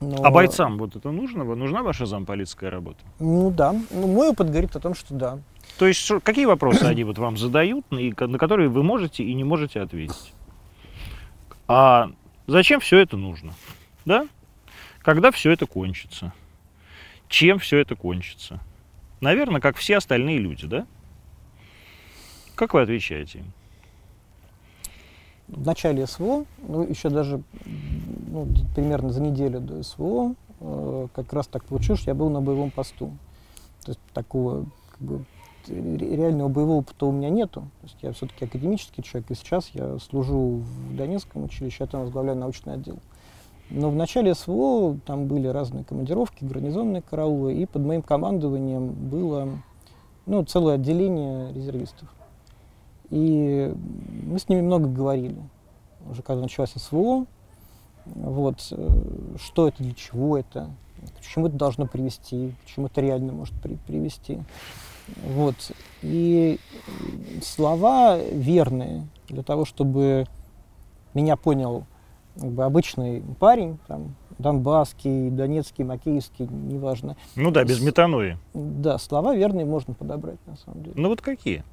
Но... 0.00 0.24
А 0.24 0.30
бойцам 0.30 0.78
вот 0.78 0.96
это 0.96 1.10
нужно? 1.10 1.44
Нужна 1.44 1.82
ваша 1.82 2.06
замполитская 2.06 2.70
работа? 2.70 3.00
Ну 3.18 3.50
да. 3.50 3.74
Ну, 3.90 4.06
мой 4.06 4.28
опыт 4.28 4.48
говорит 4.48 4.74
о 4.76 4.80
том, 4.80 4.94
что 4.94 5.14
да. 5.14 5.38
То 5.78 5.86
есть 5.86 6.00
что, 6.00 6.20
какие 6.20 6.46
вопросы 6.46 6.84
они 6.84 7.04
вот 7.04 7.18
вам 7.18 7.36
задают, 7.36 7.84
и, 7.90 8.14
на 8.18 8.38
которые 8.38 8.68
вы 8.68 8.82
можете 8.82 9.22
и 9.22 9.34
не 9.34 9.44
можете 9.44 9.80
ответить? 9.80 10.32
А 11.68 12.10
Зачем 12.50 12.80
все 12.80 12.98
это 12.98 13.16
нужно? 13.16 13.54
Да? 14.04 14.26
Когда 15.02 15.30
все 15.30 15.52
это 15.52 15.66
кончится? 15.66 16.32
Чем 17.28 17.60
все 17.60 17.78
это 17.78 17.94
кончится? 17.94 18.58
Наверное, 19.20 19.60
как 19.60 19.76
все 19.76 19.98
остальные 19.98 20.38
люди, 20.38 20.66
да? 20.66 20.84
Как 22.56 22.74
вы 22.74 22.82
отвечаете 22.82 23.38
им? 23.38 23.52
В 25.52 25.66
начале 25.66 26.06
СВО, 26.06 26.44
ну, 26.66 26.82
еще 26.82 27.10
даже 27.10 27.42
ну, 28.28 28.46
примерно 28.74 29.10
за 29.10 29.20
неделю 29.20 29.60
до 29.60 29.82
СВО, 29.82 30.34
э, 30.60 31.08
как 31.12 31.32
раз 31.32 31.48
так 31.48 31.64
получилось, 31.64 32.02
я 32.06 32.14
был 32.14 32.30
на 32.30 32.40
боевом 32.40 32.70
посту. 32.70 33.10
То 33.84 33.90
есть 33.90 34.00
такого 34.14 34.66
как 34.92 35.00
бы, 35.00 35.24
реального 35.66 36.48
боевого 36.48 36.78
опыта 36.78 37.06
у 37.06 37.12
меня 37.12 37.30
нету. 37.30 37.62
То 37.80 37.86
есть 37.86 37.96
я 38.02 38.12
все-таки 38.12 38.44
академический 38.44 39.02
человек, 39.02 39.30
и 39.30 39.34
сейчас 39.34 39.70
я 39.74 39.98
служу 39.98 40.60
в 40.60 40.96
Донецком 40.96 41.44
училище, 41.44 41.78
я 41.80 41.86
там 41.86 42.02
возглавляю 42.02 42.38
научный 42.38 42.74
отдел. 42.74 42.98
Но 43.70 43.90
в 43.90 43.94
начале 43.94 44.34
СВО 44.34 44.98
там 45.06 45.26
были 45.26 45.46
разные 45.46 45.84
командировки, 45.84 46.44
гарнизонные 46.44 47.02
караулы, 47.02 47.54
и 47.54 47.66
под 47.66 47.82
моим 47.82 48.02
командованием 48.02 48.88
было 48.88 49.48
ну, 50.26 50.44
целое 50.44 50.74
отделение 50.74 51.52
резервистов. 51.52 52.08
И 53.10 53.74
мы 54.24 54.38
с 54.38 54.48
ними 54.48 54.60
много 54.60 54.88
говорили. 54.88 55.36
Уже 56.08 56.22
когда 56.22 56.42
началось 56.42 56.70
СВО, 56.70 57.26
вот, 58.06 58.66
э, 58.70 59.36
что 59.38 59.68
это, 59.68 59.82
для 59.82 59.94
чего 59.94 60.38
это, 60.38 60.70
к 61.18 61.22
чему 61.22 61.48
это 61.48 61.56
должно 61.56 61.86
привести, 61.86 62.54
к 62.64 62.68
чему 62.68 62.86
это 62.86 63.00
реально 63.00 63.32
может 63.32 63.54
при 63.60 63.74
привести. 63.74 64.38
Вот. 65.34 65.56
И 66.02 66.58
слова 67.42 68.16
верные 68.18 69.06
для 69.28 69.42
того, 69.42 69.64
чтобы 69.64 70.26
меня 71.14 71.36
понял 71.36 71.84
как 72.38 72.50
бы, 72.50 72.64
обычный 72.64 73.22
парень, 73.38 73.78
там, 73.88 74.14
донбасский, 74.38 75.30
донецкий, 75.30 75.84
макеевский, 75.84 76.46
неважно. 76.46 77.16
Ну 77.36 77.50
да, 77.50 77.64
без 77.64 77.80
метанои. 77.80 78.38
Да, 78.54 78.98
слова 78.98 79.34
верные 79.34 79.66
можно 79.66 79.94
подобрать, 79.94 80.38
на 80.46 80.56
самом 80.56 80.82
деле. 80.82 80.94
Ну 80.96 81.08
вот 81.08 81.20
какие? 81.20 81.64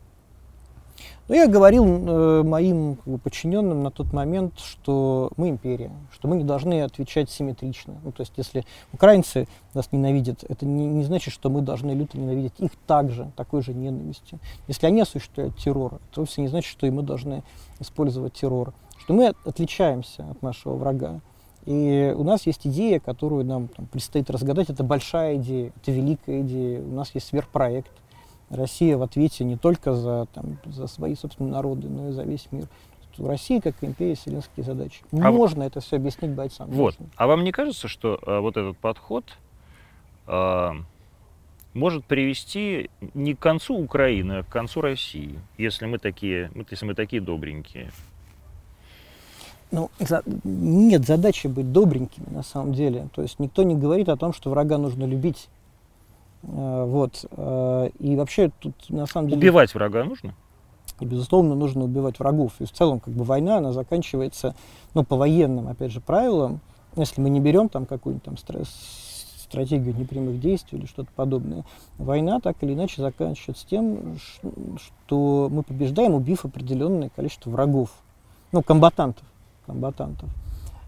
Но 1.27 1.35
я 1.35 1.47
говорил 1.47 1.85
э, 1.85 2.43
моим 2.43 2.95
подчиненным 3.23 3.83
на 3.83 3.91
тот 3.91 4.13
момент, 4.13 4.59
что 4.59 5.31
мы 5.35 5.49
империя, 5.49 5.91
что 6.11 6.27
мы 6.27 6.37
не 6.37 6.43
должны 6.43 6.83
отвечать 6.83 7.29
симметрично. 7.29 7.95
Ну, 8.03 8.11
то 8.11 8.21
есть, 8.21 8.33
если 8.37 8.65
украинцы 8.93 9.47
нас 9.73 9.91
ненавидят, 9.91 10.43
это 10.47 10.65
не, 10.65 10.85
не 10.85 11.03
значит, 11.03 11.33
что 11.33 11.49
мы 11.49 11.61
должны 11.61 11.91
люто 11.91 12.17
ненавидеть 12.17 12.53
их 12.59 12.71
также, 12.87 13.31
такой 13.35 13.61
же 13.61 13.73
ненавистью. 13.73 14.39
Если 14.67 14.85
они 14.85 15.01
осуществляют 15.01 15.57
террор, 15.57 15.99
это 16.11 16.21
вовсе 16.21 16.41
не 16.41 16.47
значит, 16.47 16.69
что 16.69 16.87
и 16.87 16.91
мы 16.91 17.03
должны 17.03 17.43
использовать 17.79 18.33
террор. 18.33 18.73
Что 18.97 19.13
мы 19.13 19.33
отличаемся 19.45 20.25
от 20.31 20.41
нашего 20.41 20.75
врага. 20.75 21.19
И 21.65 22.15
у 22.17 22.23
нас 22.23 22.45
есть 22.45 22.65
идея, 22.65 23.01
которую 23.01 23.43
нам 23.43 23.67
там, 23.67 23.87
предстоит 23.87 24.29
разгадать. 24.29 24.69
Это 24.69 24.85
большая 24.85 25.35
идея, 25.35 25.73
это 25.75 25.91
великая 25.91 26.41
идея. 26.41 26.81
У 26.81 26.93
нас 26.93 27.11
есть 27.13 27.27
сверхпроект 27.27 27.91
Россия 28.49 28.97
в 28.97 29.01
ответе 29.01 29.43
не 29.43 29.57
только 29.57 29.93
за, 29.93 30.27
там, 30.33 30.57
за 30.65 30.87
свои 30.87 31.15
собственные 31.15 31.51
народы, 31.51 31.87
но 31.87 32.09
и 32.09 32.11
за 32.11 32.23
весь 32.23 32.47
мир. 32.51 32.67
В 33.17 33.27
России, 33.27 33.59
как 33.59 33.75
империя, 33.81 34.15
вселенские 34.15 34.63
задачи. 34.63 35.01
А 35.11 35.31
Можно 35.31 35.63
это 35.63 35.79
все 35.79 35.95
объяснить 35.95 36.31
бойцам. 36.31 36.69
Вот. 36.69 36.95
А 37.15 37.25
вам 37.25 37.43
не 37.43 37.51
кажется, 37.51 37.87
что 37.87 38.19
э, 38.21 38.39
вот 38.39 38.57
этот 38.57 38.77
подход 38.77 39.25
э, 40.27 40.71
может 41.73 42.05
привести 42.05 42.91
не 43.15 43.33
к 43.33 43.39
концу 43.39 43.75
Украины, 43.75 44.33
а 44.33 44.43
к 44.43 44.49
концу 44.49 44.81
России, 44.81 45.39
если 45.57 45.87
мы 45.87 45.97
такие, 45.97 46.51
если 46.69 46.85
мы 46.85 46.93
такие 46.93 47.21
добренькие? 47.21 47.91
Ну, 49.71 49.89
нет 50.43 51.05
задачи 51.05 51.47
быть 51.47 51.71
добренькими 51.71 52.29
на 52.29 52.43
самом 52.43 52.73
деле. 52.73 53.09
То 53.13 53.21
есть 53.21 53.39
никто 53.39 53.63
не 53.63 53.75
говорит 53.75 54.09
о 54.09 54.15
том, 54.15 54.31
что 54.31 54.49
врага 54.49 54.77
нужно 54.77 55.05
любить. 55.05 55.49
Э, 56.47 56.85
вот. 56.85 57.25
Э, 57.31 57.89
и 57.99 58.15
вообще 58.15 58.51
тут 58.59 58.73
на 58.89 59.05
самом 59.05 59.29
деле... 59.29 59.39
Убивать 59.39 59.73
врага 59.73 60.03
нужно? 60.03 60.33
И, 60.99 61.05
безусловно, 61.05 61.55
нужно 61.55 61.83
убивать 61.83 62.19
врагов. 62.19 62.53
И 62.59 62.65
в 62.65 62.71
целом, 62.71 62.99
как 62.99 63.13
бы 63.13 63.23
война, 63.23 63.57
она 63.57 63.71
заканчивается, 63.71 64.55
ну, 64.93 65.03
по 65.03 65.15
военным, 65.15 65.67
опять 65.67 65.91
же, 65.91 66.01
правилам. 66.01 66.59
Если 66.95 67.21
мы 67.21 67.29
не 67.29 67.39
берем 67.39 67.69
там 67.69 67.85
какую-нибудь 67.85 68.23
там 68.23 68.37
стратегию 68.37 69.95
непрямых 69.95 70.39
действий 70.39 70.79
или 70.79 70.87
что-то 70.87 71.09
подобное, 71.15 71.63
война 71.99 72.39
так 72.39 72.57
или 72.61 72.73
иначе 72.73 73.01
заканчивается 73.01 73.67
тем, 73.67 74.17
что 74.77 75.49
мы 75.51 75.61
побеждаем, 75.61 76.15
убив 76.15 76.45
определенное 76.45 77.09
количество 77.09 77.51
врагов, 77.51 77.91
ну, 78.51 78.63
комбатантов. 78.63 79.25
комбатантов. 79.67 80.29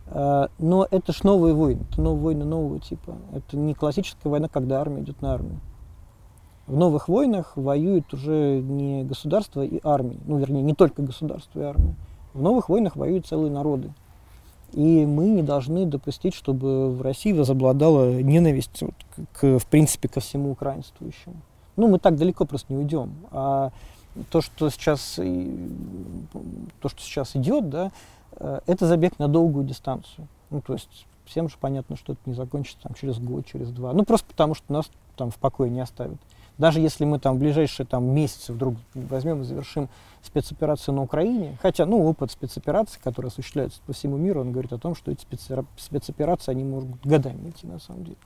Э, 0.10 0.47
но 0.57 0.88
это 0.89 1.14
ж 1.14 1.24
новые 1.24 1.53
войны, 1.53 1.82
это 1.91 2.01
новые 2.01 2.24
войны 2.24 2.45
нового 2.45 2.80
типа. 2.80 3.16
Это 3.34 3.57
не 3.57 3.74
классическая 3.74 4.30
война, 4.30 4.47
когда 4.47 4.82
армия 4.82 5.01
идет 5.01 5.22
на 5.22 5.34
армию. 5.34 5.60
В 6.68 6.76
новых 6.76 7.07
войнах 7.07 7.53
воюют 7.55 8.14
уже 8.14 8.60
не 8.62 9.03
государство 9.03 9.66
и 9.66 9.80
армии, 9.84 10.20
ну, 10.26 10.38
вернее, 10.38 10.62
не 10.62 10.74
только 10.74 11.01
государство 11.01 11.60
и 11.60 11.64
армия. 11.64 11.95
В 12.34 12.41
новых 12.41 12.70
войнах 12.70 12.95
воюют 12.95 13.26
целые 13.26 13.51
народы. 13.51 13.91
И 14.74 15.05
мы 15.07 15.30
не 15.30 15.41
должны 15.41 15.88
допустить, 15.88 16.36
чтобы 16.36 16.91
в 16.91 17.01
России 17.01 17.34
возобладала 17.34 18.22
ненависть 18.22 18.84
вот, 18.84 18.93
к, 19.34 19.57
в 19.57 19.66
принципе, 19.66 20.07
ко 20.07 20.20
всему 20.20 20.51
украинствующему. 20.51 21.38
Ну, 21.76 21.88
мы 21.88 21.97
так 21.97 22.18
далеко 22.18 22.45
просто 22.45 22.72
не 22.72 22.78
уйдем. 22.78 23.14
А 23.32 23.72
то, 24.30 24.41
что 24.41 24.70
сейчас, 24.70 25.16
то, 25.16 26.89
что 26.89 27.01
сейчас 27.01 27.36
идет, 27.36 27.70
да, 27.70 27.91
это 28.40 28.88
забег 28.88 29.20
на 29.20 29.28
долгую 29.28 29.66
дистанцию. 29.66 30.28
Ну, 30.50 30.62
то 30.62 30.74
есть 30.74 31.06
всем 31.26 31.48
же 31.50 31.56
понятно, 31.60 31.96
что 31.96 32.14
это 32.14 32.22
не 32.26 32.34
закончится 32.34 32.82
там, 32.84 32.94
через 32.94 33.20
год, 33.20 33.46
через 33.46 33.70
два. 33.72 33.94
Ну, 33.94 34.04
просто 34.04 34.28
потому 34.28 34.56
что 34.56 34.72
нас 34.74 34.90
там 35.16 35.30
в 35.32 35.36
покое 35.36 35.70
не 35.70 35.82
оставят. 35.82 36.18
Даже 36.58 36.82
если 36.82 37.06
мы 37.06 37.20
там 37.20 37.38
в 37.38 37.40
ближайшие 37.40 37.86
там, 37.86 38.04
месяцы 38.04 38.52
вдруг 38.52 38.76
возьмем 38.94 39.42
и 39.42 39.44
завершим 39.46 39.88
спецоперацию 40.22 40.94
на 40.94 41.04
Украине, 41.04 41.58
хотя, 41.62 41.86
ну, 41.86 42.04
опыт 42.06 42.32
спецопераций, 42.32 43.00
который 43.02 43.28
осуществляется 43.28 43.80
по 43.86 43.94
всему 43.94 44.18
миру, 44.18 44.42
он 44.42 44.52
говорит 44.52 44.74
о 44.74 44.78
том, 44.78 44.94
что 44.94 45.12
эти 45.12 45.26
спецоперации, 45.78 46.52
они 46.52 46.66
могут 46.66 47.00
годами 47.06 47.50
идти, 47.50 47.66
на 47.66 47.80
самом 47.80 48.04
деле. 48.04 48.18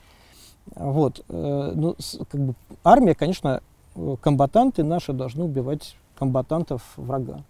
Вот. 0.75 1.23
Э, 1.29 1.73
ну, 1.75 1.95
как 2.29 2.41
бы, 2.41 2.55
армия, 2.83 3.13
конечно, 3.13 3.61
э, 3.95 4.15
комбатанты 4.19 4.83
наши 4.83 5.13
должны 5.13 5.43
убивать 5.43 5.95
комбатантов 6.17 6.81
врага. 6.95 7.43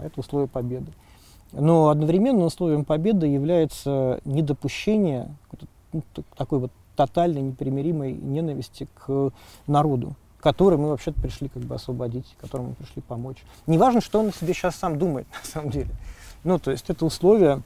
Это 0.00 0.18
условие 0.18 0.48
победы. 0.48 0.90
Но 1.56 1.88
одновременно 1.88 2.44
условием 2.44 2.84
победы 2.84 3.26
является 3.26 4.20
недопущение 4.24 5.34
ну, 5.92 6.02
такой 6.36 6.58
вот 6.58 6.72
тотальной, 6.96 7.42
непримиримой 7.42 8.12
ненависти 8.12 8.88
к 8.94 9.30
народу, 9.66 10.14
который 10.40 10.78
мы 10.78 10.88
вообще-то 10.88 11.20
пришли 11.20 11.48
как 11.48 11.62
бы 11.62 11.74
освободить, 11.74 12.34
которому 12.40 12.70
мы 12.70 12.74
пришли 12.74 13.02
помочь. 13.02 13.38
Неважно, 13.66 14.00
что 14.00 14.20
он 14.20 14.28
о 14.28 14.32
себе 14.32 14.52
сейчас 14.54 14.76
сам 14.76 14.98
думает, 14.98 15.26
на 15.44 15.48
самом 15.48 15.70
деле. 15.70 15.90
Ну, 16.42 16.58
то 16.58 16.70
есть 16.70 16.84
это 16.88 17.04
условие 17.04 17.62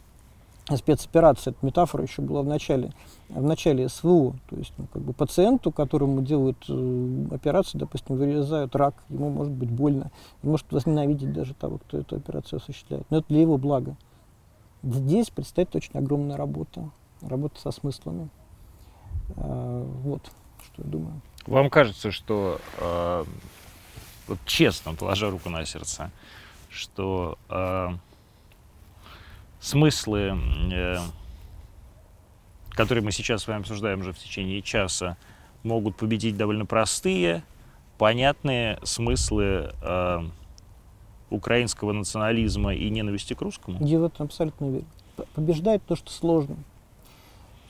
спецоперации, 0.76 1.50
эта 1.50 1.64
метафора 1.64 2.02
еще 2.02 2.22
была 2.22 2.42
в 2.42 2.46
начале, 2.46 2.92
в 3.28 3.42
начале 3.42 3.88
СВО. 3.88 4.34
То 4.50 4.56
есть 4.56 4.72
ну, 4.76 4.86
как 4.92 5.02
бы 5.02 5.12
пациенту, 5.12 5.72
которому 5.72 6.22
делают 6.22 6.64
э, 6.68 7.24
операцию, 7.32 7.80
допустим, 7.80 8.16
вырезают 8.16 8.76
рак, 8.76 8.94
ему 9.08 9.30
может 9.30 9.52
быть 9.52 9.70
больно, 9.70 10.10
может 10.42 10.70
возненавидеть 10.70 11.32
даже 11.32 11.54
того, 11.54 11.78
кто 11.78 11.98
эту 11.98 12.16
операцию 12.16 12.58
осуществляет. 12.58 13.06
Но 13.10 13.18
это 13.18 13.28
для 13.28 13.40
его 13.40 13.56
блага. 13.56 13.96
Здесь 14.82 15.30
предстоит 15.30 15.74
очень 15.74 15.92
огромная 15.94 16.36
работа, 16.36 16.90
работа 17.22 17.60
со 17.60 17.70
смыслами. 17.70 18.28
Э, 19.36 19.84
вот, 20.02 20.30
что 20.64 20.82
я 20.82 20.88
думаю. 20.88 21.20
Вам 21.46 21.70
кажется, 21.70 22.10
что, 22.10 22.60
э, 22.78 23.24
вот 24.26 24.38
честно, 24.44 24.94
положа 24.94 25.30
руку 25.30 25.48
на 25.48 25.64
сердце, 25.64 26.10
что 26.68 27.38
э, 27.48 27.88
смыслы, 29.60 30.38
э, 30.72 30.98
которые 32.70 33.04
мы 33.04 33.12
сейчас 33.12 33.42
с 33.42 33.48
вами 33.48 33.60
обсуждаем 33.60 34.00
уже 34.00 34.12
в 34.12 34.18
течение 34.18 34.62
часа, 34.62 35.16
могут 35.62 35.96
победить 35.96 36.36
довольно 36.36 36.66
простые, 36.66 37.42
понятные 37.98 38.78
смыслы 38.84 39.72
э, 39.82 40.20
украинского 41.30 41.92
национализма 41.92 42.74
и 42.74 42.88
ненависти 42.88 43.34
к 43.34 43.42
русскому? 43.42 43.84
Я 43.84 43.98
в 43.98 44.04
этом 44.04 44.26
абсолютно 44.26 44.66
уверен. 44.68 44.86
Побеждает 45.34 45.82
то, 45.84 45.96
что 45.96 46.10
сложно. 46.10 46.56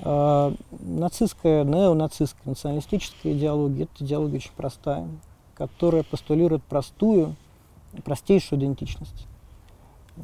Э, 0.00 0.54
нацистская, 0.70 1.64
неонацистская, 1.64 2.42
националистическая 2.44 3.32
идеология– 3.32 3.84
это 3.94 4.04
идеология 4.04 4.38
очень 4.38 4.52
простая, 4.56 5.08
которая 5.54 6.02
постулирует 6.02 6.62
простую, 6.64 7.34
простейшую 8.04 8.60
идентичность. 8.60 9.26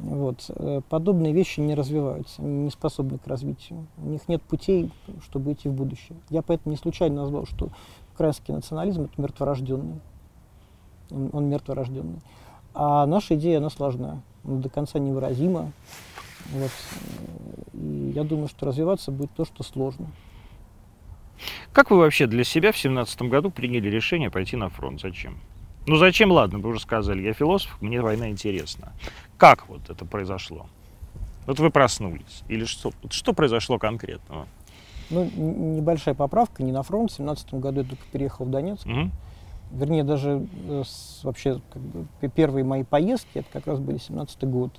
Вот. 0.01 0.45
Э, 0.49 0.81
подобные 0.89 1.33
вещи 1.33 1.59
не 1.59 1.73
развиваются, 1.73 2.41
не 2.41 2.69
способны 2.69 3.17
к 3.17 3.27
развитию. 3.27 3.87
У 3.97 4.09
них 4.09 4.27
нет 4.27 4.41
путей, 4.41 4.91
чтобы 5.23 5.53
идти 5.53 5.69
в 5.69 5.73
будущее. 5.73 6.17
Я 6.29 6.41
поэтому 6.41 6.71
не 6.71 6.77
случайно 6.77 7.21
назвал, 7.21 7.45
что 7.45 7.69
украинский 8.13 8.53
национализм– 8.53 9.01
это 9.03 9.21
мертворожденный. 9.21 9.99
Он, 11.11 11.29
он 11.33 11.49
мертворожденный. 11.49 12.19
А 12.73 13.05
наша 13.05 13.35
идея, 13.35 13.59
она 13.59 13.69
сложна, 13.69 14.21
она 14.43 14.57
до 14.57 14.69
конца 14.69 14.99
невыразима. 14.99 15.71
Вот. 16.51 16.71
И 17.73 18.11
я 18.13 18.23
думаю, 18.23 18.47
что 18.47 18.65
развиваться 18.65 19.11
будет 19.11 19.31
то, 19.31 19.45
что 19.45 19.63
сложно. 19.63 20.07
Как 21.71 21.91
вы 21.91 21.97
вообще 21.97 22.27
для 22.27 22.43
себя 22.43 22.71
в 22.71 22.75
2017 22.75 23.21
году 23.23 23.49
приняли 23.49 23.89
решение 23.89 24.29
пойти 24.29 24.55
на 24.55 24.69
фронт? 24.69 25.01
Зачем? 25.01 25.37
Ну 25.87 25.97
зачем, 25.97 26.31
ладно, 26.31 26.59
вы 26.59 26.69
уже 26.69 26.79
сказали, 26.79 27.21
я 27.21 27.33
философ, 27.33 27.77
мне 27.81 28.01
война 28.01 28.29
интересна. 28.29 28.93
Как 29.37 29.67
вот 29.67 29.89
это 29.89 30.05
произошло? 30.05 30.67
Вот 31.45 31.59
вы 31.59 31.69
проснулись. 31.69 32.43
Или 32.47 32.65
что, 32.65 32.91
что 33.09 33.33
произошло 33.33 33.77
конкретного? 33.77 34.47
Ну, 35.11 35.25
небольшая 35.25 36.15
поправка, 36.15 36.63
не 36.63 36.71
на 36.71 36.81
фронт. 36.81 37.11
В 37.11 37.15
17 37.15 37.53
году 37.55 37.81
я 37.81 37.87
только 37.87 38.03
переехал 38.11 38.45
в 38.45 38.49
Донецк. 38.49 38.85
Угу. 38.87 39.11
Вернее, 39.73 40.03
даже 40.03 40.47
э, 40.67 40.83
с, 40.85 41.19
вообще 41.23 41.61
как 41.71 41.81
бы, 41.81 42.07
первые 42.29 42.63
мои 42.63 42.83
поездки, 42.83 43.39
это 43.39 43.47
как 43.51 43.67
раз 43.67 43.79
были 43.79 43.97
17 43.97 44.43
год. 44.45 44.71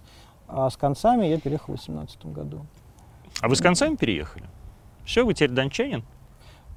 А 0.48 0.68
с 0.70 0.76
концами 0.76 1.26
я 1.26 1.38
переехал 1.38 1.74
в 1.74 1.78
18 1.78 2.26
году. 2.26 2.66
А 3.40 3.48
вы 3.48 3.54
с 3.54 3.60
концами 3.60 3.94
переехали? 3.94 4.46
Все, 5.04 5.24
вы 5.24 5.34
теперь 5.34 5.50
дончанин? 5.50 6.04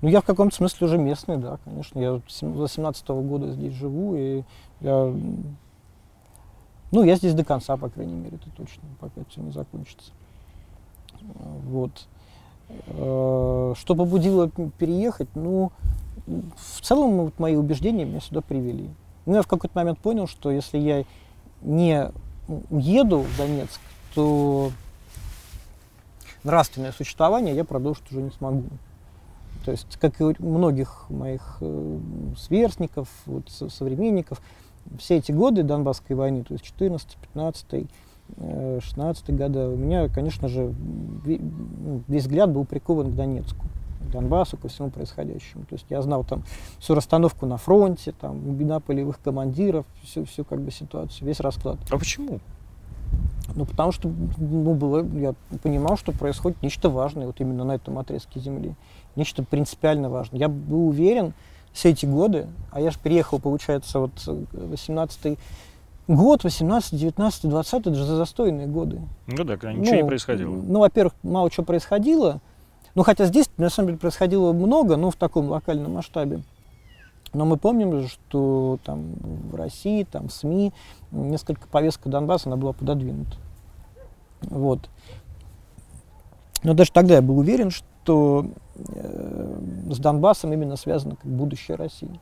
Ну, 0.02 0.08
я 0.08 0.22
в 0.22 0.26
каком-то 0.26 0.56
смысле 0.56 0.88
уже 0.88 0.98
местный, 0.98 1.38
да, 1.38 1.60
конечно. 1.66 2.00
Я 2.00 2.22
с 2.28 2.42
18 2.42 3.06
-го 3.10 3.22
года 3.22 3.52
здесь 3.52 3.74
живу, 3.74 4.16
и 4.16 4.44
я... 4.80 5.14
Ну, 6.92 7.04
я 7.04 7.16
здесь 7.16 7.34
до 7.34 7.44
конца, 7.44 7.78
по 7.78 7.90
крайней 7.90 8.16
мере, 8.16 8.38
это 8.38 8.50
точно, 8.56 8.84
пока 9.00 9.22
все 9.30 9.42
не 9.42 9.52
закончится. 9.52 10.12
Вот. 11.66 12.08
Э, 12.88 13.74
что 13.78 13.96
побудило 13.96 14.50
переехать? 14.78 15.28
Ну, 15.36 15.72
в 16.26 16.82
целом, 16.82 17.18
вот 17.26 17.40
мои 17.40 17.56
убеждения 17.56 18.06
меня 18.06 18.22
сюда 18.22 18.42
привели. 18.42 18.90
Ну, 19.26 19.36
я 19.36 19.42
в 19.42 19.48
какой-то 19.48 19.78
момент 19.78 20.00
понял, 20.00 20.28
что 20.28 20.50
если 20.50 20.78
я 20.78 21.04
не 21.62 22.12
уеду 22.70 23.20
в 23.20 23.38
Донецк, 23.38 23.80
то 24.16 24.72
нравственное 26.44 26.92
существование 26.92 27.56
я 27.56 27.64
продолжить 27.64 28.10
уже 28.12 28.22
не 28.22 28.32
смогу. 28.32 28.64
То 29.70 29.74
есть, 29.74 29.98
как 30.02 30.20
и 30.20 30.24
у 30.24 30.34
многих 30.40 31.06
моих 31.10 31.58
э, 31.62 32.00
сверстников, 32.36 33.08
вот, 33.28 33.48
современников, 33.52 34.42
все 34.98 35.18
эти 35.18 35.32
годы 35.32 35.62
Донбасской 35.62 36.16
войны, 36.16 36.44
то 36.44 36.54
есть 36.54 36.66
14, 36.66 37.18
15, 37.34 37.88
16 38.84 39.30
года, 39.30 39.70
у 39.70 39.76
меня, 39.76 40.10
конечно 40.10 40.48
же, 40.48 40.74
ну, 41.24 42.02
весь 42.08 42.24
взгляд 42.24 42.52
был 42.52 42.66
прикован 42.66 43.12
к 43.12 43.16
Донецку, 43.16 43.64
Донбассу, 44.12 44.58
ко 44.58 44.70
всему 44.70 44.90
происходящему. 44.90 45.66
То 45.66 45.74
есть 45.74 45.86
я 45.90 46.02
знал 46.02 46.24
там 46.24 46.42
всю 46.80 46.96
расстановку 46.96 47.46
на 47.46 47.58
фронте, 47.58 48.12
там, 48.20 48.40
имена 48.40 48.80
полевых 48.80 49.22
командиров, 49.22 49.86
всю, 50.02 50.26
всю 50.26 50.46
как 50.46 50.62
бы 50.62 50.72
ситуацию, 50.72 51.28
весь 51.28 51.42
расклад. 51.42 51.78
А 51.92 52.00
почему? 52.00 52.40
Ну, 53.56 53.66
потому 53.66 53.92
что 53.92 54.12
ну, 54.38 54.74
было, 54.74 55.06
я 55.18 55.34
понимал, 55.64 55.98
что 55.98 56.12
происходит 56.12 56.62
нечто 56.62 56.90
важное 56.90 57.26
вот 57.26 57.40
именно 57.40 57.64
на 57.64 57.74
этом 57.74 57.98
отрезке 57.98 58.40
земли. 58.40 58.76
Нечто 59.16 59.44
принципиально 59.44 60.10
важное. 60.10 60.40
Я 60.40 60.50
был 60.50 60.90
уверен 60.90 61.34
все 61.74 61.90
эти 61.90 62.06
годы, 62.06 62.48
а 62.72 62.82
я 62.82 62.92
же 62.92 63.00
приехал, 63.00 63.40
получается, 63.40 64.00
вот 64.00 64.12
18 64.26 65.38
год, 66.08 66.44
18, 66.44 67.00
19, 67.00 67.50
20, 67.50 67.74
это 67.74 67.94
же 67.94 68.04
застойные 68.04 68.68
годы. 68.68 69.02
Ну 69.28 69.44
да, 69.44 69.58
когда 69.58 69.74
ничего 69.74 69.96
ну, 69.96 70.02
не 70.02 70.08
происходило. 70.08 70.52
Ну, 70.52 70.80
во-первых, 70.80 71.14
мало 71.24 71.50
чего 71.52 71.66
происходило. 71.66 72.42
Ну, 72.96 73.04
хотя 73.04 73.26
здесь, 73.26 73.50
на 73.58 73.70
самом 73.70 73.90
деле, 73.90 74.00
происходило 74.00 74.52
много, 74.52 74.98
но 74.98 75.12
в 75.12 75.16
таком 75.16 75.50
локальном 75.50 75.94
масштабе. 75.94 76.42
Но 77.34 77.46
мы 77.46 77.58
помним, 77.58 78.08
что 78.08 78.80
там 78.84 79.14
в 79.22 79.56
России, 79.56 80.04
там 80.04 80.30
в 80.30 80.34
СМИ 80.34 80.74
несколько 81.12 81.68
повестка 81.68 82.10
Донбасса, 82.10 82.50
она 82.50 82.58
была 82.58 82.74
пододвинута. 82.74 83.38
Вот. 84.42 84.90
Но 86.64 86.74
даже 86.74 86.92
тогда 86.92 87.16
я 87.16 87.22
был 87.22 87.38
уверен, 87.38 87.70
что 87.70 88.48
э, 88.76 89.60
с 89.92 90.00
Донбассом 90.00 90.52
именно 90.54 90.76
связано 90.76 91.16
как 91.16 91.32
будущее 91.32 91.78
России. 91.78 92.20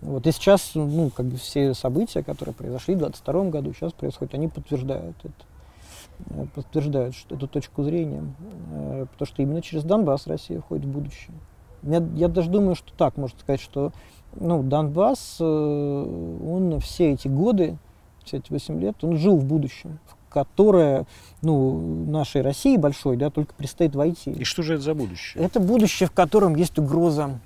Вот. 0.00 0.26
И 0.26 0.32
сейчас, 0.32 0.72
ну, 0.74 1.10
как 1.10 1.26
бы 1.26 1.36
все 1.36 1.74
события, 1.74 2.22
которые 2.22 2.54
произошли 2.54 2.94
в 2.94 2.98
2022 2.98 3.50
году, 3.50 3.72
сейчас 3.72 3.92
происходят, 3.92 4.34
они 4.34 4.48
подтверждают 4.48 5.16
это, 5.24 6.46
подтверждают 6.54 7.14
что, 7.14 7.34
эту 7.34 7.48
точку 7.48 7.82
зрения, 7.82 8.22
э, 8.72 9.06
потому 9.10 9.26
что 9.26 9.42
именно 9.42 9.62
через 9.62 9.82
Донбасс 9.84 10.26
Россия 10.26 10.60
входит 10.60 10.84
в 10.84 10.90
будущее. 10.90 11.34
Я, 11.82 12.02
я 12.14 12.28
даже 12.28 12.50
думаю, 12.50 12.74
что 12.74 12.92
так 12.96 13.16
можно 13.16 13.38
сказать, 13.38 13.60
что 13.60 13.92
ну, 14.38 14.62
Донбасс, 14.62 15.36
э, 15.40 15.44
он 15.44 16.78
все 16.80 17.12
эти 17.12 17.28
годы, 17.28 17.76
все 18.24 18.38
эти 18.38 18.52
8 18.52 18.80
лет, 18.80 18.96
он 19.02 19.16
жил 19.16 19.36
в 19.36 19.44
будущем, 19.44 19.98
в 20.06 20.32
которое 20.32 21.06
ну, 21.42 22.06
нашей 22.06 22.42
России 22.42 22.76
большой, 22.76 23.16
да, 23.16 23.30
только 23.30 23.54
предстоит 23.54 23.94
войти. 23.96 24.30
И 24.30 24.44
что 24.44 24.62
же 24.62 24.74
это 24.74 24.82
за 24.82 24.94
будущее? 24.94 25.42
Это 25.42 25.58
будущее, 25.58 26.08
в 26.08 26.12
котором 26.12 26.54
есть 26.54 26.78
угроза, 26.78 27.40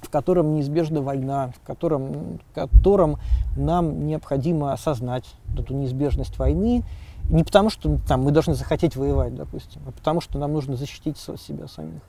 в 0.00 0.10
котором 0.10 0.54
неизбежна 0.54 1.02
война, 1.02 1.52
в 1.62 1.66
котором, 1.66 2.38
в 2.38 2.54
котором 2.54 3.18
нам 3.56 4.06
необходимо 4.06 4.72
осознать 4.72 5.24
эту 5.56 5.74
неизбежность 5.74 6.38
войны, 6.38 6.82
не 7.28 7.44
потому 7.44 7.70
что 7.70 7.98
там, 8.08 8.22
мы 8.22 8.32
должны 8.32 8.54
захотеть 8.54 8.96
воевать, 8.96 9.34
допустим, 9.36 9.80
а 9.86 9.92
потому 9.92 10.20
что 10.20 10.38
нам 10.38 10.52
нужно 10.52 10.76
защитить 10.76 11.16
себя 11.16 11.68
самих. 11.68 12.02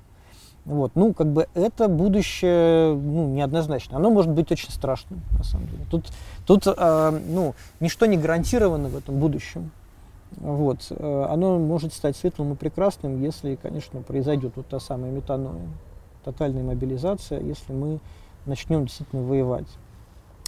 Вот. 0.66 0.92
Ну, 0.96 1.14
как 1.14 1.28
бы 1.28 1.48
это 1.54 1.88
будущее 1.88 2.94
ну, 2.94 3.28
неоднозначно. 3.30 3.98
Оно 3.98 4.12
может 4.12 4.32
быть 4.32 4.52
очень 4.52 4.70
страшным, 4.70 5.22
на 5.38 5.44
самом 5.44 5.68
деле. 5.68 5.86
Тут, 5.90 6.06
тут 6.46 6.68
э, 6.68 7.22
ну, 7.30 7.56
ничто 7.80 8.06
не 8.06 8.18
гарантировано 8.18 8.90
в 8.90 8.96
этом 8.96 9.20
будущем. 9.20 9.72
Вот. 10.38 10.88
Э, 10.92 11.26
оно 11.30 11.58
может 11.58 11.94
стать 11.94 12.16
светлым 12.16 12.54
и 12.54 12.56
прекрасным, 12.56 13.22
если, 13.22 13.56
конечно, 13.56 14.02
произойдет 14.02 14.54
вот 14.56 14.68
та 14.68 14.80
самая 14.80 15.12
метаноя, 15.12 15.68
тотальная 16.24 16.64
мобилизация, 16.64 17.42
если 17.42 17.74
мы 17.74 18.00
начнем 18.46 18.86
действительно 18.86 19.24
воевать. 19.24 19.68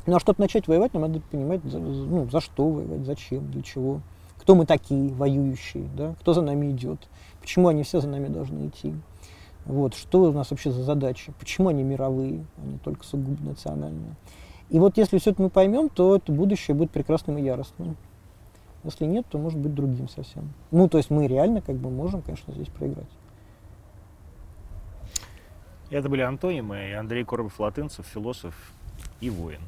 Ну, 0.05 0.15
а 0.15 0.19
чтобы 0.19 0.41
начать 0.41 0.67
воевать, 0.67 0.93
нам 0.93 1.03
надо 1.03 1.21
понимать, 1.21 1.61
ну, 1.63 2.29
за 2.29 2.41
что 2.41 2.69
воевать, 2.69 3.05
зачем, 3.05 3.49
для 3.51 3.63
чего. 3.63 4.01
Кто 4.37 4.55
мы 4.55 4.65
такие, 4.65 5.13
воюющие, 5.13 5.87
да? 5.95 6.15
кто 6.19 6.33
за 6.33 6.41
нами 6.41 6.71
идет, 6.71 6.99
почему 7.39 7.69
они 7.69 7.83
все 7.83 8.01
за 8.01 8.09
нами 8.09 8.27
должны 8.27 8.67
идти. 8.67 8.93
Вот, 9.65 9.95
что 9.95 10.23
у 10.23 10.33
нас 10.33 10.51
вообще 10.51 10.71
за 10.71 10.83
задачи? 10.83 11.33
Почему 11.39 11.69
они 11.69 11.83
мировые, 11.83 12.45
а 12.57 12.67
не 12.67 12.77
только 12.79 13.05
сугубо 13.05 13.41
национальные? 13.43 14.15
И 14.69 14.79
вот 14.79 14.97
если 14.97 15.17
все 15.19 15.31
это 15.31 15.41
мы 15.41 15.49
поймем, 15.49 15.89
то 15.89 16.15
это 16.15 16.31
будущее 16.31 16.75
будет 16.75 16.91
прекрасным 16.91 17.37
и 17.37 17.43
яростным. 17.43 17.95
Если 18.83 19.05
нет, 19.05 19.25
то 19.29 19.37
может 19.37 19.59
быть 19.59 19.73
другим 19.73 20.09
совсем. 20.09 20.51
Ну, 20.71 20.89
то 20.89 20.97
есть 20.97 21.09
мы 21.09 21.27
реально 21.27 21.61
как 21.61 21.75
бы 21.77 21.89
можем, 21.89 22.21
конечно, 22.21 22.53
здесь 22.53 22.67
проиграть. 22.67 23.07
Это 25.89 26.09
были 26.09 26.21
антонимы 26.21 26.95
Андрей 26.95 27.23
Коробов-Латынцев, 27.23 28.05
философ 28.05 28.73
и 29.21 29.29
воин. 29.29 29.61